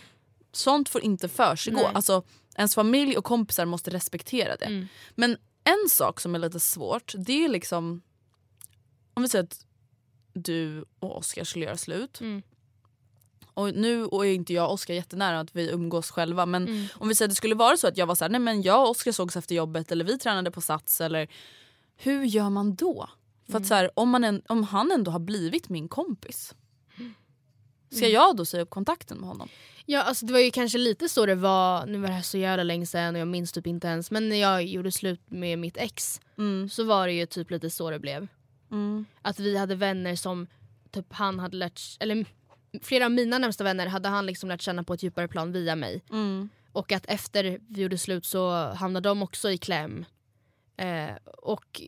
Sånt 0.51 0.89
får 0.89 1.01
inte 1.01 1.29
försiggå. 1.29 1.87
Alltså, 1.93 2.23
ens 2.55 2.75
familj 2.75 3.17
och 3.17 3.23
kompisar 3.23 3.65
måste 3.65 3.91
respektera 3.91 4.55
det. 4.55 4.65
Mm. 4.65 4.87
Men 5.15 5.37
en 5.63 5.89
sak 5.89 6.19
som 6.19 6.35
är 6.35 6.39
lite 6.39 6.59
svårt 6.59 7.13
det 7.17 7.45
är 7.45 7.49
liksom 7.49 8.01
om 9.13 9.23
vi 9.23 9.29
säger 9.29 9.43
att 9.43 9.65
du 10.33 10.85
och 10.99 11.17
Oskar 11.17 11.43
skulle 11.43 11.65
göra 11.65 11.77
slut. 11.77 12.21
Mm. 12.21 12.41
Och 13.53 13.73
nu 13.75 14.05
och 14.05 14.25
är 14.25 14.31
inte 14.33 14.53
jag 14.53 14.65
och 14.67 14.73
Oskar 14.73 14.93
jättenära 14.93 15.39
att 15.39 15.55
vi 15.55 15.69
umgås 15.71 16.11
själva 16.11 16.45
men 16.45 16.67
Mm. 16.67 16.85
om 16.95 17.07
vi 17.07 17.15
säger 17.15 17.27
att 17.27 17.31
det 17.31 17.35
skulle 17.35 17.55
vara 17.55 17.77
så 17.77 17.87
att 17.87 17.97
jag 17.97 18.05
var 18.05 18.15
så 18.15 18.23
här, 18.23 18.29
nej 18.29 18.39
men 18.39 18.61
jag 18.61 18.83
och 18.83 18.89
Oskar 18.89 19.11
sågs 19.11 19.35
efter 19.35 19.55
jobbet 19.55 19.91
eller 19.91 20.05
vi 20.05 20.17
tränade 20.17 20.51
på 20.51 20.61
Sats 20.61 21.01
eller 21.01 21.27
hur 21.97 22.23
gör 22.23 22.49
man 22.49 22.75
då? 22.75 23.09
För 23.45 23.51
Mm. 23.51 23.61
att 23.61 23.67
så 23.67 23.73
här, 23.73 23.91
om, 23.95 24.09
man 24.09 24.23
en, 24.23 24.41
om 24.49 24.63
han 24.63 24.91
ändå 24.91 25.11
har 25.11 25.19
blivit 25.19 25.69
min 25.69 25.87
kompis 25.87 26.53
ska 27.89 27.99
Mm. 28.05 28.11
jag 28.11 28.35
då 28.37 28.45
säga 28.45 28.63
upp 28.63 28.69
kontakten 28.69 29.17
med 29.17 29.29
honom? 29.29 29.47
Ja 29.85 30.01
alltså 30.03 30.25
det 30.25 30.33
var 30.33 30.39
ju 30.39 30.51
kanske 30.51 30.77
lite 30.77 31.09
så 31.09 31.25
det 31.25 31.35
var, 31.35 31.85
nu 31.85 31.97
var 31.99 32.07
det 32.07 32.13
här 32.13 32.21
så 32.21 32.37
jävla 32.37 32.63
länge 32.63 32.85
sedan 32.85 33.15
och 33.15 33.21
jag 33.21 33.27
minns 33.27 33.51
typ 33.51 33.67
inte 33.67 33.87
ens. 33.87 34.11
Men 34.11 34.29
när 34.29 34.35
jag 34.35 34.63
gjorde 34.65 34.91
slut 34.91 35.21
med 35.31 35.59
mitt 35.59 35.77
ex 35.77 36.21
Mm. 36.37 36.69
så 36.69 36.83
var 36.83 37.07
det 37.07 37.13
ju 37.13 37.25
typ 37.25 37.51
lite 37.51 37.69
så 37.69 37.89
det 37.89 37.99
blev. 37.99 38.27
Mm. 38.71 39.05
Att 39.21 39.39
vi 39.39 39.57
hade 39.57 39.75
vänner 39.75 40.15
som 40.15 40.47
typ 40.91 41.13
han 41.13 41.39
hade 41.39 41.57
lärt, 41.57 41.81
eller 41.99 42.25
flera 42.81 43.05
av 43.05 43.11
mina 43.11 43.37
närmsta 43.37 43.63
vänner 43.63 43.87
hade 43.87 44.09
han 44.09 44.25
liksom 44.25 44.49
lärt 44.49 44.61
känna 44.61 44.83
på 44.83 44.93
ett 44.93 45.03
djupare 45.03 45.27
plan 45.27 45.51
via 45.51 45.75
mig. 45.75 46.03
Mm. 46.11 46.49
Och 46.71 46.91
att 46.91 47.05
efter 47.07 47.59
vi 47.67 47.81
gjorde 47.81 47.97
slut 47.97 48.25
så 48.25 48.51
hamnade 48.51 49.09
de 49.09 49.21
också 49.23 49.51
i 49.51 49.57
kläm. 49.57 50.05
Eh, 50.77 51.15
och 51.25 51.81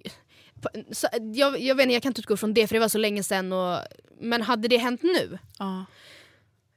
så, 0.92 1.08
jag, 1.34 1.60
jag 1.62 1.76
vet 1.76 1.84
inte, 1.84 1.94
jag 1.94 2.04
kan 2.04 2.10
inte 2.10 2.22
utgå 2.22 2.38
från 2.38 2.54
det 2.54 2.68
för 2.68 2.76
det 2.76 2.80
var 2.80 2.90
så 2.90 2.98
länge. 2.98 3.22
Och, 3.54 3.80
men 4.20 4.42
hade 4.42 4.68
det 4.68 4.78
hänt 4.78 5.04
nu? 5.04 5.40
Ja. 5.60 5.86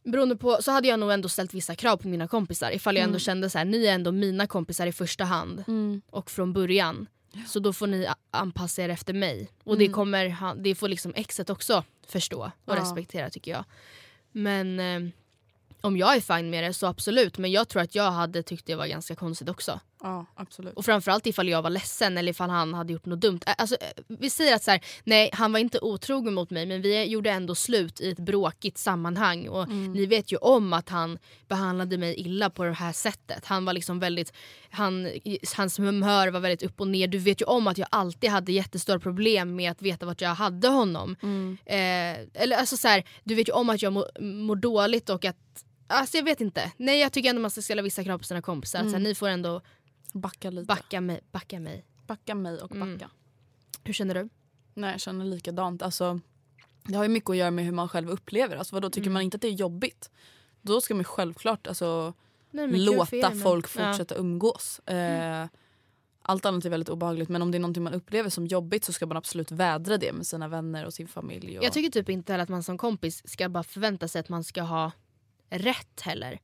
Beroende 0.05 0.37
på, 0.37 0.59
så 0.63 0.71
hade 0.73 0.89
jag 0.89 1.01
nog 1.01 1.13
ändå 1.13 1.29
ställt 1.29 1.55
vissa 1.55 1.75
krav 1.75 1.97
på 1.97 2.09
mina 2.09 2.29
kompisar. 2.29 2.71
Ifall 2.71 2.97
jag 2.97 3.03
ändå 3.03 3.13
Mm. 3.13 3.21
kände 3.21 3.51
så 3.51 3.59
här, 3.59 3.65
ni 3.65 3.87
är 3.87 3.95
ändå 3.95 4.13
mina 4.13 4.47
kompisar 4.47 4.87
i 4.87 4.93
första 4.93 5.25
hand. 5.25 5.65
Och 6.11 6.31
från 6.31 6.53
början. 6.53 7.07
Så 7.47 7.59
då 7.61 7.73
får 7.73 7.87
ni 7.87 8.09
anpassa 8.31 8.83
er 8.83 8.89
efter 8.89 9.15
mig. 9.15 9.51
Och 9.65 9.79
det, 9.79 9.89
kommer, 9.89 10.55
det 10.63 10.75
får 10.75 10.89
liksom 10.89 11.13
exet 11.15 11.51
också 11.51 11.85
förstå 12.07 12.41
och 12.65 12.75
Ja. 12.77 12.81
respektera 12.81 13.31
tycker 13.31 13.51
jag. 13.51 13.65
Men 14.33 14.81
eh, 14.81 15.01
om 15.81 15.97
jag 15.97 16.17
är 16.17 16.21
fine 16.21 16.51
med 16.51 16.65
det 16.65 16.73
så 16.75 16.87
absolut. 16.87 17.39
Men 17.39 17.51
jag 17.53 17.69
tror 17.69 17.83
att 17.83 17.95
jag 17.95 18.11
hade 18.11 18.43
tyckt 18.43 18.67
det 18.67 18.75
var 18.75 18.87
ganska 18.87 19.15
konstigt 19.15 19.49
också. 19.49 19.81
Ja, 20.03 20.27
absolut. 20.35 20.75
Och 20.75 20.85
framförallt 20.85 21.27
ifall 21.27 21.49
jag 21.49 21.63
var 21.63 21.71
ledsen 21.71 22.19
eller 22.19 22.31
ifall 22.31 22.51
han 22.51 22.75
hade 22.75 22.93
gjort 22.93 23.07
något 23.07 23.21
dumt. 23.21 23.41
Alltså, 23.47 23.77
vi 24.09 24.31
säger 24.31 24.55
att 24.55 24.63
så 24.63 24.71
här, 24.71 24.81
nej 25.05 25.31
han 25.33 25.53
var 25.53 25.59
inte 25.61 25.79
otrogen 25.81 26.35
mot 26.35 26.51
mig 26.51 26.67
men 26.67 26.83
vi 26.83 27.05
gjorde 27.05 27.31
ändå 27.31 27.55
slut 27.55 28.01
i 28.01 28.11
ett 28.11 28.19
bråkigt 28.19 28.79
sammanhang. 28.79 29.49
Och 29.49 29.69
Ni 29.69 30.07
vet 30.07 30.33
ju 30.33 30.37
om 30.37 30.73
att 30.73 30.89
han 30.89 31.19
behandlade 31.49 31.99
mig 31.99 32.15
illa 32.15 32.51
på 32.51 32.65
det 32.65 32.73
här 32.73 32.93
sättet. 32.93 33.45
Han 33.45 33.65
var 33.65 33.73
liksom 33.73 34.01
väldigt, 34.01 34.33
han, 34.71 35.11
hans 35.57 35.79
humör 35.79 36.29
var 36.29 36.41
väldigt 36.41 36.63
upp 36.63 36.81
och 36.81 36.89
ner. 36.89 37.09
Du 37.09 37.19
vet 37.19 37.41
ju 37.41 37.45
om 37.45 37.67
att 37.67 37.79
jag 37.79 37.89
alltid 37.91 38.31
hade 38.31 38.53
jättestora 38.53 38.99
problem 38.99 39.57
med 39.57 39.71
att 39.71 39.83
veta 39.83 40.07
vart 40.07 40.21
jag 40.21 40.35
hade 40.35 40.69
honom. 40.69 41.17
Eh, 41.67 42.43
eller 42.43 42.57
alltså 42.57 42.77
så 42.77 42.89
här, 42.89 43.05
du 43.25 43.35
vet 43.35 43.49
ju 43.49 43.53
om 43.53 43.71
att 43.71 43.83
jag 43.83 43.93
mår 43.93 44.07
mår 44.21 44.57
dåligt 44.57 45.11
och 45.11 45.25
att 45.25 45.37
Alltså 45.89 46.17
jag 46.17 46.25
vet 46.25 46.41
inte. 46.41 46.73
Nej 46.77 47.01
jag 47.01 47.13
tycker 47.13 47.31
ändå 47.31 47.43
man 47.43 47.51
ska 47.51 47.63
ställa 47.63 47.83
vissa 47.83 48.05
krav 48.05 48.19
på 48.19 48.25
sina 48.25 48.43
kompisar. 48.43 48.83
Så 48.83 48.91
här, 48.91 48.99
ni 48.99 49.15
får 49.15 49.29
ändå 49.29 49.61
Backa 50.17 50.51
lite. 50.51 50.67
backa 50.67 51.01
mig. 51.01 51.21
Backa 51.33 51.61
mig. 51.61 51.85
Backa 52.07 52.35
mig 52.35 52.61
och 52.63 52.69
backa. 52.69 52.83
Mm. 52.83 53.09
Hur 53.85 53.93
känner 53.93 54.15
du? 54.15 54.29
Nej 54.75 54.91
jag 54.91 55.01
känner 55.01 55.25
likadant. 55.25 55.83
Alltså, 55.83 56.21
det 56.85 56.95
har 56.95 57.05
ju 57.05 57.09
mycket 57.09 57.31
att 57.31 57.37
göra 57.37 57.51
med 57.51 57.65
hur 57.65 57.73
man 57.73 57.89
själv 57.89 58.11
upplever 58.11 58.57
alltså, 58.57 58.75
vadå, 58.75 58.91
Tycker 58.91 59.11
man 59.11 59.23
inte 59.23 59.35
att 59.35 59.43
det 59.43 59.49
är 59.49 59.53
jobbigt 59.53 60.11
då 60.63 60.81
ska 60.81 60.95
man 60.95 61.05
självklart 61.05 61.67
alltså, 61.67 62.15
Nej, 62.51 62.69
låta 62.69 63.17
er, 63.17 63.23
men- 63.23 63.41
folk 63.41 63.67
Ja. 63.67 63.69
fortsätta 63.69 64.15
umgås. 64.15 64.79
Eh, 64.79 65.47
allt 66.23 66.45
annat 66.47 66.65
är 66.65 66.71
väldigt 66.71 66.89
obehagligt 66.89 67.29
men 67.29 67.43
om 67.43 67.51
det 67.51 67.59
är 67.59 67.61
någonting 67.61 67.83
man 67.83 67.95
upplever 67.95 68.31
som 68.31 68.47
jobbigt 68.47 68.85
så 68.85 68.93
ska 68.93 69.07
man 69.07 69.17
absolut 69.17 69.51
vädra 69.51 69.97
det 69.99 70.13
med 70.13 70.27
sina 70.27 70.49
vänner 70.49 70.87
och 70.87 70.95
sin 70.95 71.09
familj. 71.09 71.59
Och... 71.59 71.65
Jag 71.65 71.73
tycker 71.73 71.91
typ 71.91 72.09
inte 72.09 72.33
heller 72.33 72.43
att 72.43 72.49
man 72.49 72.63
som 72.63 72.79
kompis 72.79 73.29
ska 73.29 73.49
bara 73.49 73.63
förvänta 73.63 74.09
sig 74.09 74.21
att 74.21 74.29
man 74.29 74.45
ska 74.45 74.63
ha 74.63 74.93
rätt 75.51 76.01
heller. 76.01 76.41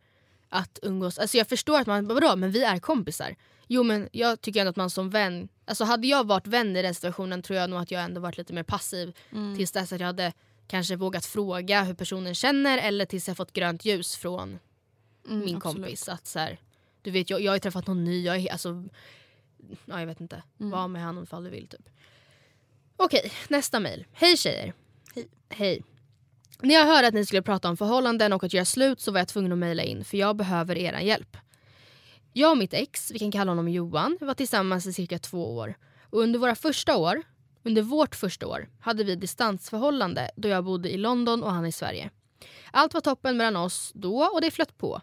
Att 0.48 0.78
umgås. 0.82 1.18
Alltså 1.18 1.36
jag 1.36 1.48
förstår 1.48 1.80
att 1.80 1.86
man, 1.86 2.06
vadå 2.06 2.36
men 2.36 2.50
vi 2.50 2.62
är 2.62 2.78
kompisar. 2.78 3.36
Jo 3.66 3.82
men 3.82 4.08
jag 4.12 4.40
tycker 4.40 4.60
ändå 4.60 4.70
att 4.70 4.76
man 4.76 4.90
som 4.90 5.10
vän, 5.10 5.48
alltså 5.64 5.84
hade 5.84 6.06
jag 6.06 6.26
varit 6.26 6.46
vän 6.46 6.76
i 6.76 6.82
den 6.82 6.94
situationen 6.94 7.42
tror 7.42 7.58
jag 7.58 7.70
nog 7.70 7.80
att 7.80 7.90
jag 7.90 8.02
ändå 8.02 8.20
varit 8.20 8.38
lite 8.38 8.52
mer 8.52 8.62
passiv 8.62 9.16
Mm. 9.32 9.56
tills 9.56 9.72
dess 9.72 9.92
att 9.92 10.00
jag 10.00 10.06
hade 10.06 10.32
kanske 10.66 10.96
vågat 10.96 11.26
fråga 11.26 11.82
hur 11.82 11.94
personen 11.94 12.34
känner 12.34 12.78
eller 12.78 13.04
tills 13.04 13.28
jag 13.28 13.36
fått 13.36 13.52
grönt 13.52 13.84
ljus 13.84 14.16
från 14.16 14.58
Mm, 15.28 15.38
min 15.44 15.56
absolut. 15.56 15.62
kompis. 15.62 16.08
Att 16.08 16.26
så 16.26 16.38
här, 16.38 16.58
du 17.02 17.10
vet 17.10 17.30
jag, 17.30 17.40
jag 17.40 17.50
har 17.52 17.56
ju 17.56 17.60
träffat 17.60 17.86
någon 17.86 18.04
ny, 18.04 18.24
jag 18.24 18.36
är, 18.36 18.52
alltså, 18.52 18.84
ja, 19.84 20.00
jag 20.00 20.06
vet 20.06 20.20
inte. 20.20 20.42
Mm. 20.60 20.70
Var 20.70 20.88
med 20.88 21.04
honom 21.04 21.22
ifall 21.24 21.44
du 21.44 21.50
vill 21.50 21.66
typ. 21.68 21.88
Okej, 22.96 23.32
nästa 23.48 23.80
mejl. 23.80 24.06
Hej 24.12 24.36
tjejer. 24.36 24.72
Hej. 25.14 25.28
Hej. 25.48 25.82
När 26.60 26.74
jag 26.74 26.86
hörde 26.86 27.06
att 27.08 27.14
ni 27.14 27.26
skulle 27.26 27.42
prata 27.42 27.68
om 27.68 27.76
förhållanden 27.76 28.32
och 28.32 28.44
att 28.44 28.52
göra 28.52 28.64
slut 28.64 29.00
så 29.00 29.12
var 29.12 29.18
jag 29.20 29.28
tvungen 29.28 29.52
att 29.52 29.58
mejla 29.58 29.82
in 29.82 30.04
för 30.04 30.16
jag 30.16 30.36
behöver 30.36 30.78
er 30.78 30.98
hjälp. 31.00 31.36
Jag 32.34 32.50
och 32.50 32.58
mitt 32.58 32.74
ex, 32.74 33.10
vi 33.10 33.18
kan 33.18 33.30
kalla 33.30 33.50
honom 33.50 33.68
Johan, 33.68 34.18
var 34.20 34.34
tillsammans 34.34 34.86
i 34.86 34.92
cirka 34.92 35.18
två 35.18 35.56
år. 35.56 35.74
Och 36.10 36.20
under 36.20 36.38
våra 36.38 36.54
första 36.54 36.96
år, 36.96 37.22
under 37.62 37.82
vårt 37.82 38.14
första 38.14 38.46
år, 38.46 38.68
hade 38.80 39.04
vi 39.04 39.16
distansförhållande 39.16 40.30
då 40.36 40.48
jag 40.48 40.64
bodde 40.64 40.90
i 40.90 40.96
London 40.96 41.42
och 41.42 41.52
han 41.52 41.66
i 41.66 41.72
Sverige. 41.72 42.10
Allt 42.70 42.94
var 42.94 43.00
toppen 43.00 43.36
mellan 43.36 43.56
oss 43.56 43.92
då 43.94 44.24
och 44.34 44.40
det 44.40 44.50
flöt 44.50 44.78
på. 44.78 45.00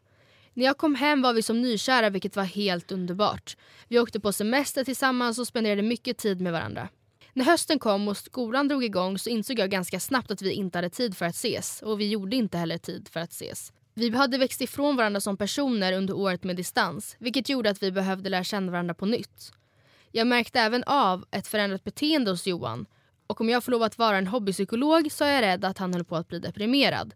När 0.54 0.66
jag 0.66 0.78
kom 0.78 0.96
hem 0.96 1.22
var 1.22 1.34
vi 1.34 1.42
som 1.42 1.62
nykära 1.62 2.10
vilket 2.10 2.36
var 2.36 2.44
helt 2.44 2.92
underbart. 2.92 3.58
Vi 3.88 4.00
åkte 4.00 4.20
på 4.20 4.34
semester 4.34 4.84
tillsammans 4.84 5.40
och 5.40 5.48
spenderade 5.48 5.82
mycket 5.82 6.18
tid 6.18 6.42
med 6.42 6.54
varandra. 6.54 6.90
När 7.34 7.46
hösten 7.46 7.80
kom 7.80 8.08
och 8.08 8.18
skolan 8.18 8.68
drog 8.68 8.84
igång 8.84 9.18
så 9.18 9.30
insåg 9.30 9.60
jag 9.60 9.70
ganska 9.70 10.00
snabbt 10.00 10.32
att 10.32 10.42
vi 10.42 10.52
inte 10.52 10.78
hade 10.78 10.90
tid 10.90 11.18
för 11.18 11.26
att 11.26 11.36
ses 11.36 11.82
och 11.82 12.00
vi 12.00 12.10
gjorde 12.10 12.36
inte 12.36 12.58
heller 12.58 12.78
tid 12.78 13.10
för 13.12 13.20
att 13.20 13.32
ses. 13.32 13.74
Vi 14.00 14.10
hade 14.10 14.38
växt 14.38 14.62
ifrån 14.62 14.96
varandra 14.96 15.22
som 15.22 15.38
personer 15.38 15.94
under 15.94 16.14
året 16.14 16.44
med 16.44 16.56
distans 16.56 17.16
vilket 17.20 17.50
gjorde 17.50 17.70
att 17.70 17.84
vi 17.84 17.92
behövde 17.92 18.30
lära 18.30 18.44
känna 18.44 18.72
varandra 18.72 18.94
på 18.94 19.06
nytt. 19.06 19.52
Jag 20.12 20.28
märkte 20.28 20.60
även 20.60 20.84
av 20.84 21.26
ett 21.32 21.48
förändrat 21.48 21.84
beteende 21.84 22.32
hos 22.32 22.48
Johan 22.48 22.86
och 23.28 23.42
om 23.42 23.50
jag 23.50 23.64
får 23.64 23.72
lov 23.72 23.84
att 23.84 23.98
vara 23.98 24.18
en 24.18 24.28
hobbypsykolog 24.28 25.12
så 25.12 25.24
är 25.24 25.34
jag 25.34 25.42
rädd 25.42 25.66
att 25.66 25.78
han 25.78 25.94
höll 25.94 26.04
på 26.04 26.16
att 26.16 26.28
bli 26.28 26.40
deprimerad. 26.40 27.14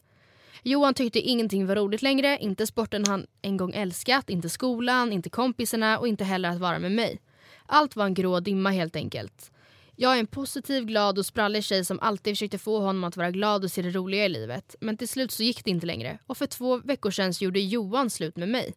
Johan 0.64 0.94
tyckte 0.94 1.20
ingenting 1.20 1.68
var 1.68 1.76
roligt 1.76 2.02
längre, 2.02 2.38
inte 2.38 2.68
sporten 2.68 3.06
han 3.08 3.28
en 3.42 3.58
gång 3.58 3.74
älskat, 3.74 4.30
inte 4.30 4.50
skolan, 4.50 5.14
inte 5.14 5.30
kompisarna 5.30 6.00
och 6.00 6.08
inte 6.08 6.24
heller 6.24 6.50
att 6.50 6.60
vara 6.60 6.80
med 6.80 6.92
mig. 6.92 7.22
Allt 7.66 7.96
var 7.96 8.06
en 8.06 8.14
grå 8.14 8.40
dimma 8.40 8.70
helt 8.70 8.96
enkelt. 8.96 9.52
Jag 9.96 10.16
är 10.16 10.20
en 10.20 10.28
positiv, 10.28 10.86
glad 10.86 11.18
och 11.18 11.26
sprallig 11.26 11.64
tjej 11.64 11.86
som 11.86 12.00
alltid 12.00 12.32
försökte 12.32 12.58
få 12.58 12.80
honom 12.80 13.04
att 13.04 13.18
vara 13.18 13.32
glad 13.32 13.64
och 13.64 13.72
se 13.72 13.82
det 13.82 13.90
roliga 13.90 14.26
i 14.26 14.30
livet. 14.30 14.76
Men 14.80 14.98
till 14.98 15.10
slut 15.10 15.32
så 15.32 15.44
gick 15.44 15.66
det 15.66 15.72
inte 15.72 15.86
längre 15.86 16.20
och 16.28 16.38
för 16.38 16.46
två 16.46 16.78
veckor 16.78 17.12
sedan 17.12 17.32
gjorde 17.40 17.60
Johan 17.60 18.10
slut 18.10 18.38
med 18.38 18.50
mig. 18.50 18.74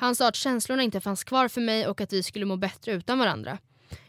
Han 0.00 0.14
sa 0.14 0.28
att 0.28 0.36
känslorna 0.36 0.82
inte 0.82 1.00
fanns 1.00 1.24
kvar 1.24 1.48
för 1.48 1.60
mig 1.60 1.86
och 1.86 2.00
att 2.00 2.12
vi 2.12 2.22
skulle 2.22 2.44
må 2.44 2.56
bättre 2.56 2.92
utan 2.92 3.18
varandra. 3.18 3.58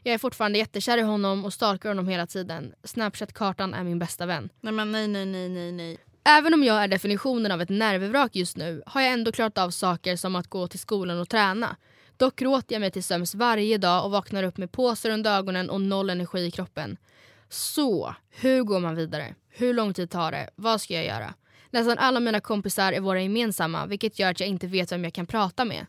Jag 0.04 0.14
är 0.14 0.18
fortfarande 0.18 0.58
jättekär 0.58 0.98
i 0.98 1.02
honom 1.02 1.46
och 1.46 1.54
stalkar 1.54 1.90
honom 1.90 2.08
hela 2.08 2.28
tiden. 2.28 2.74
Snapchat-kartan 2.84 3.74
är 3.74 3.84
min 3.84 4.00
bästa 4.00 4.26
vän. 4.26 4.50
Nej 4.62 4.74
men 4.74 4.92
nej 4.92 5.08
nej 5.08 5.26
nej 5.26 5.50
nej 5.50 5.72
nej. 5.72 5.98
Även 6.24 6.54
om 6.54 6.64
jag 6.64 6.84
är 6.84 6.88
definitionen 6.88 7.52
av 7.52 7.62
ett 7.62 7.70
nervvrak 7.70 8.36
just 8.36 8.58
nu 8.58 8.84
har 8.86 9.02
jag 9.02 9.12
ändå 9.12 9.32
klarat 9.32 9.58
av 9.58 9.70
saker 9.70 10.16
som 10.16 10.36
att 10.36 10.48
gå 10.48 10.68
till 10.68 10.80
skolan 10.80 11.20
och 11.20 11.30
träna. 11.30 11.76
Dock 12.18 12.36
gråter 12.36 12.76
jag 12.76 12.80
mig 12.80 12.92
till 12.92 13.04
sömns 13.04 13.36
varje 13.36 13.78
dag 13.78 14.06
och 14.06 14.12
vaknar 14.12 14.44
upp 14.44 14.58
med 14.58 14.72
påsar 14.72 15.10
under 15.10 15.38
ögonen 15.38 15.70
och 15.70 15.82
noll 15.82 16.10
energi 16.10 16.40
i 16.40 16.52
kroppen. 16.52 16.98
Så, 17.50 18.16
hur 18.30 18.64
går 18.64 18.80
man 18.80 18.96
vidare? 18.96 19.36
Hur 19.50 19.74
lång 19.74 19.94
tid 19.94 20.10
tar 20.10 20.32
det? 20.32 20.50
Vad 20.56 20.82
ska 20.82 20.94
jag 20.94 21.06
göra? 21.06 21.34
Nästan 21.70 21.98
alla 21.98 22.20
mina 22.20 22.40
kompisar 22.40 22.94
är 22.94 23.00
våra 23.00 23.22
gemensamma 23.22 23.86
vilket 23.86 24.20
gör 24.20 24.32
att 24.32 24.40
jag 24.40 24.50
inte 24.50 24.68
vet 24.68 24.92
vem 24.92 25.04
jag 25.04 25.14
kan 25.14 25.26
prata 25.26 25.66
med. 25.66 25.86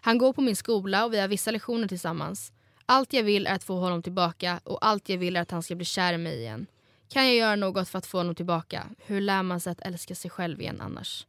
Han 0.00 0.18
går 0.18 0.32
på 0.32 0.40
min 0.40 0.56
skola 0.56 1.04
och 1.04 1.12
vi 1.12 1.20
har 1.20 1.28
vissa 1.28 1.50
lektioner 1.50 1.88
tillsammans. 1.88 2.52
Allt 2.86 3.12
jag 3.12 3.22
vill 3.22 3.46
är 3.46 3.54
att 3.54 3.64
få 3.64 3.78
honom 3.78 4.02
tillbaka 4.02 4.60
och 4.64 4.86
allt 4.86 5.08
jag 5.08 5.18
vill 5.18 5.36
är 5.36 5.40
att 5.40 5.50
han 5.50 5.62
ska 5.62 5.74
bli 5.74 5.84
kär 5.84 6.12
i 6.12 6.18
mig 6.18 6.38
igen. 6.38 6.66
Kan 7.08 7.26
jag 7.26 7.34
göra 7.34 7.56
något 7.56 7.88
för 7.88 7.98
att 7.98 8.06
få 8.06 8.18
honom 8.18 8.34
tillbaka? 8.34 8.86
Hur 9.06 9.20
lär 9.20 9.42
man 9.42 9.60
sig 9.60 9.70
att 9.70 9.80
älska 9.80 10.14
sig 10.14 10.30
själv 10.30 10.60
igen 10.60 10.80
annars? 10.80 11.26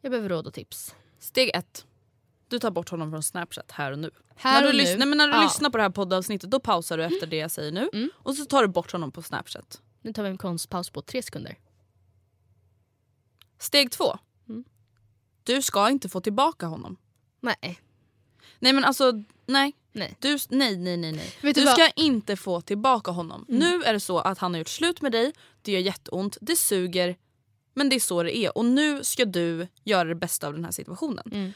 Jag 0.00 0.10
behöver 0.10 0.28
råd 0.28 0.46
och 0.46 0.54
tips. 0.54 0.94
Steg 1.18 1.50
ett. 1.54 1.86
Du 2.50 2.58
tar 2.58 2.70
bort 2.70 2.88
honom 2.88 3.10
från 3.10 3.22
Snapchat 3.22 3.70
här 3.70 3.92
och 3.92 3.98
nu. 3.98 4.10
Här 4.36 4.60
när 4.60 4.66
och 4.68 4.72
du, 4.72 4.78
nu. 4.78 4.84
lyssnar, 4.84 5.06
men 5.06 5.18
när 5.18 5.28
du 5.28 5.34
Ja. 5.34 5.42
lyssnar 5.42 5.70
på 5.70 5.76
det 5.76 5.82
här 5.82 5.90
poddavsnittet 5.90 6.50
då 6.50 6.60
pausar 6.60 6.98
du 6.98 7.04
efter 7.04 7.26
det 7.26 7.36
jag 7.36 7.50
säger 7.50 7.72
nu. 7.72 7.90
Mm. 7.92 8.10
Och 8.16 8.34
så 8.34 8.44
tar 8.44 8.62
du 8.62 8.68
bort 8.68 8.92
honom 8.92 9.12
på 9.12 9.22
Snapchat. 9.22 9.80
Nu 10.02 10.12
tar 10.12 10.22
vi 10.22 10.28
en 10.28 10.38
konstpaus 10.38 10.90
på 10.90 11.02
tre 11.02 11.22
sekunder. 11.22 11.58
Steg 13.58 13.90
två. 13.90 14.18
Mm. 14.48 14.64
Du 15.42 15.62
ska 15.62 15.90
inte 15.90 16.08
få 16.08 16.20
tillbaka 16.20 16.66
honom. 16.66 16.96
Nej. 17.40 17.80
Nej 18.58 18.72
men 18.72 18.84
alltså 18.84 19.12
nej. 19.46 19.72
Nej. 19.92 20.16
Du, 20.20 20.38
nej 20.48 20.76
nej 20.76 20.96
nej 20.96 21.12
nej. 21.12 21.32
Du 21.42 21.52
du 21.52 21.64
vad? 21.64 21.74
ska 21.74 21.88
inte 21.90 22.36
få 22.36 22.60
tillbaka 22.60 23.10
honom. 23.10 23.44
Nu 23.48 23.82
är 23.82 23.92
det 23.92 24.00
så 24.00 24.18
att 24.18 24.38
han 24.38 24.52
har 24.54 24.58
gjort 24.58 24.68
slut 24.68 25.00
med 25.00 25.12
dig. 25.12 25.32
Det 25.62 25.72
gör 25.72 25.80
jätteont. 25.80 26.38
Det 26.40 26.56
suger. 26.56 27.16
Men 27.74 27.88
det 27.88 27.96
är 27.96 28.00
så 28.00 28.22
det 28.22 28.36
är. 28.36 28.58
Och 28.58 28.64
nu 28.64 29.04
ska 29.04 29.24
du 29.24 29.68
göra 29.84 30.04
det 30.08 30.14
bästa 30.14 30.46
av 30.46 30.52
den 30.52 30.64
här 30.64 30.72
situationen. 30.72 31.54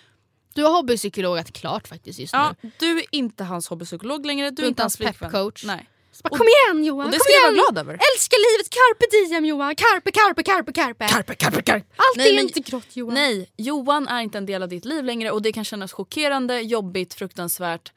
Du 0.54 0.62
har 0.62 0.72
hobbypsykologat 0.72 1.52
klart 1.52 1.88
faktiskt 1.88 2.18
just 2.18 2.32
Ja, 2.32 2.54
nu. 2.60 2.70
du 2.78 2.98
är 2.98 3.04
inte 3.10 3.44
hans 3.44 3.68
hobbypsykolog 3.68 4.26
längre. 4.26 4.50
Du 4.50 4.62
är 4.62 4.68
inte 4.68 4.82
hans. 4.82 4.98
Nej. 5.00 5.88
Bara, 6.22 6.28
Och- 6.30 6.38
kom 6.38 6.46
igen 6.48 6.84
Johan, 6.84 7.06
Och 7.06 7.12
det 7.12 7.18
ska 7.20 7.32
du 7.32 7.40
vara 7.56 7.70
glad 7.72 7.78
över. 7.78 7.94
Älska 7.94 8.36
livet, 8.36 8.70
carpe 8.70 9.06
diem 9.10 9.44
Johan! 9.44 9.74
Carpe, 9.76 10.10
carpe, 10.10 10.42
carpe, 10.42 10.72
carpe! 10.72 11.08
Carpe, 11.08 11.34
carpe, 11.34 11.62
carpe. 11.62 11.86
Allt 11.96 12.16
Nej, 12.16 12.30
är 12.30 12.34
men- 12.34 12.44
inte 12.44 12.60
grått 12.60 12.96
Johan. 12.96 13.14
Nej, 13.14 13.50
Johan 13.56 14.08
är 14.08 14.20
inte 14.20 14.38
en 14.38 14.46
del 14.46 14.62
av 14.62 14.68
ditt 14.68 14.84
liv 14.84 15.04
längre 15.04 15.30
och 15.30 15.42
det 15.42 15.52
kan 15.52 15.64
kännas 15.64 15.92
chockerande, 15.92 16.60
jobbigt, 16.60 17.14
fruktansvärt. 17.14 17.92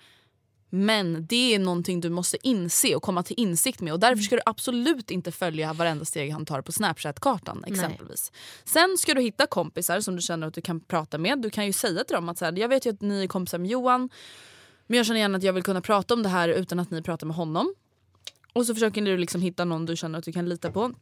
Men 0.70 1.26
det 1.26 1.56
är 1.56 1.60
någonting 1.60 2.02
du 2.02 2.10
måste 2.10 2.38
inse 2.48 2.96
och 2.96 3.04
komma 3.04 3.24
till 3.24 3.40
insikt 3.40 3.82
med 3.82 3.94
och 3.94 4.00
därför 4.00 4.24
ska 4.24 4.36
du 4.36 4.42
absolut 4.46 5.12
inte 5.12 5.32
följa 5.32 5.74
varenda 5.74 6.06
steg 6.06 6.32
han 6.32 6.46
tar 6.46 6.62
på 6.62 6.72
Snapchat-kartan 6.72 7.64
exempelvis. 7.68 8.32
Sen 8.66 8.98
ska 8.98 9.14
du 9.14 9.22
hitta 9.22 9.48
kompisar 9.48 10.00
som 10.02 10.16
du 10.16 10.22
känner 10.22 10.48
att 10.48 10.54
du 10.54 10.62
kan 10.62 10.80
prata 10.80 11.18
med. 11.18 11.42
Du 11.42 11.50
kan 11.50 11.66
ju 11.66 11.74
säga 11.74 12.04
till 12.04 12.16
dem 12.16 12.30
att 12.30 12.38
så 12.38 12.46
här, 12.46 12.60
jag 12.60 12.70
vet 12.70 12.86
ju 12.86 12.90
att 12.90 13.02
ni 13.02 13.24
är 13.24 13.28
kompisar 13.28 13.58
med 13.58 13.70
Johan 13.70 14.10
men 14.88 14.98
jag 14.98 15.06
känner 15.06 15.20
gärna 15.20 15.38
att 15.38 15.44
jag 15.44 15.54
vill 15.54 15.64
kunna 15.64 15.82
prata 15.82 16.14
om 16.14 16.24
det 16.24 16.30
här 16.30 16.50
utan 16.50 16.80
att 16.80 16.92
ni 16.92 17.02
pratar 17.02 17.28
med 17.28 17.36
honom. 17.36 17.74
Och 18.54 18.66
så 18.66 18.74
försöker 18.74 19.02
du 19.02 19.18
liksom 19.18 19.42
hitta 19.42 19.66
någon 19.66 19.86
du 19.86 19.96
känner 19.96 20.20
att 20.20 20.26
du 20.26 20.32
kan 20.32 20.50
lita 20.50 20.72
på. 20.72 20.94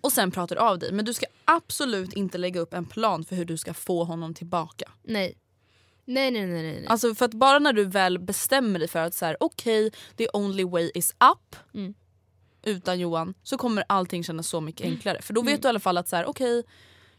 Och 0.00 0.12
sen 0.12 0.30
pratar 0.30 0.56
du 0.56 0.62
av 0.62 0.78
dig. 0.78 0.92
Men 0.92 1.04
du 1.04 1.14
ska 1.14 1.26
absolut 1.44 2.12
inte 2.12 2.38
lägga 2.38 2.60
upp 2.60 2.74
en 2.74 2.84
plan 2.84 3.24
för 3.24 3.36
hur 3.36 3.44
du 3.44 3.56
ska 3.56 3.74
få 3.74 4.04
honom 4.04 4.34
tillbaka. 4.34 4.90
Nej. 5.02 5.34
Nej 6.04 6.30
nej 6.30 6.46
nej. 6.46 6.62
nej. 6.62 6.86
Alltså 6.86 7.14
för 7.14 7.24
att 7.24 7.34
bara 7.34 7.58
när 7.58 7.72
du 7.72 7.84
väl 7.84 8.18
bestämmer 8.18 8.78
dig 8.78 8.88
för 8.88 8.98
att 8.98 9.14
så 9.14 9.24
här, 9.24 9.36
okej, 9.40 9.90
the 10.16 10.28
only 10.32 10.64
way 10.64 10.90
is 10.94 11.10
up. 11.10 11.56
Mm. 11.74 11.94
Utan 12.62 13.00
Johan 13.00 13.34
så 13.42 13.58
kommer 13.58 13.84
allting 13.86 14.24
kännas 14.24 14.48
så 14.48 14.60
mycket 14.60 14.86
enklare. 14.86 15.22
För 15.22 15.34
då 15.34 15.42
vet 15.42 15.62
du 15.62 15.68
i 15.68 15.70
alla 15.70 15.80
fall 15.80 15.98
att 15.98 16.08
så 16.08 16.16
här, 16.16 16.26
okej, 16.26 16.64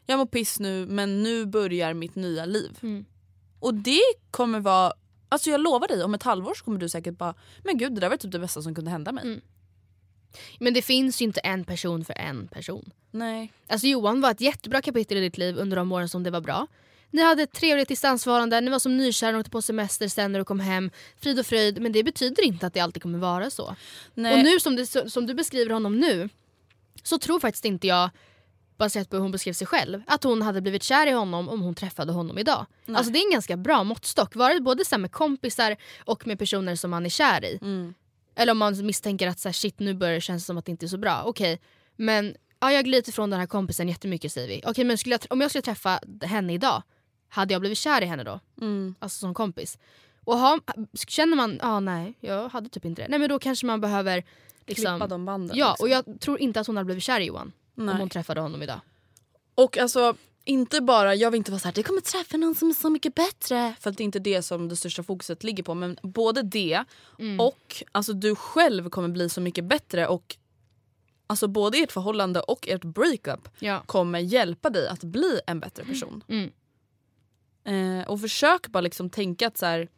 jag 0.05 0.17
mår 0.17 0.25
piss 0.25 0.59
nu 0.59 0.85
men 0.85 1.23
nu 1.23 1.45
börjar 1.45 1.93
mitt 1.93 2.15
nya 2.15 2.45
liv. 2.45 2.79
Mm. 2.81 3.05
Och 3.59 3.73
det 3.73 4.01
kommer 4.31 4.59
vara, 4.59 4.93
alltså 5.29 5.49
jag 5.49 5.61
lovar 5.61 5.87
dig 5.87 6.03
om 6.03 6.13
ett 6.13 6.23
halvår 6.23 6.53
så 6.53 6.63
kommer 6.63 6.79
du 6.79 6.89
säkert 6.89 7.17
bara, 7.17 7.35
men 7.63 7.77
gud 7.77 7.95
det 7.95 8.01
där 8.01 8.09
var 8.09 8.17
typ 8.17 8.31
det 8.31 8.39
bästa 8.39 8.61
som 8.61 8.75
kunde 8.75 8.91
hända 8.91 9.11
mig. 9.11 9.23
Mm. 9.23 9.41
Men 10.59 10.73
det 10.73 10.81
finns 10.81 11.21
ju 11.21 11.25
inte 11.25 11.39
en 11.39 11.63
person 11.63 12.05
för 12.05 12.13
en 12.13 12.47
person. 12.47 12.91
Nej. 13.11 13.53
Alltså 13.67 13.87
Johan 13.87 14.21
var 14.21 14.31
ett 14.31 14.41
jättebra 14.41 14.81
kapitel 14.81 15.17
i 15.17 15.21
ditt 15.21 15.37
liv 15.37 15.57
under 15.57 15.77
de 15.77 15.91
åren 15.91 16.09
som 16.09 16.23
det 16.23 16.31
var 16.31 16.41
bra. 16.41 16.67
Ni 17.13 17.21
hade 17.21 17.43
ett 17.43 17.51
trevligt 17.51 17.87
distansförhållande, 17.87 18.61
ni 18.61 18.71
var 18.71 18.79
som 18.79 18.97
nykära 18.97 19.35
och 19.35 19.39
åkte 19.39 19.51
på 19.51 19.61
semester 19.61 20.07
sen 20.07 20.31
när 20.31 20.39
du 20.39 20.45
kom 20.45 20.59
hem. 20.59 20.91
Frid 21.17 21.39
och 21.39 21.45
fröjd, 21.45 21.81
men 21.81 21.91
det 21.91 22.03
betyder 22.03 22.43
inte 22.43 22.67
att 22.67 22.73
det 22.73 22.79
alltid 22.79 23.01
kommer 23.03 23.19
vara 23.19 23.49
så. 23.49 23.75
Nej. 24.13 24.33
Och 24.33 24.43
nu 24.43 24.59
som, 24.59 24.75
det, 24.75 25.11
som 25.11 25.25
du 25.25 25.33
beskriver 25.33 25.73
honom 25.73 25.99
nu 25.99 26.29
så 27.03 27.19
tror 27.19 27.39
faktiskt 27.39 27.65
inte 27.65 27.87
jag, 27.87 28.09
baserat 28.77 29.09
på 29.09 29.15
hur 29.15 29.21
hon 29.21 29.31
beskrev 29.31 29.53
sig 29.53 29.67
själv, 29.67 30.01
att 30.07 30.23
hon 30.23 30.41
hade 30.41 30.61
blivit 30.61 30.83
kär 30.83 31.07
i 31.07 31.11
honom 31.11 31.49
om 31.49 31.61
hon 31.61 31.75
träffade 31.75 32.11
honom 32.11 32.37
idag. 32.37 32.65
Alltså 32.87 33.11
det 33.11 33.19
är 33.19 33.25
en 33.25 33.31
ganska 33.31 33.57
bra 33.57 33.83
måttstock, 33.83 34.35
vare 34.35 34.59
både 34.59 34.85
så 34.85 34.97
med 34.97 35.11
kompisar 35.11 35.75
och 36.05 36.27
med 36.27 36.39
personer 36.39 36.75
som 36.75 36.91
man 36.91 37.05
är 37.05 37.09
kär 37.09 37.45
i. 37.45 37.59
Mm. 37.61 37.93
Eller 38.35 38.51
om 38.51 38.57
man 38.57 38.85
misstänker 38.85 39.27
att 39.27 39.39
så 39.39 39.47
här, 39.47 39.53
shit 39.53 39.79
nu 39.79 39.93
börjar 39.93 40.13
det 40.13 40.21
kännas 40.21 40.45
som 40.45 40.57
att 40.57 40.65
det 40.65 40.71
inte 40.71 40.85
är 40.85 40.87
så 40.87 40.97
bra. 40.97 41.23
Okej, 41.25 41.59
men 41.95 42.35
ja, 42.59 42.71
jag 42.71 42.85
glider 42.85 43.09
ifrån 43.09 43.29
den 43.29 43.39
här 43.39 43.47
kompisen 43.47 43.89
jättemycket 43.89 44.31
säger 44.31 44.47
vi. 44.47 44.61
Okej 44.65 44.85
men 44.85 44.97
skulle 44.97 45.15
jag, 45.15 45.21
om 45.29 45.41
jag 45.41 45.51
skulle 45.51 45.61
träffa 45.61 45.99
henne 46.21 46.53
idag, 46.53 46.83
hade 47.33 47.53
jag 47.53 47.61
blivit 47.61 47.77
kär 47.77 48.01
i 48.01 48.05
henne 48.05 48.23
då? 48.23 48.39
Mm. 48.61 48.95
Alltså 48.99 49.19
som 49.19 49.33
kompis. 49.33 49.77
Och 50.25 50.37
ha, 50.37 50.59
känner 51.07 51.35
man, 51.37 51.59
ja 51.61 51.67
ah, 51.67 51.79
nej 51.79 52.13
jag 52.19 52.49
hade 52.49 52.69
typ 52.69 52.85
inte 52.85 53.01
det. 53.01 53.07
Nej 53.07 53.19
men 53.19 53.29
då 53.29 53.39
kanske 53.39 53.65
man 53.65 53.81
behöver 53.81 54.23
liksom, 54.65 54.95
Klippa 54.95 55.07
de 55.07 55.25
banden. 55.25 55.57
Ja 55.57 55.69
liksom. 55.71 55.85
och 55.85 55.89
jag 55.89 56.19
tror 56.21 56.39
inte 56.39 56.59
att 56.59 56.67
hon 56.67 56.77
hade 56.77 56.85
blivit 56.85 57.03
kär 57.03 57.19
i 57.19 57.25
Johan 57.25 57.51
Nej. 57.75 57.93
om 57.93 57.99
hon 57.99 58.09
träffade 58.09 58.41
honom 58.41 58.61
idag. 58.63 58.79
Och 59.55 59.77
alltså 59.77 60.15
inte 60.45 60.81
bara, 60.81 61.15
jag 61.15 61.31
vill 61.31 61.37
inte 61.37 61.51
vara 61.51 61.59
så 61.59 61.67
här, 61.67 61.73
det 61.75 61.83
kommer 61.83 62.01
träffa 62.01 62.37
någon 62.37 62.55
som 62.55 62.69
är 62.69 62.73
så 62.73 62.89
mycket 62.89 63.15
bättre. 63.15 63.75
För 63.79 63.89
att 63.89 63.97
det 63.97 64.03
är 64.03 64.05
inte 64.05 64.19
det 64.19 64.41
som 64.41 64.69
det 64.69 64.75
största 64.75 65.03
fokuset 65.03 65.43
ligger 65.43 65.63
på. 65.63 65.73
Men 65.73 65.97
både 66.01 66.41
det 66.41 66.83
Mm. 67.19 67.39
och 67.39 67.83
alltså 67.91 68.13
du 68.13 68.35
själv 68.35 68.89
kommer 68.89 69.07
bli 69.09 69.29
så 69.29 69.41
mycket 69.41 69.65
bättre. 69.65 70.07
Och 70.07 70.35
alltså 71.27 71.47
både 71.47 71.77
ert 71.77 71.91
förhållande 71.91 72.39
och 72.39 72.67
ert 72.67 72.83
breakup 72.83 73.49
Ja. 73.59 73.81
kommer 73.85 74.19
hjälpa 74.19 74.69
dig 74.69 74.87
att 74.87 75.03
bli 75.03 75.39
en 75.47 75.59
bättre 75.59 75.83
person. 75.85 76.23
Mm. 76.27 76.51
Eh, 77.63 78.07
och 78.07 78.21
försök 78.21 78.67
bara 78.67 78.81
liksom 78.81 79.09
tänka 79.09 79.47
att 79.47 79.57
så 79.57 79.65
här, 79.65 79.89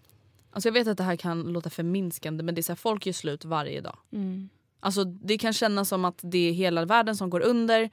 alltså 0.51 0.69
jag 0.69 0.73
vet 0.73 0.87
att 0.87 0.97
det 0.97 1.03
här 1.03 1.15
kan 1.15 1.41
låta 1.41 1.69
förminskande 1.69 2.43
men 2.43 2.55
det 2.55 2.61
är 2.61 2.63
så 2.63 2.71
här, 2.71 2.77
folk 2.77 3.05
gör 3.05 3.13
slut 3.13 3.45
varje 3.45 3.81
dag. 3.81 3.97
Mm. 4.11 4.49
Alltså 4.79 5.03
det 5.03 5.37
kan 5.37 5.53
kännas 5.53 5.89
som 5.89 6.05
att 6.05 6.19
det 6.21 6.49
är 6.49 6.51
hela 6.51 6.85
världen 6.85 7.15
som 7.15 7.29
går 7.29 7.41
under. 7.41 7.89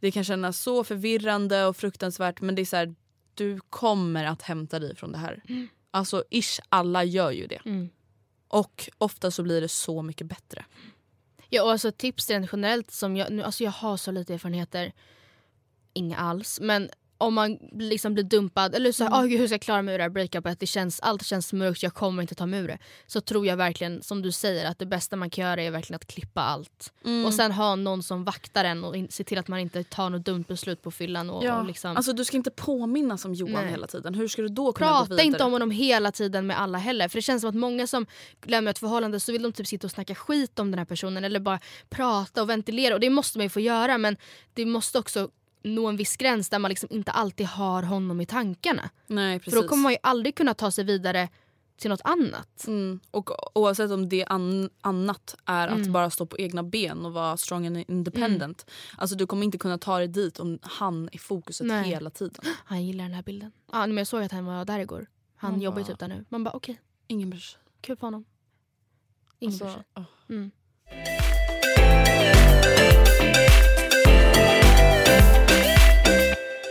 Det 0.00 0.10
kan 0.10 0.24
kännas 0.24 0.60
så 0.60 0.84
förvirrande 0.84 1.66
och 1.66 1.76
fruktansvärt 1.76 2.40
men 2.40 2.54
det 2.54 2.62
är 2.62 2.66
så 2.66 2.76
här, 2.76 2.94
du 3.34 3.60
kommer 3.60 4.24
att 4.24 4.42
hämta 4.42 4.78
dig 4.78 4.96
från 4.96 5.12
det 5.12 5.18
här. 5.18 5.42
Alltså 5.90 6.24
ish, 6.30 6.60
alla 6.68 7.04
gör 7.04 7.30
ju 7.30 7.46
det. 7.46 7.60
Mm. 7.64 7.88
Och 8.48 8.88
ofta 8.98 9.30
så 9.30 9.42
blir 9.42 9.60
det 9.60 9.68
så 9.68 10.02
mycket 10.02 10.26
bättre. 10.26 10.64
Ja 11.48 11.62
och 11.62 11.70
alltså 11.70 11.92
tips 11.92 12.30
rent 12.30 12.50
generellt 12.52 12.90
som 12.90 13.16
jag, 13.16 13.32
nu, 13.32 13.42
alltså 13.42 13.64
jag 13.64 13.70
har 13.70 13.96
så 13.96 14.10
lite 14.10 14.34
erfarenheter, 14.34 14.92
inga 15.92 16.16
alls, 16.16 16.60
men 16.62 16.90
om 17.22 17.34
man 17.34 17.58
liksom 17.72 18.14
blir 18.14 18.24
dumpad 18.24 18.74
eller 18.74 18.92
så 18.92 19.04
här, 19.04 19.10
"Åh, 19.12 19.24
gud, 19.26 19.40
hur 19.40 19.46
ska 19.46 19.54
jag 19.54 19.60
klara 19.62 19.82
mig 19.82 19.94
ur 19.94 19.98
det 19.98 20.04
här 20.04 20.08
breakupet, 20.10 20.60
det 20.60 20.66
känns, 20.66 21.00
allt 21.00 21.26
känns 21.26 21.52
mörkt, 21.52 21.82
jag 21.82 21.94
kommer 21.94 22.22
inte 22.22 22.34
ta 22.34 22.46
mig 22.46 22.60
ur 22.60 22.68
det. 22.68 22.78
Så 23.06 23.20
tror 23.20 23.46
jag 23.46 23.56
verkligen, 23.56 24.02
som 24.02 24.22
du 24.22 24.32
säger, 24.32 24.66
att 24.70 24.78
det 24.78 24.86
bästa 24.86 25.16
man 25.16 25.30
kan 25.30 25.44
göra 25.44 25.62
är 25.62 25.70
verkligen 25.70 25.96
att 25.96 26.06
klippa 26.06 26.40
allt. 26.40 26.92
Och 27.26 27.34
sen 27.34 27.52
ha 27.52 27.76
någon 27.76 28.02
som 28.02 28.24
vaktar 28.24 28.64
en 28.64 28.84
och 28.84 28.96
in, 28.96 29.08
se 29.10 29.24
till 29.24 29.38
att 29.38 29.48
man 29.48 29.58
inte 29.58 29.84
tar 29.84 30.10
något 30.10 30.24
dumt 30.24 30.44
beslut 30.48 30.82
på 30.82 30.90
fyllan. 30.90 31.30
Och, 31.30 31.44
och 31.44 31.64
liksom, 31.64 31.96
Alltså 31.96 32.12
du 32.12 32.24
ska 32.24 32.36
inte 32.36 32.50
påminnas 32.50 33.24
om 33.24 33.34
Johan 33.34 33.54
Nej. 33.62 33.70
hela 33.70 33.86
tiden. 33.86 34.14
Hur 34.14 34.28
ska 34.28 34.42
du 34.42 34.48
då 34.48 34.72
kunna 34.72 34.90
gå 34.90 34.96
Prata 34.96 35.08
vidare? 35.10 35.26
inte 35.26 35.44
om 35.44 35.52
honom 35.52 35.70
hela 35.70 36.12
tiden 36.12 36.46
med 36.46 36.60
alla 36.60 36.78
heller. 36.78 37.08
För 37.08 37.18
det 37.18 37.22
känns 37.22 37.40
som 37.40 37.48
att 37.50 37.56
många 37.56 37.86
som 37.86 38.06
lämnar 38.44 38.70
ett 38.70 38.78
förhållande 38.78 39.20
så 39.20 39.32
vill 39.32 39.42
de 39.42 39.52
typ 39.52 39.66
sitta 39.66 39.86
och 39.86 39.90
snacka 39.90 40.14
skit 40.14 40.58
om 40.58 40.70
den 40.70 40.78
här 40.78 40.84
personen 40.86 41.24
eller 41.24 41.40
bara 41.40 41.60
prata 41.90 42.42
och 42.42 42.50
ventilera. 42.50 42.94
Och 42.94 43.00
det 43.00 43.10
måste 43.10 43.38
man 43.38 43.44
ju 43.44 43.48
få 43.50 43.60
göra 43.60 43.98
men 43.98 44.16
det 44.54 44.66
måste 44.66 44.98
också 44.98 45.28
nå 45.64 45.86
en 45.88 45.96
viss 45.96 46.16
gräns 46.16 46.48
där 46.48 46.58
man 46.58 46.68
liksom 46.68 46.88
inte 46.92 47.10
alltid 47.10 47.46
har 47.46 47.82
honom 47.82 48.20
i 48.20 48.26
tankarna. 48.26 48.90
Nej 49.06 49.38
precis. 49.38 49.54
För 49.54 49.62
då 49.62 49.68
kommer 49.68 49.82
man 49.82 49.92
ju 49.92 49.98
aldrig 50.02 50.34
kunna 50.36 50.54
ta 50.54 50.70
sig 50.70 50.84
vidare 50.84 51.28
till 51.76 51.90
något 51.90 52.00
annat. 52.04 52.66
Mm. 52.66 53.00
Och 53.10 53.56
oavsett 53.58 53.90
om 53.90 54.08
det 54.08 54.24
an- 54.24 54.70
annat 54.80 55.36
är 55.44 55.68
att 55.68 55.76
Mm. 55.78 55.92
bara 55.92 56.10
stå 56.10 56.26
på 56.26 56.38
egna 56.38 56.62
ben 56.62 57.06
och 57.06 57.12
vara 57.12 57.36
strong 57.36 57.66
and 57.66 57.76
independent. 57.88 58.70
Alltså 58.98 59.16
du 59.16 59.26
kommer 59.26 59.44
inte 59.44 59.58
kunna 59.58 59.78
ta 59.78 59.98
dig 59.98 60.08
dit 60.08 60.40
om 60.40 60.58
han 60.62 61.08
är 61.12 61.18
fokuset 61.18 61.66
Nej. 61.66 61.84
hela 61.88 62.10
tiden. 62.10 62.44
Han 62.64 62.86
gillar 62.86 63.04
den 63.04 63.14
här 63.14 63.22
bilden. 63.22 63.52
Ja, 63.72 63.86
men 63.86 63.96
jag 63.96 64.06
såg 64.06 64.22
att 64.22 64.32
han 64.32 64.44
var 64.44 64.64
där 64.64 64.78
igår. 64.78 65.06
Han 65.36 65.60
jobbar 65.60 65.78
ju 65.78 65.84
typ 65.84 65.98
där 65.98 66.08
nu. 66.08 66.24
Man 66.28 66.44
bara 66.44 66.54
okej, 66.54 66.80
Ingen 67.06 67.30
bryr 67.30 67.40
sig. 67.40 67.60
kul 67.80 67.96
för 67.96 68.06
honom. 68.06 68.24
Ingen 69.38 69.58
bryr 69.58 69.66
Alltså, 69.66 69.78
sig. 69.78 69.86
åh. 69.96 70.04
Mm. 70.36 70.50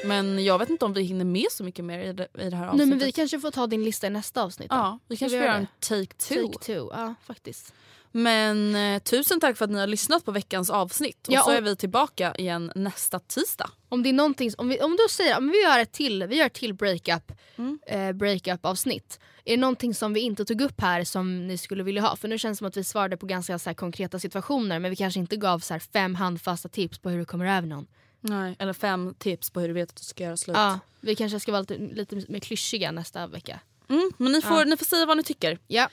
Men 0.06 0.44
jag 0.44 0.60
vet 0.60 0.70
inte 0.70 0.86
om 0.86 0.94
vi 0.94 1.02
hinner 1.04 1.26
med 1.26 1.46
så 1.52 1.64
mycket 1.64 1.86
mer 1.86 2.00
i 2.00 2.14
det, 2.14 2.28
i 2.40 2.50
det 2.50 2.56
här 2.56 2.66
avsnittet. 2.68 2.78
Nej 2.78 2.86
men 2.86 3.00
vi 3.00 3.12
kanske 3.12 3.40
får 3.40 3.52
ta 3.52 3.68
din 3.68 3.84
lista 3.84 4.08
i 4.08 4.10
nästa 4.10 4.44
avsnitt 4.44 4.70
då. 4.70 4.76
Ja, 4.76 5.00
vi 5.08 5.16
Ska 5.16 5.24
kanske 5.24 5.38
vi 5.38 5.42
får 5.42 5.48
göra 5.48 5.58
en 5.58 5.68
take 5.80 6.14
two. 6.14 6.36
Take 6.48 6.66
two, 6.66 6.88
ja 6.92 7.16
faktiskt. 7.24 7.74
Men 8.14 8.76
eh, 8.76 9.00
tusen 9.02 9.40
tack 9.40 9.58
för 9.58 9.66
att 9.66 9.72
ni 9.72 9.80
har 9.80 9.88
lyssnat 9.88 10.26
på 10.26 10.32
veckans 10.32 10.70
avsnitt. 10.70 11.28
Och 11.28 11.34
Ja, 11.34 11.44
så 11.44 11.52
är 11.52 11.62
vi 11.62 11.76
tillbaka 11.76 12.36
igen 12.38 12.72
nästa 12.76 13.20
tisdag. 13.20 13.70
Om 13.90 14.04
det 14.04 14.10
är 14.10 14.14
någonting, 14.14 14.52
om, 14.58 14.70
vi, 14.70 14.80
om 14.82 14.92
du 14.92 15.06
säger 15.10 15.38
om 15.38 15.48
vi 15.50 15.62
gör 15.64 15.80
ett 15.80 15.92
till, 15.92 16.24
vi 16.28 16.36
gör 16.36 16.46
ett 16.46 16.54
till 16.54 16.74
breakup, 16.74 17.32
Mm. 17.58 17.80
eh, 17.88 18.12
breakup 18.12 18.66
avsnitt. 18.66 19.20
Är 19.46 19.52
det 19.56 19.62
någonting 19.62 19.96
som 19.96 20.14
vi 20.14 20.20
inte 20.20 20.46
tog 20.46 20.62
upp 20.62 20.82
här 20.82 21.04
som 21.04 21.48
ni 21.48 21.58
skulle 21.58 21.84
vilja 21.84 22.02
ha? 22.02 22.16
För 22.16 22.28
nu 22.28 22.38
känns 22.38 22.58
det 22.58 22.60
som 22.60 22.68
att 22.68 22.78
vi 22.78 22.84
svarade 22.84 23.18
på 23.18 23.26
ganska 23.26 23.60
så 23.60 23.74
konkreta 23.74 24.20
situationer 24.20 24.80
men 24.80 24.90
vi 24.92 24.96
kanske 24.96 25.20
inte 25.20 25.36
gav 25.38 25.60
så 25.60 25.80
fem 25.80 26.16
handfasta 26.16 26.70
tips 26.70 27.00
på 27.00 27.10
hur 27.10 27.20
du 27.20 27.26
kommer 27.26 27.58
över 27.58 27.68
någon. 27.68 27.88
Nej. 28.22 28.56
Eller 28.60 28.74
fem 28.74 29.14
tips 29.18 29.50
på 29.50 29.60
hur 29.60 29.68
du 29.68 29.74
vet 29.74 29.90
att 29.90 29.96
du 29.96 30.04
ska 30.04 30.24
göra 30.24 30.38
slut. 30.38 30.58
Ja, 30.58 30.80
vi 31.02 31.16
kanske 31.16 31.40
ska 31.40 31.52
vara 31.52 31.62
lite, 31.62 31.78
lite 31.78 32.16
mer 32.32 32.40
klyschiga 32.40 32.92
nästa 32.92 33.28
vecka. 33.28 33.60
Mm, 33.90 34.12
men 34.18 34.32
ni 34.32 34.42
får, 34.42 34.58
Ja. 34.58 34.64
ni 34.64 34.78
får 34.78 34.86
säga 34.86 35.06
vad 35.06 35.18
ni 35.18 35.24
tycker. 35.24 35.58
Ja. 35.68 35.90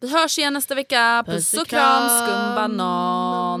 Vi 0.00 0.08
hörs 0.12 0.38
igen 0.38 0.52
nästa 0.52 0.74
vecka. 0.74 1.24
Puss 1.26 1.54
och 1.54 1.66
kram, 1.66 2.08
skumbanan. 2.08 3.60